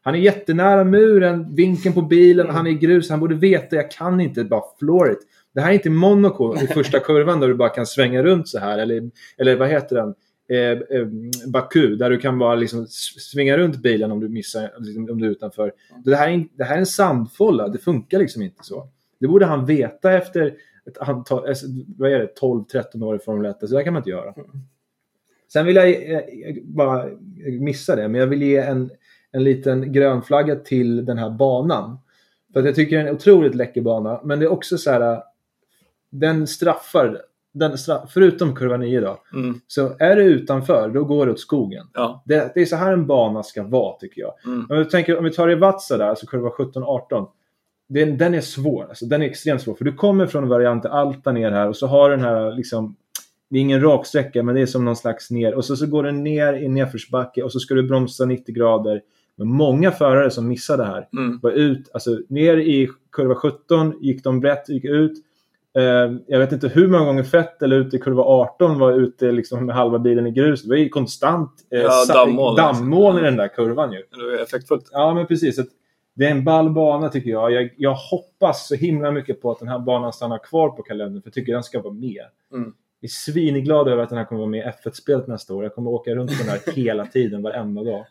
[0.04, 3.92] Han är jättenära muren, vinkeln på bilen, han är i grus, han borde veta, jag
[3.92, 5.20] kan inte bara floor it.
[5.54, 8.60] Det här är inte Monaco i första kurvan där du bara kan svänga runt så
[8.60, 8.78] här.
[8.80, 10.14] Eller, eller vad heter den?
[10.50, 11.08] Eh, eh,
[11.48, 12.88] Baku, där du kan bara liksom
[13.32, 15.72] svinga runt bilen om du missar, liksom, om du är utanför.
[16.06, 18.88] Det här är, en- det här är en sandfålla, det funkar liksom inte så.
[19.20, 20.54] Det borde han veta efter
[20.86, 21.66] ett antal, alltså,
[21.98, 23.58] vad är det, 12-13 år i Formel 1.
[23.60, 24.34] Så där kan man inte göra.
[25.54, 27.06] Sen vill jag eh, eh, bara
[27.60, 28.90] missa det, men jag vill ge en,
[29.32, 32.00] en liten grön flagga till den här banan.
[32.54, 34.92] För att jag tycker det är en otroligt läcker bana, men det är också så
[34.92, 35.24] här,
[36.10, 37.22] den straffar,
[37.54, 39.62] den straff, förutom kurva 9 då, Mm.
[39.68, 41.88] så är det utanför, då går det åt skogen.
[41.94, 42.24] Ja.
[42.26, 44.34] Det, det är så här en bana ska vara tycker jag.
[44.46, 44.68] Mm.
[44.70, 47.28] Om tänker, om vi tar i Vatsa där, alltså kurva 17-18.
[47.90, 49.76] Den, den är svår, alltså, den är extremt svår.
[49.76, 52.96] För du kommer från variant Alta ner här och så har du den här liksom,
[53.50, 55.88] det är ingen rak sträcka men det är som någon slags ner och så, så
[55.88, 59.02] går den ner i nedförsbacke och så ska du bromsa 90 grader.
[59.46, 61.40] Men många förare som missar det här Mm.
[61.44, 65.12] var ut, alltså ner i kurva 17 gick de brett, gick ut.
[65.78, 69.66] Eh, jag vet inte hur många gånger Vettel ute i kurva 18 var ute liksom
[69.66, 70.64] med halva bilen i grus.
[70.64, 73.24] Det var ju konstant eh, Ja, dammoln, dammoln i alltså.
[73.26, 73.98] den där kurvan ju.
[73.98, 74.90] Det är effektfullt.
[74.92, 75.60] Ja, men precis.
[76.14, 77.52] Det är en ball bana tycker jag.
[77.52, 77.70] jag.
[77.78, 81.22] Jag hoppas så himla mycket på att den här banan stannar kvar på kalendern.
[81.22, 82.24] För jag tycker den ska vara med.
[82.54, 82.74] Mm.
[83.00, 85.64] Jag är svinglad över att den här kommer vara med i F1-spelet nästa år.
[85.64, 88.06] Jag kommer åka runt på den här hela tiden, varenda dag.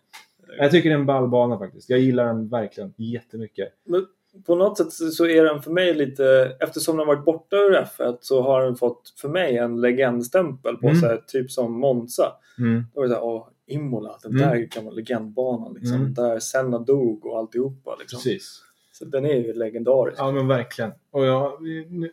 [0.59, 1.91] Jag tycker det är en ball bana faktiskt.
[1.91, 3.69] Jag gillar den verkligen jättemycket.
[3.85, 4.07] Men
[4.47, 8.17] på något sätt så är den för mig lite, eftersom den varit borta ur F1
[8.21, 11.01] så har den fått för mig en legendstämpel på Mm.
[11.01, 12.33] sig, typ som Monza.
[12.59, 12.85] Mm.
[12.95, 14.49] Då var det såhär, åh, Imola, den Mm.
[14.49, 15.97] där gamla legendbanan liksom.
[15.97, 16.15] Mm.
[16.15, 18.17] Där Senna dog och alltihopa liksom.
[18.17, 18.63] Precis.
[18.93, 20.19] Så den är ju legendarisk.
[20.21, 20.91] Ja, men verkligen.
[21.11, 21.53] Och jag,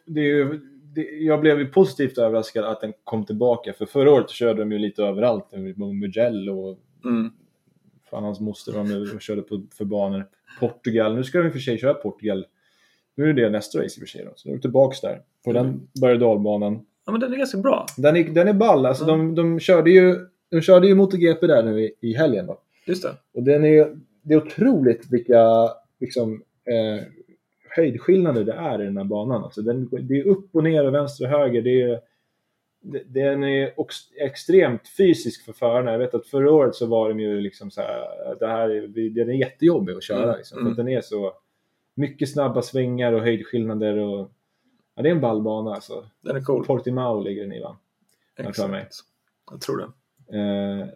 [0.06, 0.60] det är ju,
[0.96, 3.74] det, jag blev ju positivt överraskad att den kom tillbaka.
[3.74, 5.48] För förra året körde de ju lite överallt.
[6.02, 7.32] Mugello och Mm.
[8.10, 10.26] Fan hans moster var med och körde på, för banor.
[10.60, 11.16] Portugal.
[11.16, 12.46] Nu ska de i och för sig köra Portugal.
[13.16, 14.26] Nu är det nästa race i och för sig.
[14.26, 14.32] Då.
[14.36, 15.22] Så nu är vi tillbaka där.
[15.46, 16.86] På den berg och dalbanan.
[17.06, 17.86] Ja men den är ganska bra.
[17.98, 18.86] Den är, den är ball.
[18.86, 19.08] Alltså Ja.
[19.08, 20.16] de, de körde ju
[20.52, 22.46] de körde ju MotoGP där nu i, i helgen.
[22.46, 22.60] Då.
[22.86, 23.10] Just det.
[23.34, 26.34] Och den är, det är otroligt vilka liksom,
[26.66, 27.04] eh,
[27.70, 29.44] höjdskillnader det är i den här banan.
[29.44, 31.62] Alltså den, det är upp och ner och vänster och höger.
[31.62, 32.00] Det är,
[33.06, 33.74] den är
[34.20, 35.92] extremt fysisk för förarna.
[35.92, 39.10] Jag vet att förra året så var de ju liksom så här, det här är,
[39.10, 40.24] den är jättejobbig att köra.
[40.24, 40.72] Mm, Liksom, för mm.
[40.72, 41.34] att den är så
[41.96, 43.98] mycket snabba svängar och höjdskillnader.
[43.98, 44.32] Och,
[44.96, 46.10] ja, det är en ballbana alltså.
[46.22, 46.66] Den är cool.
[46.66, 47.78] Portimao ligger den i va?
[48.38, 48.82] jag för mig.
[48.82, 49.10] Exakt.
[49.52, 50.38] Jag tror det.
[50.38, 50.88] Eh,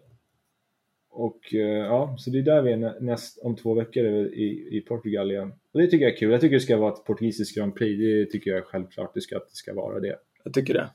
[1.10, 4.68] och eh, ja, så det är där vi är nä- näst, om två veckor i,
[4.76, 5.52] i Portugal igen.
[5.72, 6.30] Och det tycker jag är kul.
[6.32, 7.98] Jag tycker det ska vara ett portugisiskt Grand Prix.
[7.98, 10.16] Det tycker jag är självklart det ska, att det ska vara det.
[10.44, 10.90] Jag tycker det.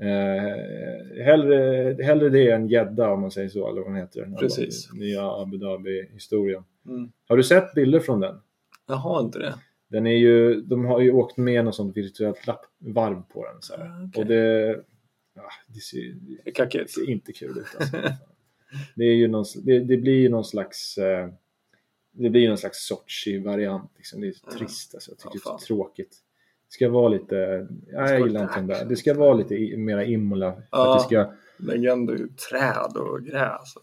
[0.00, 4.36] Eh, hellre, hellre det än gädda om man säger så, eller vad den heter.
[4.38, 4.92] Precis.
[4.92, 6.64] Nya Abu Dhabi-historien.
[6.86, 7.12] Mm.
[7.28, 8.40] Har du sett bilder från den?
[8.86, 9.54] Jag har inte det.
[9.88, 13.62] Den är ju, de har ju åkt med något sånt virtuellt lapp, varv på den.
[13.62, 13.86] Så här.
[13.86, 14.22] Ah, okej.
[14.22, 14.66] Och det,
[15.34, 16.14] ja, det ser,
[16.44, 16.90] Det kackigt.
[16.90, 17.96] Ser inte kul ut alltså.
[18.96, 21.28] det, är ju någon, det, det blir ju någon slags eh,
[22.12, 23.90] det blir någon slags Sochi-variant.
[23.96, 24.20] Liksom.
[24.20, 25.10] Det är trist alltså.
[25.10, 26.16] Jag tycker Ja, det är tråkigt.
[26.74, 28.84] Ska vara lite, vara jag gillar inte den där.
[28.84, 30.54] Det ska vara lite mera Imola.
[30.70, 30.94] Ja.
[30.94, 33.74] att det ska, Legender, träd och gräs.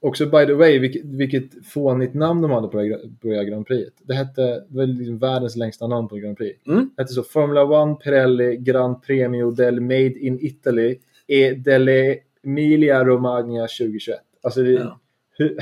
[0.00, 3.44] också by the way, vilket, vilket fånigt namn de hade på det, på det här
[3.44, 3.92] Grand Prix.
[4.02, 6.66] Det hette, det var liksom världens längsta namn på Grand Prix.
[6.66, 6.90] Mm.
[6.96, 13.04] Det hette så Formula 1 Pirelli Grand Premio del Made in Italy e delle Emilia
[13.04, 14.18] Romagna 2021.
[14.42, 14.98] Alltså det, Ja.
[15.38, 15.58] hur,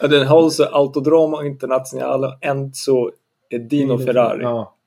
[0.08, 3.10] Den hålls Autodromo Internazionale Enzo
[3.50, 4.42] Edino Ferrari.
[4.42, 4.77] Ja.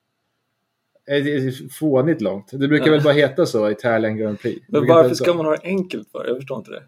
[1.06, 2.48] Det är fånigt långt.
[2.52, 2.92] Det brukar Ja.
[2.92, 4.66] väl bara heta så, Italian Grand Prix.
[4.68, 6.24] Men varför ska man ha det enkelt för?
[6.26, 6.82] Jag förstår inte det.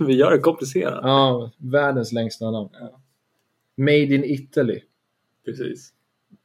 [0.06, 1.00] Vi gör det komplicerat.
[1.02, 2.68] Ja, världens längsta namn.
[2.72, 3.00] Ja.
[3.76, 4.80] Made in Italy.
[5.44, 5.92] Precis.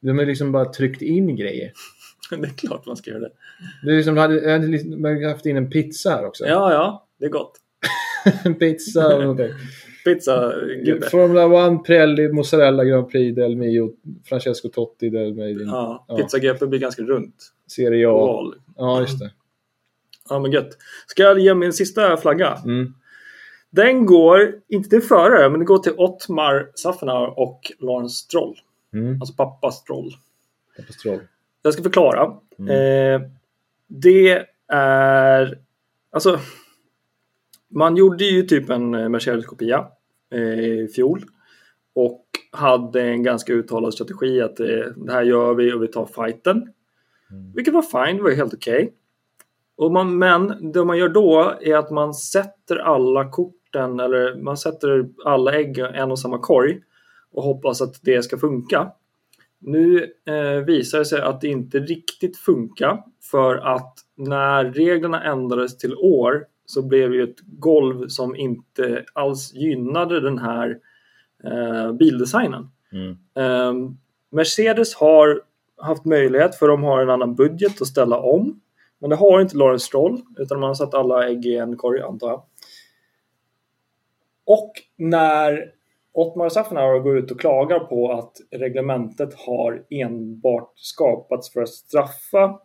[0.00, 1.72] De har liksom bara tryckt in grejer.
[2.30, 3.32] Det är klart man ska göra det.
[3.84, 6.44] Det är liksom, hade, hade liksom, man hade haft in en pizza här också.
[6.46, 7.06] Ja, ja.
[7.18, 7.58] Det är gott.
[8.58, 9.48] pizza och någonting.
[10.04, 10.52] Pizza,
[10.84, 11.06] gubbe.
[11.10, 13.92] Formula 1, Pirelli, Mozzarella Grand Prix, Del Mio,
[14.24, 16.16] Francesco Totti, Del in Ja, Ja.
[16.16, 17.34] pizza-GP blir ganska runt.
[17.66, 18.12] Serie A.
[18.12, 18.54] Oval.
[18.76, 19.30] Ja, just det.
[20.28, 20.76] Ja, men gött.
[21.06, 22.58] Ska jag ge min sista flagga?
[22.64, 22.94] Mm.
[23.70, 28.56] Den går, inte till förare, men den går till Ottmar Safnauer och Lawrence Stroll.
[28.94, 29.20] Mm.
[29.20, 30.10] Alltså pappa Stroll.
[30.76, 31.20] Katastrof.
[31.62, 32.32] Jag ska förklara.
[32.58, 32.70] Mm.
[33.22, 33.28] Eh,
[33.86, 35.58] det är...
[36.12, 36.38] Alltså...
[37.72, 39.86] Man gjorde ju typ en eh, Mercedes-kopia
[40.34, 41.24] eh, i fjol.
[41.94, 44.66] Och hade en ganska uttalad strategi att eh,
[44.96, 46.56] det här gör vi och vi tar fighten.
[47.30, 47.52] Mm.
[47.54, 48.92] Vilket var fine, det var helt okej.
[49.76, 54.56] Och man, men det man gör då är att man sätter alla korten eller man
[54.56, 56.80] sätter alla ägg i en och samma korg
[57.32, 58.92] och hoppas att det ska funka.
[59.58, 65.78] Nu eh, visar det sig att det inte riktigt funkar för att när reglerna ändrades
[65.78, 70.78] till år så blev det ett golv som inte alls gynnade den här
[71.44, 72.68] eh, bildesignen.
[72.92, 73.16] Mm.
[73.34, 73.96] Ehm,
[74.30, 75.42] Mercedes har
[75.82, 78.60] haft möjlighet för de har en annan budget att ställa om.
[78.98, 82.00] Men det har inte Lawrence Stroll utan man har satt alla ägg i en korg
[82.00, 82.42] antar jag.
[84.44, 85.72] Och när
[86.12, 92.60] Ottmar Safnauer går ut och klagar på att reglementet har enbart skapats för att straffa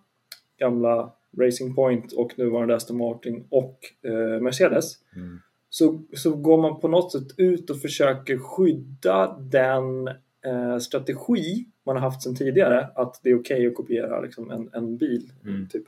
[0.58, 5.40] gamla Racing Point och nuvarande Aston Martin och eh, Mercedes Mm.
[5.70, 10.08] så, så går man på något sätt ut och försöker skydda den
[10.46, 14.70] eh, strategi man har haft sedan tidigare att det är okej att kopiera liksom, en,
[14.74, 15.32] en bil.
[15.46, 15.68] Mm.
[15.70, 15.84] Typ.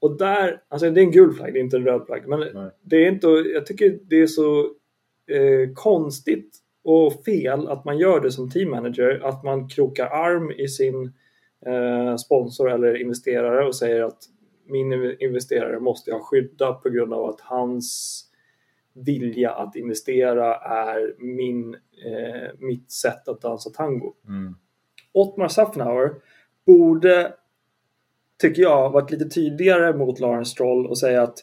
[0.00, 2.28] Och där, alltså det är en gul flagg, det är inte en röd flagg.
[2.28, 2.70] Men Nej.
[2.82, 4.60] det är inte, jag tycker det är så
[5.26, 9.20] eh, konstigt och fel att man gör det som team manager.
[9.24, 11.12] Att man krokar arm i sin
[11.66, 14.18] eh, sponsor eller investerare och säger att
[14.68, 18.24] min investerare måste jag skydda på grund av att hans
[18.94, 24.14] vilja att investera är min, eh, mitt sätt att dansa tango.
[24.28, 24.54] Mm.
[25.12, 26.10] Ottmar Safnauer
[26.66, 27.32] borde,
[28.40, 31.38] tycker jag, varit lite tydligare mot Lawrence Stroll och säga att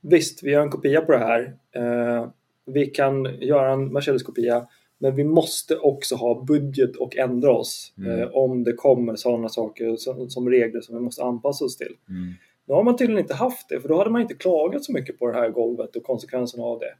[0.00, 1.56] visst, vi gör en kopia på det här.
[1.72, 2.28] Eh,
[2.66, 4.66] vi kan göra en Mercedes-kopia,
[4.98, 8.20] Men vi måste också ha budget och ändra oss Mm.
[8.20, 11.96] eh, om det kommer sådana saker som, som regler som vi måste anpassa oss till.
[12.08, 12.34] Mm.
[12.66, 15.18] Nu har man tydligen inte haft det, för då hade man inte klagat så mycket
[15.18, 16.94] på det här golvet och konsekvenserna av det.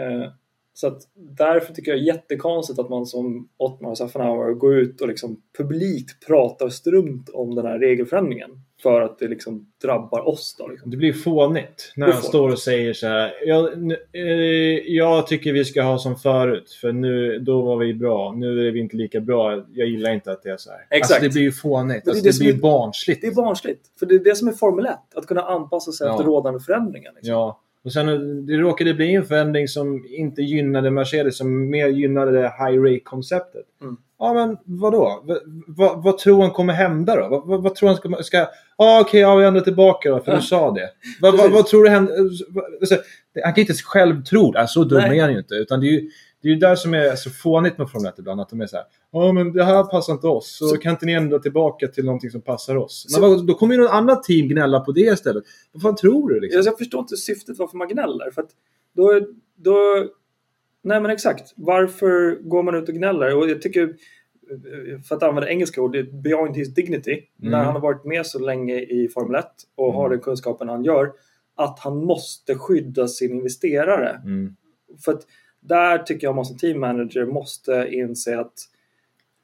[0.00, 0.30] Eh,
[0.72, 5.00] så att därför tycker jag det är jättekonstigt att man som Ottmar Safnauer går ut
[5.00, 8.50] och liksom publikt pratar strunt om den här regelförändringen.
[8.82, 10.66] För att det liksom drabbar oss då.
[10.68, 10.90] Liksom.
[10.90, 12.28] Det blir fånigt när Det är han fånigt.
[12.28, 13.32] står och säger så här.
[13.46, 17.94] Jag, nu, eh, jag tycker vi ska ha som förut, för nu, då var vi
[17.94, 18.32] bra.
[18.36, 19.64] Nu är vi inte lika bra.
[19.72, 20.78] Jag gillar inte att det är så här.
[20.90, 21.10] Exakt.
[21.12, 22.04] Alltså, det blir ju fånigt.
[22.04, 23.20] det Alltså, det det, som blir är- barnsligt.
[23.20, 24.92] Det är barnsligt, för det är det som är Formel 1.
[25.14, 26.12] Att kunna anpassa sig Ja.
[26.12, 27.12] efter rådande förändringar.
[27.14, 27.32] Liksom.
[27.34, 27.60] Ja.
[27.88, 32.42] Och sen det råkade bli en förändring som inte gynnade Mercedes, som mer gynnade det
[32.58, 33.64] high rate-konceptet.
[33.82, 33.96] Mm.
[34.18, 35.24] Ja, men vadå?
[35.28, 35.34] V-
[35.66, 37.28] vad- vad tror han kommer hända då?
[37.28, 38.22] Vad, vad, vad tror han ska...
[38.22, 40.36] ska ah, Okej, ja, vi ändrar tillbaka då, för Ja.
[40.36, 40.88] du sa det.
[41.20, 41.54] Vad, vad, Precis.
[41.54, 42.14] vad tror du händer?
[42.80, 42.96] Alltså,
[43.44, 44.68] han kan inte själv tro det.
[44.68, 45.18] Så dum Nej.
[45.18, 45.54] är han ju inte.
[45.54, 46.10] Utan det är ju
[46.48, 48.40] det är ju där som är så fånigt med Formel 1 ibland.
[48.40, 48.84] Att de är så här.
[49.10, 50.56] Ja, men det här passar inte oss.
[50.58, 53.04] Så, Så- kan inte ni ändra tillbaka till någonting som passar oss?
[53.08, 55.44] Så- Men då kommer ju något annat team gnälla på det istället.
[55.72, 56.40] Vad fan tror du?
[56.40, 56.62] Liksom?
[56.64, 58.30] Jag förstår inte syftet varför man gnäller.
[58.30, 58.50] För att
[58.96, 59.20] då,
[59.56, 60.06] då,
[60.82, 61.52] nej men exakt.
[61.56, 63.36] Varför går man ut och gnäller?
[63.36, 63.94] Och jag tycker,
[65.08, 67.12] för att använda engelska ord, beyond his dignity.
[67.12, 67.50] Mm.
[67.52, 69.46] När han har varit med så länge i Formel 1
[69.76, 70.10] och har Mm.
[70.10, 71.12] den kunskapen han gör.
[71.54, 74.20] Att han måste skydda sin investerare.
[74.24, 74.56] Mm.
[75.04, 75.22] För att
[75.60, 78.54] där tycker jag man som team manager måste inse att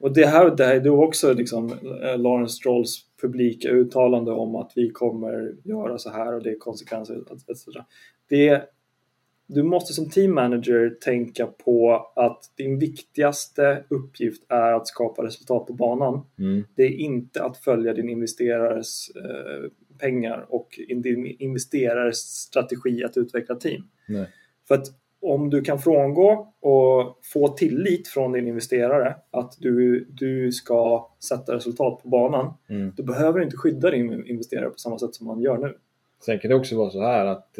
[0.04, 4.72] och det här, det här är också liksom eh, Lawrence Strolls publika uttalande om att
[4.74, 7.16] vi kommer göra så här och det är konsekvenser
[7.50, 7.64] etc.
[8.28, 8.62] Det,
[9.46, 15.66] du måste som team manager tänka på att din viktigaste uppgift är att skapa resultat
[15.66, 16.26] på banan.
[16.38, 16.64] Mm.
[16.76, 23.54] Det är inte att följa din investerares eh, pengar och din investerares strategi att utveckla
[23.54, 23.82] team.
[24.08, 24.26] Nej.
[24.68, 24.86] För att
[25.24, 31.54] om du kan frångå och få tillit från din investerare att du, du ska sätta
[31.54, 32.92] resultat på banan, Mm.
[32.96, 35.74] då behöver du inte skydda din investerare på samma sätt som man gör nu.
[36.26, 37.58] Sen kan det också vara så här att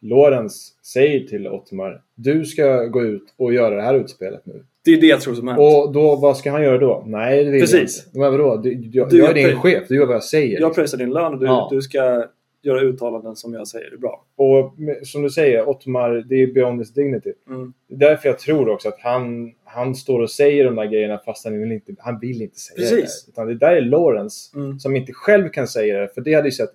[0.00, 4.64] Lorenz säger till Ottmar du ska gå ut och göra det här utspelet nu.
[4.84, 5.60] Det är det jag tror som hänt.
[5.60, 7.02] Och då, vad ska han göra då?
[7.06, 7.74] Nej, det vill Precis.
[7.98, 8.18] jag inte.
[8.18, 8.56] Men vadå?
[8.56, 10.60] Du, jag, Du, jag är din chef, du gör vad jag säger.
[10.60, 11.68] Jag pressar din lön och du, Ja.
[11.70, 12.24] du ska
[12.62, 14.24] göra uttalanden som jag säger är bra.
[14.36, 17.32] Och som du säger, Ottmar, det är beyond his dignity.
[17.48, 17.72] Mm.
[17.88, 21.60] Därför jag tror också att han, han står och säger de där grejerna fast han
[21.60, 23.24] vill inte, han vill inte säga Precis.
[23.24, 23.30] det.
[23.30, 24.78] Utan det där är Lawrence Mm.
[24.78, 26.70] som inte själv kan säga det, för det hade ju sett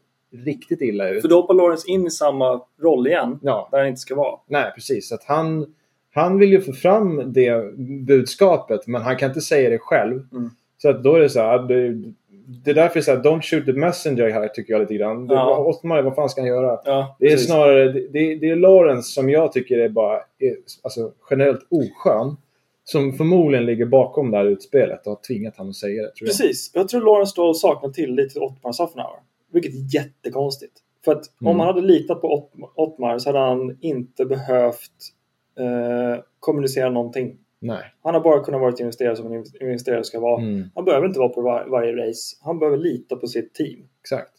[0.45, 1.21] riktigt illa ut.
[1.21, 4.39] För då hoppar Lawrence in i samma roll igen, Ja, där han inte ska vara.
[4.47, 5.11] nej precis.
[5.11, 5.73] Att han,
[6.13, 7.73] han vill ju få fram det
[8.05, 10.23] budskapet, men han kan inte säga det själv.
[10.31, 10.49] Mm.
[10.77, 11.59] Så att då är det så här,
[12.47, 14.93] det, är därför det är så här, don't shoot the messenger här tycker jag lite
[14.93, 15.27] grann.
[15.29, 15.57] Ja.
[15.57, 16.79] Ottmar, vad fan ska han göra?
[16.85, 17.47] Ja, Det är precis.
[17.47, 22.37] snarare, det, det, är Lawrence som jag tycker är bara är, alltså, generellt oskön.
[22.87, 26.07] Som förmodligen ligger bakom det här utspelet och har tvingat honom att säga det.
[26.15, 26.37] Tror jag.
[26.37, 26.71] Precis.
[26.73, 29.19] Jag tror Lawrence Stroll saknar tillit till Ottmar Safnauer.
[29.53, 30.73] Vilket är jättekonstigt.
[31.05, 31.51] För att Mm.
[31.51, 34.91] om han hade litat på Ott- Ottmar så hade han inte behövt
[35.59, 37.37] eh, kommunicera någonting.
[37.65, 37.83] Nej.
[38.03, 40.41] Han har bara kunnat vara en investerare som en inv- investerare ska vara.
[40.41, 42.35] Mm, Han behöver inte vara på var- varje race.
[42.41, 43.79] Han behöver lita på sitt team.
[44.01, 44.31] exakt.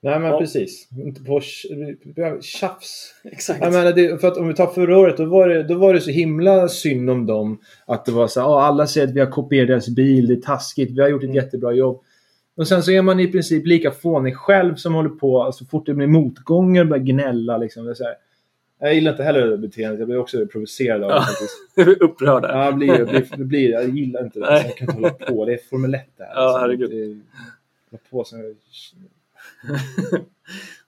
[0.00, 0.38] Nej men Ja.
[0.38, 0.88] precis.
[1.04, 3.14] Inte på tj- tjafs.
[3.24, 3.60] Exakt.
[3.62, 5.94] Jag menar, det, för att om vi tar förra året, då var, det, då var
[5.94, 7.58] det så himla synd om dem.
[7.86, 10.34] Att det var så här, "Ah, alla säger att vi har kopierat deras bil, det
[10.34, 11.36] är taskigt, vi har gjort ett Mm.
[11.36, 12.02] jättebra jobb.
[12.56, 15.86] Och sen så är man i princip lika fånig själv som håller på, alltså fort
[15.86, 17.84] det blir motgångar, börjar gnälla liksom.
[17.84, 18.14] Det är så här.
[18.78, 21.22] Jag gillar inte heller det beteendet, jag blir också provocerad av det Ja.
[21.22, 21.56] faktiskt.
[22.02, 22.48] Upprörda.
[22.48, 24.46] Ja, jag blir, jag blir, blir, jag gillar inte det.
[24.46, 24.64] Nej.
[24.66, 26.34] Jag kan inte hålla på, det är Formel 1 det här.
[26.34, 26.58] Ja, alltså.
[26.58, 26.90] herregud.
[26.90, 26.96] Det
[27.90, 28.38] hålla på som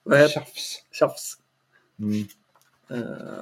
[0.03, 0.83] Vad heter tjafs.
[0.91, 1.33] Tjafs.
[1.99, 2.23] Mm.
[2.89, 3.39] Eh,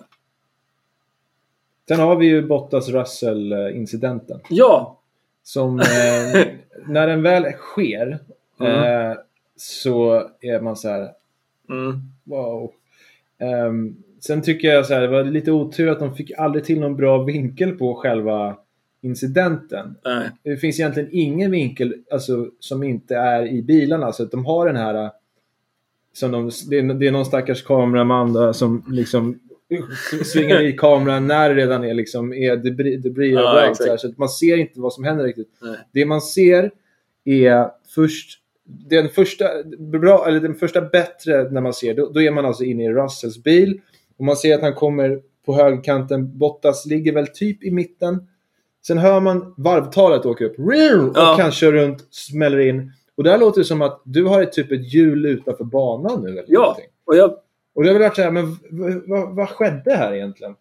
[1.88, 4.40] Sen har vi ju Bottas-Russell-incidenten.
[4.50, 5.00] ja,
[5.44, 5.86] Som eh,
[6.88, 8.20] när den väl sker
[8.62, 9.12] Mm.
[9.12, 9.18] eh,
[9.56, 11.12] så är man så här
[11.70, 12.02] mm.
[12.24, 12.72] wow.
[13.38, 16.80] Ehm, sen tycker jag så här, det var lite otur att de fick aldrig till
[16.80, 18.58] någon bra vinkel på själva
[19.02, 19.96] incidenten.
[20.06, 20.30] Nej.
[20.44, 24.12] Det finns egentligen ingen vinkel alltså, som inte är i bilarna.
[24.12, 25.12] Så att de har den här eh,
[26.14, 29.40] som de, det, är, det är någon stackars kameraman där som liksom
[30.26, 33.78] svingar i kameran när det redan är, liksom, är debris, debris Ja, överallt.
[33.78, 35.50] Så, så att man ser inte vad som händer riktigt.
[35.62, 35.78] Nej.
[35.94, 36.72] Det man ser
[37.26, 38.40] är först
[38.90, 39.46] den första,
[39.78, 42.90] bra, eller den första bättre när man ser, då, då är man alltså inne i
[42.90, 43.82] Russells bil.
[44.20, 46.38] Och man ser att han kommer på högerkanten.
[46.38, 48.28] Bottas ligger väl typ i mitten.
[48.88, 50.60] Sen hör man varvtalet åka upp.
[50.60, 51.38] Och Ja.
[51.40, 52.92] han kör runt, smäller in.
[53.16, 56.30] Och där låter det som att du har ett typ ett hjul utanför banan nu.
[56.30, 56.86] Eller Ja, någonting.
[57.06, 57.36] och jag,
[57.74, 58.58] Och det har väl varit så här, men
[59.08, 60.56] vad, vad skedde här egentligen?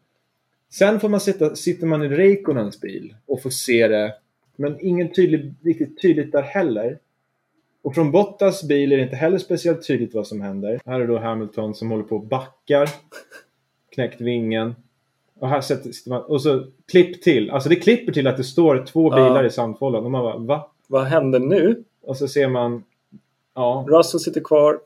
[0.72, 4.14] Sen får man sitta, sitter man i Reikkonens bil och får se det.
[4.56, 6.98] Men ingen tydlig, riktigt tydligt där heller.
[7.82, 10.80] Och från Bottas bil är det inte heller speciellt tydligt vad som händer.
[10.86, 12.88] Här är då Hamilton som håller på och backar.
[13.99, 14.74] Knäckt vingen.
[15.40, 17.51] Och här sätter man, och så klipp till.
[17.51, 19.46] Alltså det klipper till att det står två bilar Ja.
[19.46, 20.05] i sandfållan.
[20.05, 20.70] Och man bara va?
[20.86, 21.84] Vad händer nu?
[22.03, 22.84] Och så ser man...
[23.55, 23.86] Ja.
[23.88, 24.80] Russell sitter kvar.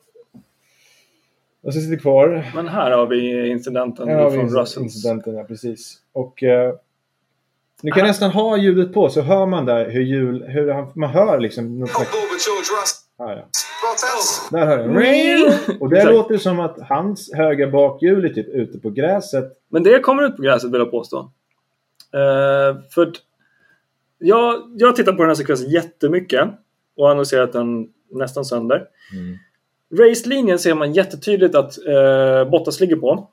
[1.63, 2.53] Och så sitter kvar.
[2.55, 4.77] Men här har vi incidenten Här har vi från Russells.
[4.77, 5.99] incidenten, ja precis.
[6.13, 6.75] Och eh,
[7.83, 11.11] du kan nästan ha ljudet på så hör man där hur hjul, hur han, man
[11.11, 13.02] hör liksom något slags...
[13.27, 13.49] Här, ja.
[14.51, 14.89] Där hör jag.
[15.81, 16.15] Och det Exakt.
[16.15, 19.45] låter som att hans högra bakhjul är typ ute på gräset.
[19.69, 21.19] Men det kommer ut på gräset vill jag påstå.
[22.15, 23.13] Eh, för
[24.19, 26.49] jag, jag har tittat på den här sekvensen jättemycket
[26.97, 28.87] och analyserat den nästan sönder.
[29.99, 33.29] Racelinjen ser man jättetydligt att eh, Bottas ligger på.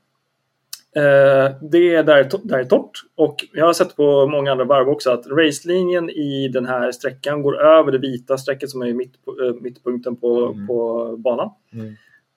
[0.96, 4.90] Eh, det är där, där är torrt och jag har sett på många andra varv
[4.90, 9.14] också att racelinjen i den här sträckan går över det vita strecket som är mitt,
[9.28, 10.68] eh, mittpunkten på, Mm.
[10.68, 11.50] på banan.
[11.74, 11.88] Mm.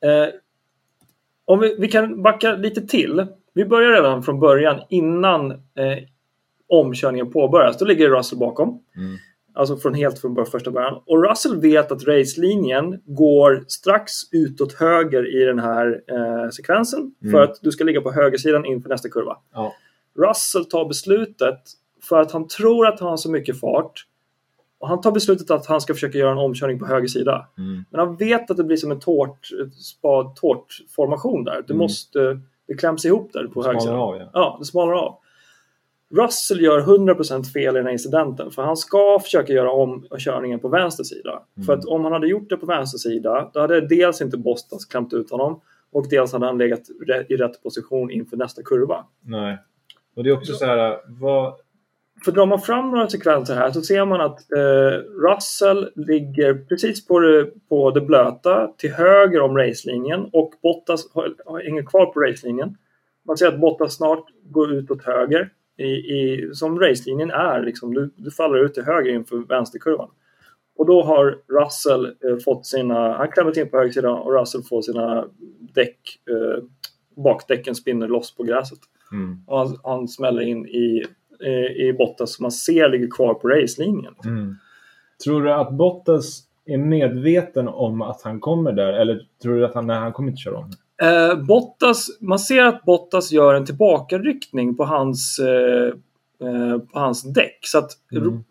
[0.05, 0.29] Eh,
[1.45, 3.27] om vi, vi kan backa lite till.
[3.55, 5.99] Vi börjar redan från början innan eh,
[6.69, 7.79] omkörningen påbörjas.
[7.79, 8.83] Då ligger Russell bakom.
[9.55, 11.03] Alltså från helt från första början.
[11.07, 17.15] Och Russell vet att racelinjen går strax utåt höger i den här eh, sekvensen.
[17.23, 17.33] Mm.
[17.33, 19.37] För att du ska ligga på högersidan inför nästa kurva.
[19.55, 19.73] Ja.
[20.29, 21.61] Russell tar beslutet
[22.09, 24.07] för att han tror att han har så mycket fart.
[24.79, 27.49] Och han tar beslutet att han ska försöka göra en omkörning på höger sida.
[27.91, 29.49] Men han vet att det blir som en tårt,
[29.81, 31.65] spad tårtformation där.
[31.67, 31.79] Du Mm.
[31.85, 33.93] måste, det kläms ihop där på höger sida.
[33.93, 34.31] ja.
[34.33, 35.19] Ja, det smalnar av.
[36.13, 40.61] Russell gör 100% fel i den här incidenten för han ska försöka göra om körningen
[40.61, 41.43] på vänster sida.
[41.57, 41.67] Mm.
[41.67, 44.85] För att om han hade gjort det på vänster sida då hade dels inte Bottas
[44.85, 45.61] klämt ut honom
[45.93, 46.83] och dels hade han legat
[47.29, 49.05] i rätt position inför nästa kurva.
[49.21, 49.59] Nej.
[50.17, 51.55] Och det är också så här, vad...
[52.25, 54.99] För drar man fram några sekvenser här så ser man att eh,
[55.29, 61.05] Russell ligger precis på det, på det blöta till höger om racelinjen och Bottas
[61.65, 62.77] hänger kvar på racelinjen.
[63.27, 67.63] Man ser att Bottas snart går ut åt höger i, i, som racelinjen är.
[67.63, 70.11] Liksom, du, du faller ut till höger inför vänsterkurvan.
[70.77, 74.63] Och då har Russell eh, fått sina, han klämmer in på höger sida och Russell
[74.63, 75.25] får sina
[75.75, 75.99] däck,
[76.31, 76.65] eh,
[77.17, 78.79] bakdäcken spinner loss på gräset.
[79.13, 79.45] Mm.
[79.47, 81.05] Och han, han smäller in i,
[81.45, 84.15] eh, i Bottas som man ser ligger kvar på racelinjen.
[84.25, 84.55] Mm.
[85.25, 88.93] Tror du att Bottas är medveten om att han kommer där?
[88.93, 90.71] Eller tror du att han, nej, han kommer inte köra om?
[91.03, 95.87] Eh, Bottas, man ser att Bottas gör en tillbakaryckning på hans, eh,
[96.49, 97.59] eh, på hans däck.
[97.63, 98.45] Så att Mm.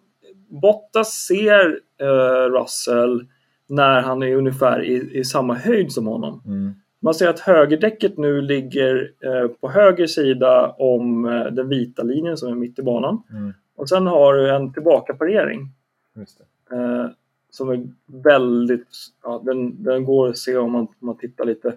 [0.62, 3.28] Bottas ser eh, Russell
[3.68, 6.42] när han är ungefär i, i samma höjd som honom.
[6.46, 6.74] Mm.
[7.00, 12.52] Man ser att högerdäcket nu ligger eh, på höger sida om den vita linjen som
[12.52, 13.24] är mitt i banan.
[13.30, 13.54] Mm.
[13.76, 15.70] Och sen har du en tillbakaparering
[16.16, 16.42] Just
[17.52, 17.88] som är
[18.24, 18.88] väldigt...
[19.24, 21.74] Ja, den, den går att se om man, om man tittar lite.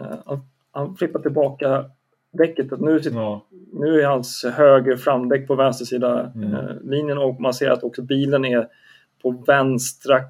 [0.00, 0.38] Eh, han,
[0.70, 1.84] han flippar tillbaka
[2.32, 2.72] däcket.
[2.72, 3.46] Att nu, sitter, Ja.
[3.72, 6.54] nu är hans höger framdäck på vänster sida Mm.
[6.54, 8.68] eh, linjen och man ser att också bilen är
[9.22, 10.20] på vänstra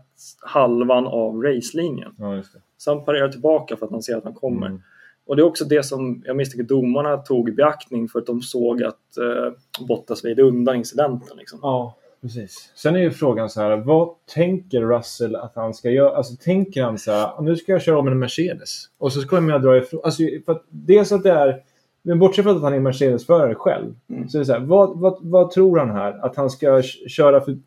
[0.41, 2.15] halvan av racelinjen.
[2.19, 2.43] ja.
[2.79, 4.67] Så han parerar tillbaka för att han ser att han kommer.
[4.67, 4.83] Mm.
[5.27, 8.43] Och det är också det som jag misstänker domarna tog i beaktning för att de
[8.43, 9.53] såg att eh,
[9.89, 11.37] Bottas väjde undan incidenten.
[11.37, 11.59] Liksom.
[11.63, 12.73] Ja, precis.
[12.75, 16.17] Sen är ju frågan så här, vad tänker Russell att han ska göra?
[16.17, 19.53] Alltså tänker han så här, nu ska jag köra om en Mercedes och så kommer
[19.53, 20.01] jag dra ifrån.
[20.05, 21.63] Alltså, för att dels att det är,
[22.03, 24.29] men bortsett från att han är Mercedes-förare själv, Mm.
[24.29, 26.25] så är det så här, vad, vad, vad tror han här?
[26.27, 27.59] Att han ska köra för,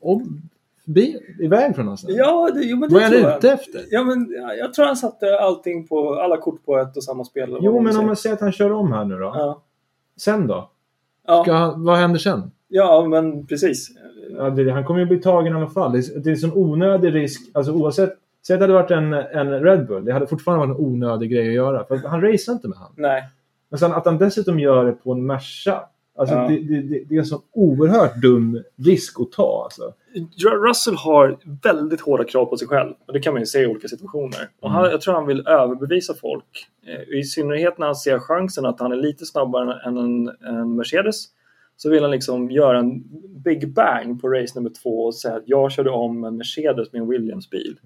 [0.00, 0.42] om,
[0.84, 2.04] bi, iväg från oss?
[2.08, 3.80] Ja, det, jo, men det Vad är han ute efter?
[3.90, 7.24] Ja, men ja, jag tror han satte allting på, alla kort på ett och samma
[7.24, 7.58] spel.
[7.60, 9.24] Jo, men om man säger att han kör om här nu då.
[9.34, 9.62] Ja,
[10.16, 10.70] Sen då?
[11.28, 12.50] Ja, han, vad händer sen?
[12.68, 13.88] ja, men precis.
[14.36, 15.92] Ja, det, han kommer ju bli tagen i alla fall.
[15.92, 17.50] Det är, det är en sån onödig risk.
[17.54, 18.14] Alltså oavsett.
[18.46, 20.04] Säg att det hade varit en, en Red Bull.
[20.04, 21.84] Det hade fortfarande varit en onödig grej att göra.
[21.84, 22.92] För han racear inte med han.
[22.96, 23.24] Nej.
[23.68, 25.80] Men sen att han dessutom gör det på en Merca.
[26.18, 26.48] Alltså Ja.
[26.48, 29.60] det, det, det, är en sån oerhört dum risk att ta.
[29.64, 29.92] Alltså.
[30.68, 32.92] Russell har väldigt hårda krav på sig själv.
[33.06, 34.48] Och det kan man ju se i olika situationer.
[34.60, 34.90] Och han, Mm.
[34.90, 36.66] jag tror han vill överbevisa folk.
[36.86, 40.76] Eh, I synnerhet när han ser chansen att han är lite snabbare än en, en
[40.76, 41.24] Mercedes.
[41.76, 43.02] Så vill han liksom göra en
[43.44, 47.02] big bang på race nummer två och säga att jag körde om en Mercedes med
[47.02, 47.78] en Williams-bil.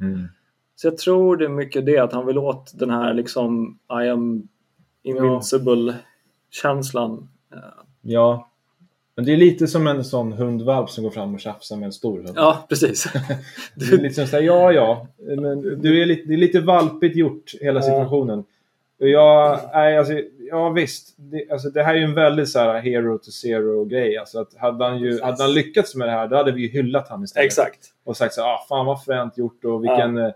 [0.77, 4.09] Så jag tror det är mycket det att han vill åt den här liksom I
[4.09, 4.49] am
[5.03, 7.29] invincible-känslan.
[7.55, 7.59] Eh,
[8.03, 8.49] Ja.
[9.17, 11.93] Men det är lite som en sån hundvalp som går fram och tjafsar med en
[11.93, 12.33] stor hund.
[12.37, 13.07] Ja, precis.
[13.75, 15.07] Det är lite som såhär, ja ja.
[15.19, 17.83] Men du är lite, det är lite valpigt gjort hela Ja.
[17.83, 18.45] situationen.
[18.99, 20.15] Jag, nej, alltså,
[20.51, 21.15] ja visst.
[21.17, 24.17] Det, alltså, det här är ju en väldigt så här, hero to zero grej.
[24.17, 26.69] Alltså, att hade, han ju, hade han lyckats med det här, då hade vi ju
[26.69, 27.47] hyllat honom istället.
[27.47, 27.79] Exakt.
[28.05, 30.17] Och sagt så ah, fan vad fränt gjort och vilken...
[30.17, 30.33] Ja.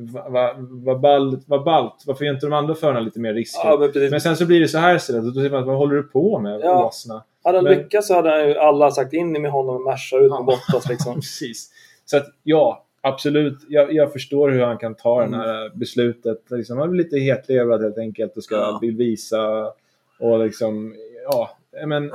[0.00, 2.02] Vad va, va ballt, va ballt.
[2.06, 3.68] Varför gör inte de andra förarna lite mer risker?
[3.68, 5.24] Ja, men, men, sen så blir det så här istället.
[5.24, 6.60] Då säger man, vad håller du på med?
[6.60, 6.86] Ja.
[6.86, 7.24] Åsna.
[7.44, 7.78] Hade han men...
[7.78, 10.42] lyckats så hade ju alla sagt in med honom och Merca ut ja.
[10.42, 11.14] Bottas liksom.
[11.20, 11.70] Precis.
[12.04, 13.58] Så att ja, absolut.
[13.68, 15.40] Jag, jag, förstår hur han kan ta mm.
[15.40, 16.42] det här beslutet.
[16.50, 18.78] Liksom, han är lite hetlevrad helt enkelt och ska ja.
[18.82, 19.72] vill visa
[20.18, 20.94] och liksom,
[21.30, 21.50] ja,
[21.86, 22.12] men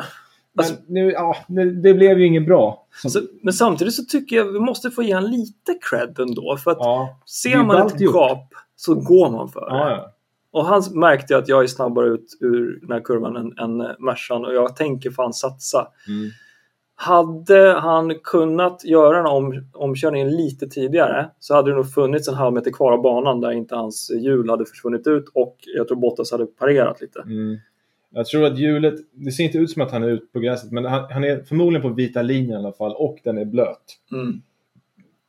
[0.57, 1.35] Alltså, men nu, ja,
[1.83, 2.87] det blev ju inget bra.
[3.03, 6.57] Så, men samtidigt så tycker jag vi måste få ge honom lite cred ändå.
[6.57, 9.67] För att ja, ser man ett gap så går man för det.
[9.67, 10.13] Ja,
[10.51, 14.45] och han märkte att jag är snabbare ut ur den här kurvan än, än Mercan
[14.45, 15.87] och jag tänker fan satsa.
[16.07, 16.29] Mm.
[16.95, 22.33] Hade han kunnat göra den om, omkörningen lite tidigare så hade det nog funnits en
[22.33, 25.97] halv meter kvar av banan där inte hans hjul hade försvunnit ut och jag tror
[25.97, 27.19] Bottas hade parerat lite.
[27.19, 27.57] Mm.
[28.15, 30.71] Jag tror att hjulet, det ser inte ut som att han är ute på gräset
[30.71, 33.99] men han, han, är förmodligen på vita linjen i alla fall och den är blöt.
[34.11, 34.41] Mm.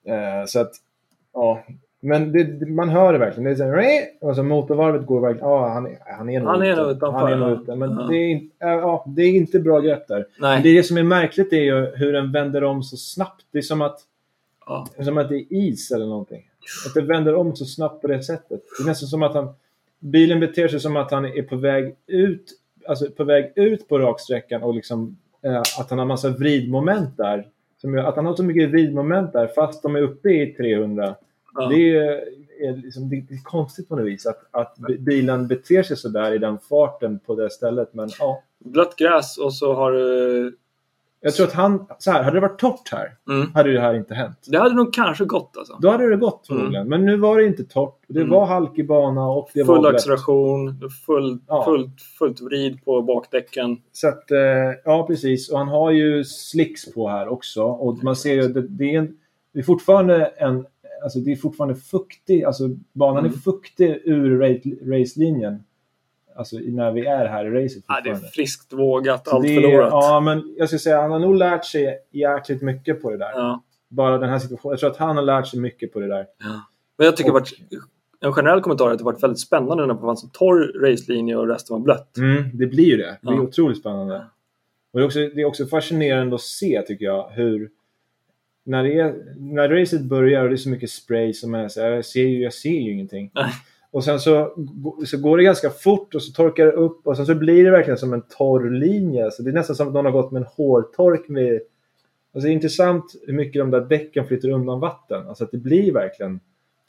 [0.06, 0.72] Eh, så att,
[1.32, 1.64] ja.
[2.00, 3.44] Men det, man hör det verkligen.
[3.44, 6.90] Det är så här, alltså motorvarvet går verkligen, ja han, han är nog han är
[6.90, 7.06] ute.
[7.06, 7.76] Han är nog ute.
[7.76, 8.06] Men ja.
[8.10, 10.26] det, är, ja, det är inte bra grepp där.
[10.38, 10.62] Nej.
[10.62, 13.46] Det, det som är märkligt är ju hur den vänder om så snabbt.
[13.52, 14.00] Det är som att,
[14.66, 14.86] ja.
[15.04, 16.42] som att det är is eller någonting.
[16.86, 18.60] Att det vänder om så snabbt på det sättet.
[18.78, 19.54] Det är nästan som att han
[19.98, 22.52] bilen beter sig som att han är på väg ut
[22.88, 27.48] alltså på väg ut på raksträckan och liksom, eh, att han har massa vridmoment där.
[27.80, 31.14] Som, att han har så mycket vridmoment där fast de är uppe i 300.
[31.54, 31.68] Ja.
[31.68, 32.24] Det, är,
[32.60, 36.34] är liksom, det, är konstigt på något vis att, att bilen beter sig så där
[36.34, 37.94] i den farten på det stället.
[37.94, 38.42] Men, ja.
[38.58, 40.56] Blött gräs och så har du
[41.24, 43.52] jag tror att han, så här, hade det varit torrt här, mm.
[43.54, 44.46] hade det här inte hänt.
[44.46, 45.78] Det hade nog kanske gått alltså.
[45.80, 46.86] Då hade det gått förmodligen.
[46.86, 46.88] Mm.
[46.88, 47.98] Men nu var det inte torrt.
[48.08, 48.30] Det mm.
[48.30, 51.64] var halkig bana och det Full var acceleration, full, ja.
[51.64, 53.76] fullt, fullt vrid på bakdäcken.
[53.92, 54.38] Så att, eh,
[54.84, 55.50] ja precis.
[55.50, 57.64] Och han har ju slicks på här också.
[57.64, 59.16] Och man ser ju, det, det är, en,
[59.52, 60.66] det är fortfarande en,
[61.04, 63.40] alltså det är fortfarande fuktig, alltså banan är mm.
[63.40, 64.38] fuktig ur
[64.90, 65.64] racelinjen.
[66.36, 69.88] Alltså när vi är här i racet ja, Det är friskt vågat, allt det, förlorat.
[69.90, 73.32] Ja, men jag skulle säga han har nog lärt sig jäkligt mycket på det där.
[73.34, 73.62] Ja.
[73.88, 74.72] Bara den här situationen.
[74.72, 76.26] Jag tror att han har lärt sig mycket på det där.
[76.38, 76.60] Ja.
[76.98, 77.52] Men jag tycker och, varit,
[78.20, 81.36] en generell kommentar är att det varit väldigt spännande när det fanns en torr racelinje
[81.36, 82.16] och resten var blött.
[82.16, 83.18] Mm, det blir ju det.
[83.20, 83.42] Det blir ja.
[83.42, 84.16] otroligt spännande.
[84.92, 87.70] Och det är, också, det är också fascinerande att se tycker jag hur
[88.64, 91.80] när, det är, när racet börjar och det är så mycket spray som är så
[91.80, 93.30] jag ser ju, jag ser ju ingenting.
[93.94, 94.52] Och sen så,
[95.06, 97.70] så går det ganska fort och så torkar det upp och sen så blir det
[97.70, 99.30] verkligen som en torr linje.
[99.30, 101.60] Så det är nästan som att någon har gått med en hårtork med...
[102.34, 105.28] Alltså det är intressant hur mycket de där däcken flyttar undan vatten.
[105.28, 106.40] Alltså att det blir verkligen...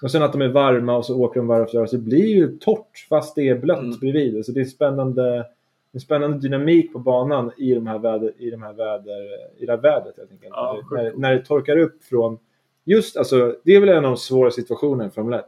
[0.01, 1.85] Och sen att de är varma och så åker de varv varv.
[1.85, 3.99] Så det blir ju torrt fast det är blött mm.
[3.99, 4.45] bredvid.
[4.45, 5.45] Så det är spännande,
[5.91, 9.21] en spännande dynamik på banan i, de här väder, i, de här väder,
[9.57, 10.53] i det här vädret helt enkelt.
[10.55, 12.37] Ja, när, när det torkar upp från...
[12.83, 15.45] Just alltså, det är väl en av de svåra situationerna i Formel 1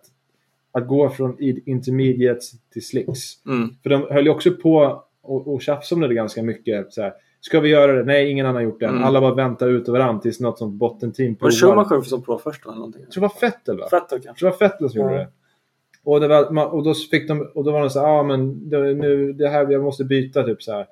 [0.78, 3.46] att gå från intermediates till slicks.
[3.46, 3.70] Mm.
[3.84, 6.94] För de höll ju också på och, och tjafsade om det ganska mycket.
[6.94, 8.04] Så här, Ska vi göra det?
[8.04, 8.86] Nej, ingen annan har gjort det.
[8.86, 9.04] Mm.
[9.04, 11.52] Alla bara väntar ut och varandra tills något sånt bottenteam provar.
[11.76, 12.66] Var det Schumacher som provade först?
[12.66, 13.02] Eller någonting?
[13.02, 13.88] Jag tror det var Fettel va?
[13.90, 14.28] Fettel kanske.
[14.30, 15.28] Jag tror det var Fettel som gjorde det.
[16.04, 18.70] Och, det var, och, då fick de, och då var de så här, ah, men
[18.70, 20.86] det, nu, det här, jag måste byta typ så här.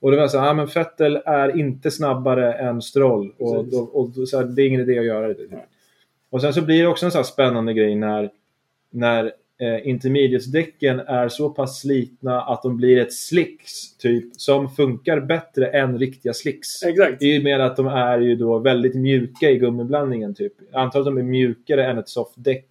[0.00, 3.32] Och det var så här, ah, men Fettel är inte snabbare än Stroll.
[3.38, 5.34] Och, då, och så här, det är ingen idé att göra det.
[5.34, 5.50] Typ.
[6.30, 8.30] Och sen så blir det också en så här spännande grej när
[8.92, 9.24] när
[9.60, 15.66] eh, intermediate-däcken är så pass slitna att de blir ett slicks typ som funkar bättre
[15.66, 16.82] än riktiga slicks.
[16.82, 17.22] Exakt.
[17.22, 20.52] I och med att de är ju då väldigt mjuka i gummiblandningen typ.
[20.72, 22.66] Att de är mjukare än ett softdäck.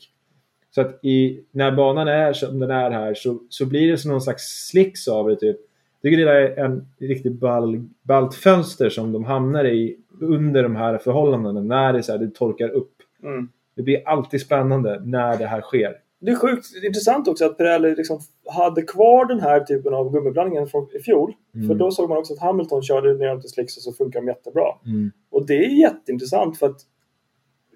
[0.75, 4.11] Så att i, när banan är som den är här så, så blir det som
[4.11, 5.57] någon slags slicks av det typ.
[6.01, 10.75] Jag tycker det är en riktigt ball, ballt fönster som de hamnar i under de
[10.75, 12.93] här förhållandena när det, så här, det torkar upp.
[13.23, 13.49] Mm.
[13.75, 15.95] Det blir alltid spännande när det här sker.
[16.21, 20.67] Det är sjukt intressant också att Pirelli liksom hade kvar den här typen av gummiblandningen
[20.67, 21.33] från i fjol.
[21.55, 21.67] Mm.
[21.67, 24.27] För då såg man också att Hamilton körde ner till slicks och så funkar de
[24.27, 24.67] jättebra.
[24.85, 25.11] Mm.
[25.31, 26.81] Och det är jätteintressant för att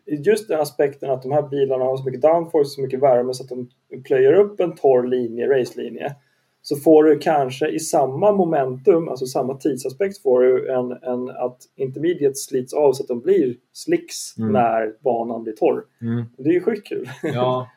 [0.05, 3.43] just den aspekten att de här bilarna har så mycket downforce så mycket värme så
[3.43, 3.69] att de
[4.03, 6.15] plöjer upp en torr linje, racelinje.
[6.61, 11.57] Så får du kanske i samma momentum, alltså samma tidsaspekt, får du en, en att
[11.75, 14.51] intermediate slits av så att de blir slicks mm.
[14.51, 15.83] när banan blir torr.
[16.01, 16.25] Mm.
[16.37, 17.09] Det är ju sjukt kul.
[17.23, 17.69] Ja,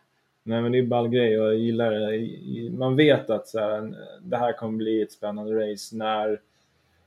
[0.49, 2.70] Nej men det är en ball grej och jag gillar det.
[2.70, 6.41] Man vet att så här, det här kommer bli ett spännande race när,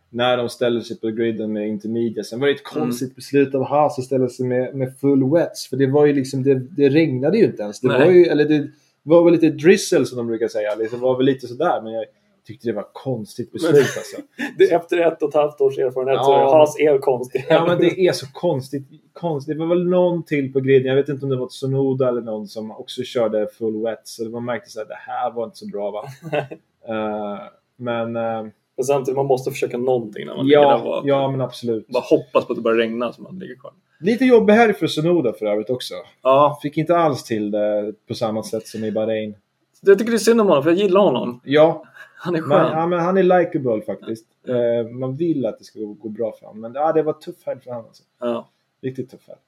[0.09, 2.23] när de ställer sig på griden med intermedia.
[2.23, 2.83] Sen var det ett mm.
[2.83, 5.67] konstigt beslut av Haas att ställa sig med, med full wets.
[5.67, 7.79] För det var ju liksom, det, det regnade ju inte ens.
[7.79, 8.67] Det var ju, eller det,
[9.03, 10.75] var väl lite drizzle som de brukar säga.
[10.75, 11.81] Liksom var väl lite sådär.
[11.81, 12.05] Men jag
[12.45, 14.17] tyckte det var konstigt beslut alltså.
[14.57, 16.23] Det, efter ett och ett halvt års erfarenhet Ja.
[16.23, 17.45] så Haas är konstig.
[17.49, 18.83] Ja men det är så konstigt.
[19.13, 19.55] konstigt.
[19.57, 20.87] Det var väl någon till på griden.
[20.87, 24.01] Jag vet inte om det var Sonoda eller någon som också körde full wet.
[24.03, 26.03] Så man märkte att det här var inte så bra va.
[26.87, 27.39] Eh,
[27.77, 28.43] men eh,
[28.77, 31.87] Men samtidigt, man måste försöka någonting när man ligger där ja, ja men absolut.
[31.87, 33.71] bara hoppas på att det börjar regna så man ligger kvar.
[33.99, 35.93] Lite jobbig här för Sonoda för övrigt också.
[36.23, 39.35] Ja, Fick inte alls till det på samma sätt som i Bahrain.
[39.81, 41.41] jag tycker det är synd om honom för jag gillar honom.
[41.43, 41.83] Ja,
[42.23, 42.71] Han är men, skön.
[42.77, 44.25] ja, men han är likeable faktiskt.
[44.47, 46.61] Eh, man vill att det ska gå, gå bra för honom.
[46.61, 47.85] Men ja, det var tuff helg för honom.
[47.85, 48.03] Alltså.
[48.19, 48.49] Ja.
[48.81, 49.39] Riktigt tuff helg.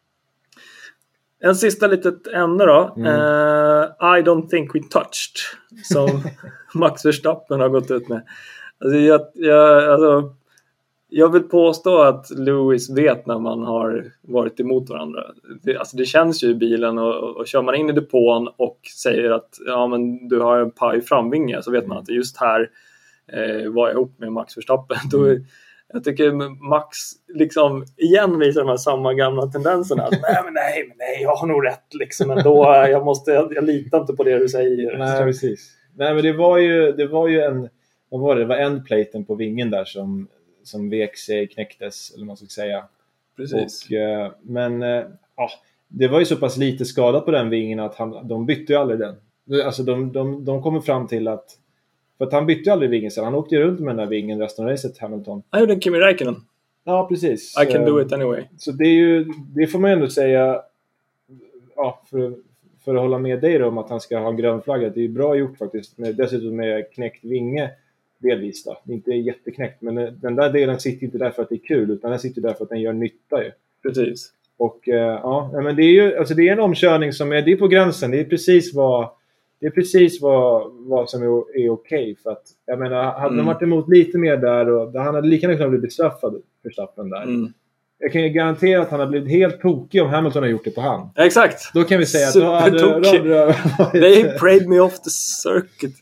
[1.40, 2.94] En sista litet ämne då.
[2.98, 3.08] Mm.
[3.08, 3.84] Eh,
[4.18, 5.38] I don't think we touched.
[5.84, 6.24] Som
[6.74, 8.22] Max Verstappen har gått ut med.
[8.80, 10.36] Alltså, jag, jag, alltså,
[11.16, 15.24] jag vill påstå att Lewis vet när man har varit emot varandra.
[15.64, 18.48] Det, alltså, det känns ju i bilen och, och, och kör man in i depån
[18.58, 22.38] och säger att ja, men du har en paj framvinge så vet man att just
[22.38, 22.70] här
[23.34, 24.98] eh, var jag ihop med Max Verstappen.
[25.12, 25.44] Då, Mm.
[25.94, 26.32] jag tycker
[26.70, 26.98] Max
[27.34, 30.04] liksom igen visar de här samma gamla tendenserna.
[30.04, 32.64] Att, nej, men nej, men nej, jag har nog rätt liksom ändå.
[32.90, 34.98] Jag, måste, jag, jag litar inte på det du säger.
[34.98, 35.72] Nej, precis.
[35.96, 37.70] Nej, men det var ju, det var ju en...
[38.10, 38.42] Vad var det?
[38.42, 40.28] Det var en platen på vingen där som,
[40.64, 42.86] som vek sig, knäcktes, eller vad man ska säga.
[43.38, 43.86] precis.
[43.86, 45.04] Och, eh, men eh,
[45.36, 45.50] ja,
[45.88, 48.80] det var ju så pass lite skada på den vingen att han, de bytte ju
[48.80, 49.16] aldrig den.
[49.66, 51.46] Alltså de, de, de kommer fram till att...
[52.18, 53.24] För att han bytte ju aldrig vingen sen.
[53.24, 55.44] Han åkte ju runt med den där vingen resten av racet, Hamilton.
[55.50, 56.36] Han gjorde en Kimi Räikkönen.
[56.84, 57.56] Ja, precis.
[57.64, 58.44] I can do Eh, it anyway.
[58.58, 59.26] Så det är ju,
[59.56, 60.62] det får man ju ändå säga,
[61.76, 62.36] ja, för,
[62.86, 64.90] för att hålla med dig då om att han ska ha en grön flagga.
[64.90, 65.98] Det är ju bra gjort faktiskt.
[65.98, 67.72] Med, dessutom med knäckt vinge
[68.24, 68.78] delvis då.
[68.84, 71.56] Det är inte jätteknäckt, men eh, den där delen sitter inte där för att det
[71.56, 73.52] är kul, utan den sitter där för att den gör nytta ju.
[73.84, 74.32] Precis.
[74.58, 77.52] Och eh, ja, men det är ju alltså det är en omkörning som är, det
[77.52, 78.12] är på gränsen.
[78.12, 79.10] Det är precis vad,
[79.60, 82.16] det är precis vad, vad som är, är okej.
[82.24, 83.38] För att, jag menar, hade Mm.
[83.38, 86.70] de varit emot lite mer där, och, han hade lika gärna kunnat bli bestraffad för
[86.70, 87.24] stappen där.
[87.24, 87.54] Mm.
[88.00, 90.72] Jag kan ju garantera att han hade blivit helt tokig om Hamilton hade gjort det
[90.72, 91.10] på han.
[91.16, 91.74] Exakt!
[91.74, 93.22] Då kan vi säga att Supertokig.
[93.92, 95.96] They prayed me off the circuit.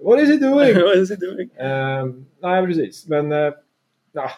[0.00, 0.74] What is he doing?
[0.84, 1.50] What is he doing?
[1.58, 3.08] Ehm, nej, precis.
[3.08, 3.52] Men uh,
[4.12, 4.30] ja,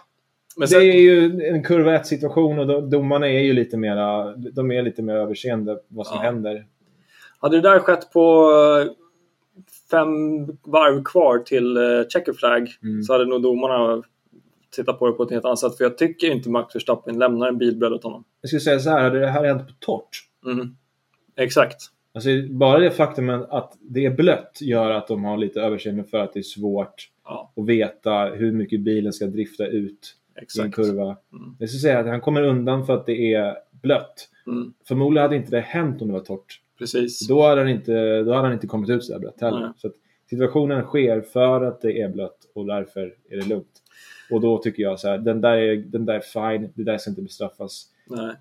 [0.56, 4.36] Men det sen, är ju en kurva 1 situation och domarna är ju lite mera,
[4.36, 6.22] de är lite mer överseende vad som Ja.
[6.22, 6.66] händer.
[7.40, 8.50] hade det där skett på
[8.86, 8.92] eh,
[9.90, 13.02] fem varv kvar till uh, checker flag Mm.
[13.02, 14.02] så hade nog domarna
[14.70, 15.76] tittat på det på ett helt annat sätt.
[15.76, 18.24] För jag tycker inte Max Verstappen lämnar en bilbredd åt honom.
[18.40, 20.10] Jag skulle säga så här, hade det här hänt på torrt?
[20.46, 20.76] Mm.
[21.36, 21.76] Exakt.
[22.18, 26.18] Alltså, bara det faktumet att det är blött gör att de har lite överseende för
[26.18, 30.42] att det är svårt Ja, att veta hur mycket bilen ska drifta ut i en
[30.42, 30.74] exakt.
[30.74, 31.02] kurva.
[31.32, 31.56] Mm.
[31.58, 34.28] Jag skulle säga att han kommer undan för att det är blött.
[34.46, 34.72] Mm.
[34.88, 36.60] Förmodligen hade inte det hänt om det var torrt.
[36.78, 37.28] Precis.
[37.28, 39.60] Då hade han inte, då hade han inte kommit ut så där blött heller.
[39.60, 39.70] Nej.
[39.76, 39.90] Så
[40.30, 43.82] situationen sker för att det är blött och därför är det lugnt.
[44.30, 46.20] Och då tycker jag så här, den där är, den där är
[46.58, 47.86] fine, det där ska inte bestraffas.
[48.06, 48.34] Nej.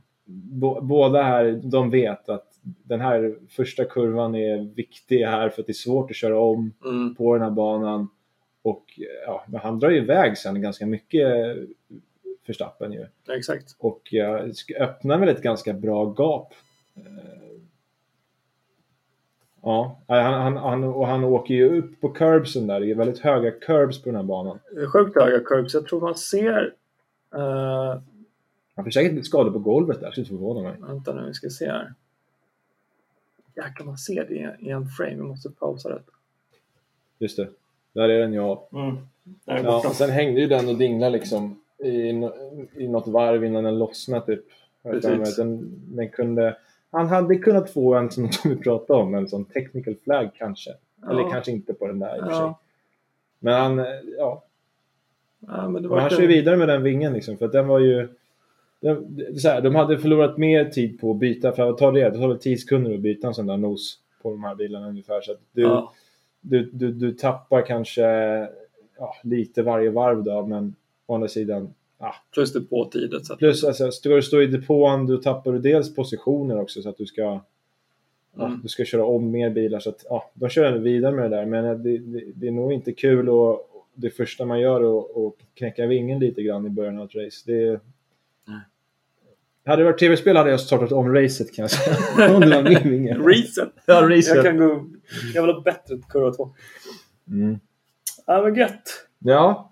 [0.52, 2.48] Bå- båda här, de vet att
[2.84, 6.73] den här första kurvan är viktig här för att det är svårt att köra om
[6.85, 7.15] Mm.
[7.15, 8.10] på den här banan.
[8.61, 8.84] Och
[9.26, 11.27] ja, men han drar ju iväg sen ganska mycket
[12.45, 13.06] förstappen ju.
[13.38, 13.76] Exakt.
[13.80, 16.53] Och sk- öppnar väl ett ganska bra gap.
[16.95, 17.03] Eh,
[19.61, 22.80] Ja, han, han, han, och han åker ju upp på curbsen där.
[22.80, 24.60] Det är väldigt höga curbs på den här banan.
[24.94, 25.73] Sjukt höga curbs.
[25.73, 26.73] Jag tror man ser...
[27.35, 28.02] eh,
[28.76, 30.76] Han får säkert skador på golvet där, så det förvånar mig.
[30.80, 31.94] vänta nu, vi ska se här.
[33.58, 35.16] Jäklar, man ser det i- en frame.
[35.16, 36.02] Vi måste pausa det.
[37.20, 37.48] Just det.
[37.94, 38.68] Där är den ja.
[38.74, 38.98] Mm.
[39.46, 41.90] Är ja sen hängde ju den och dinglade liksom i,
[42.76, 44.46] i något varv innan den lossnade typ.
[44.82, 45.36] Jag Precis.
[45.36, 46.58] Den, den kunde,
[46.92, 50.74] han hade kunnat få en som vi pratade om, en sån technical flag kanske.
[51.10, 51.30] Eller Ja.
[51.32, 52.40] kanske inte på den där i och för sig.
[52.40, 52.60] Ja.
[53.40, 53.86] Men han, eh,
[54.18, 54.44] ja,
[55.40, 57.52] Ja, men det Men var han kör ju vidare med den vingen liksom, för att
[57.52, 58.08] den var ju...
[58.82, 62.10] Är så här, de hade förlorat mer tid på att byta, för att ta det,
[62.10, 64.88] det tar väl 10 sekunder att byta en sån där nos på de här bilarna
[64.90, 65.22] ungefär.
[65.22, 65.94] Så att du, Ja.
[66.41, 68.02] du, du, du tappar kanske
[68.98, 70.76] ja, lite varje varv då, men
[71.06, 71.74] å andra sidan...
[71.99, 72.16] Ja.
[72.34, 76.82] Plus att, Plus, alltså, ska du stå i depån, då tappar du dels positioner också
[76.82, 77.40] så att du ska...
[78.40, 78.60] Mm.
[78.64, 81.38] du ska köra om mer bilar så att ja, de kör ändå vidare med det
[81.38, 84.99] där men det, det, det är nog inte kul och det första man gör är
[84.99, 87.52] att- att knäcka vingen lite grann i början av ett race.
[87.52, 87.80] Det.
[89.68, 91.95] Hade det varit tv-spel hade jag startat om racet kan jag säga.
[93.27, 93.69] Reset!
[93.85, 94.35] Ja, reset.
[94.35, 94.85] Jag kan gå...
[95.34, 96.49] Jag vill ha bättre kurva 2.
[97.27, 97.60] Mm.
[98.26, 99.07] Ja, men gött!
[99.19, 99.72] Ja,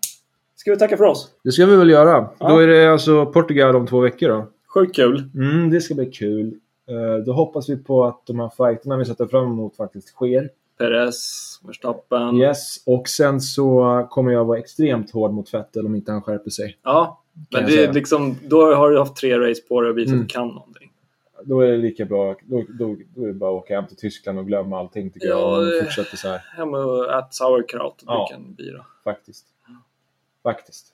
[0.55, 1.29] Ska vi tacka för oss?
[1.43, 2.29] det ska vi väl göra.
[2.39, 2.49] Ja.
[2.49, 4.47] Då är det alltså Portugal om två veckor då.
[4.73, 5.29] Sjukt kul.
[5.35, 6.53] Mm, det ska bli kul.
[6.89, 10.49] Eh, då hoppas vi på att de här fighterna vi sätter fram emot faktiskt sker.
[10.77, 12.35] Perez, Verstappen.
[12.35, 16.49] Yes, och sen så kommer jag vara extremt hård mot Vettel om inte han skärper
[16.49, 16.77] sig.
[16.83, 20.11] Ja, men det är liksom, då har du haft tre race på dig och visat
[20.11, 20.21] Mm.
[20.21, 20.91] att du kan någonting.
[21.43, 22.35] Då är det lika bra.
[22.43, 25.27] Då, då, då är det bara att åka hem till Tyskland och glömma allting tycker
[25.27, 25.73] Ja, jag.
[25.79, 26.37] Om fortsätter så här.
[26.57, 28.27] Hem och ät sauerkraut och Ja.
[28.29, 28.85] dricka en bira.
[29.03, 29.45] Faktiskt.
[30.43, 30.87] Faktiskt.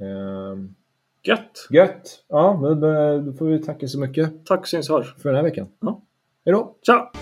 [0.00, 0.74] Ehm,
[1.22, 1.66] Gött!
[1.70, 2.24] gött!
[2.28, 2.74] Ja, då,
[3.20, 5.14] då får vi tacka så mycket Tack syns hörs.
[5.18, 5.68] för den här veckan.
[5.80, 6.02] Ja.
[6.44, 6.76] Hej då!
[6.82, 7.12] Tja!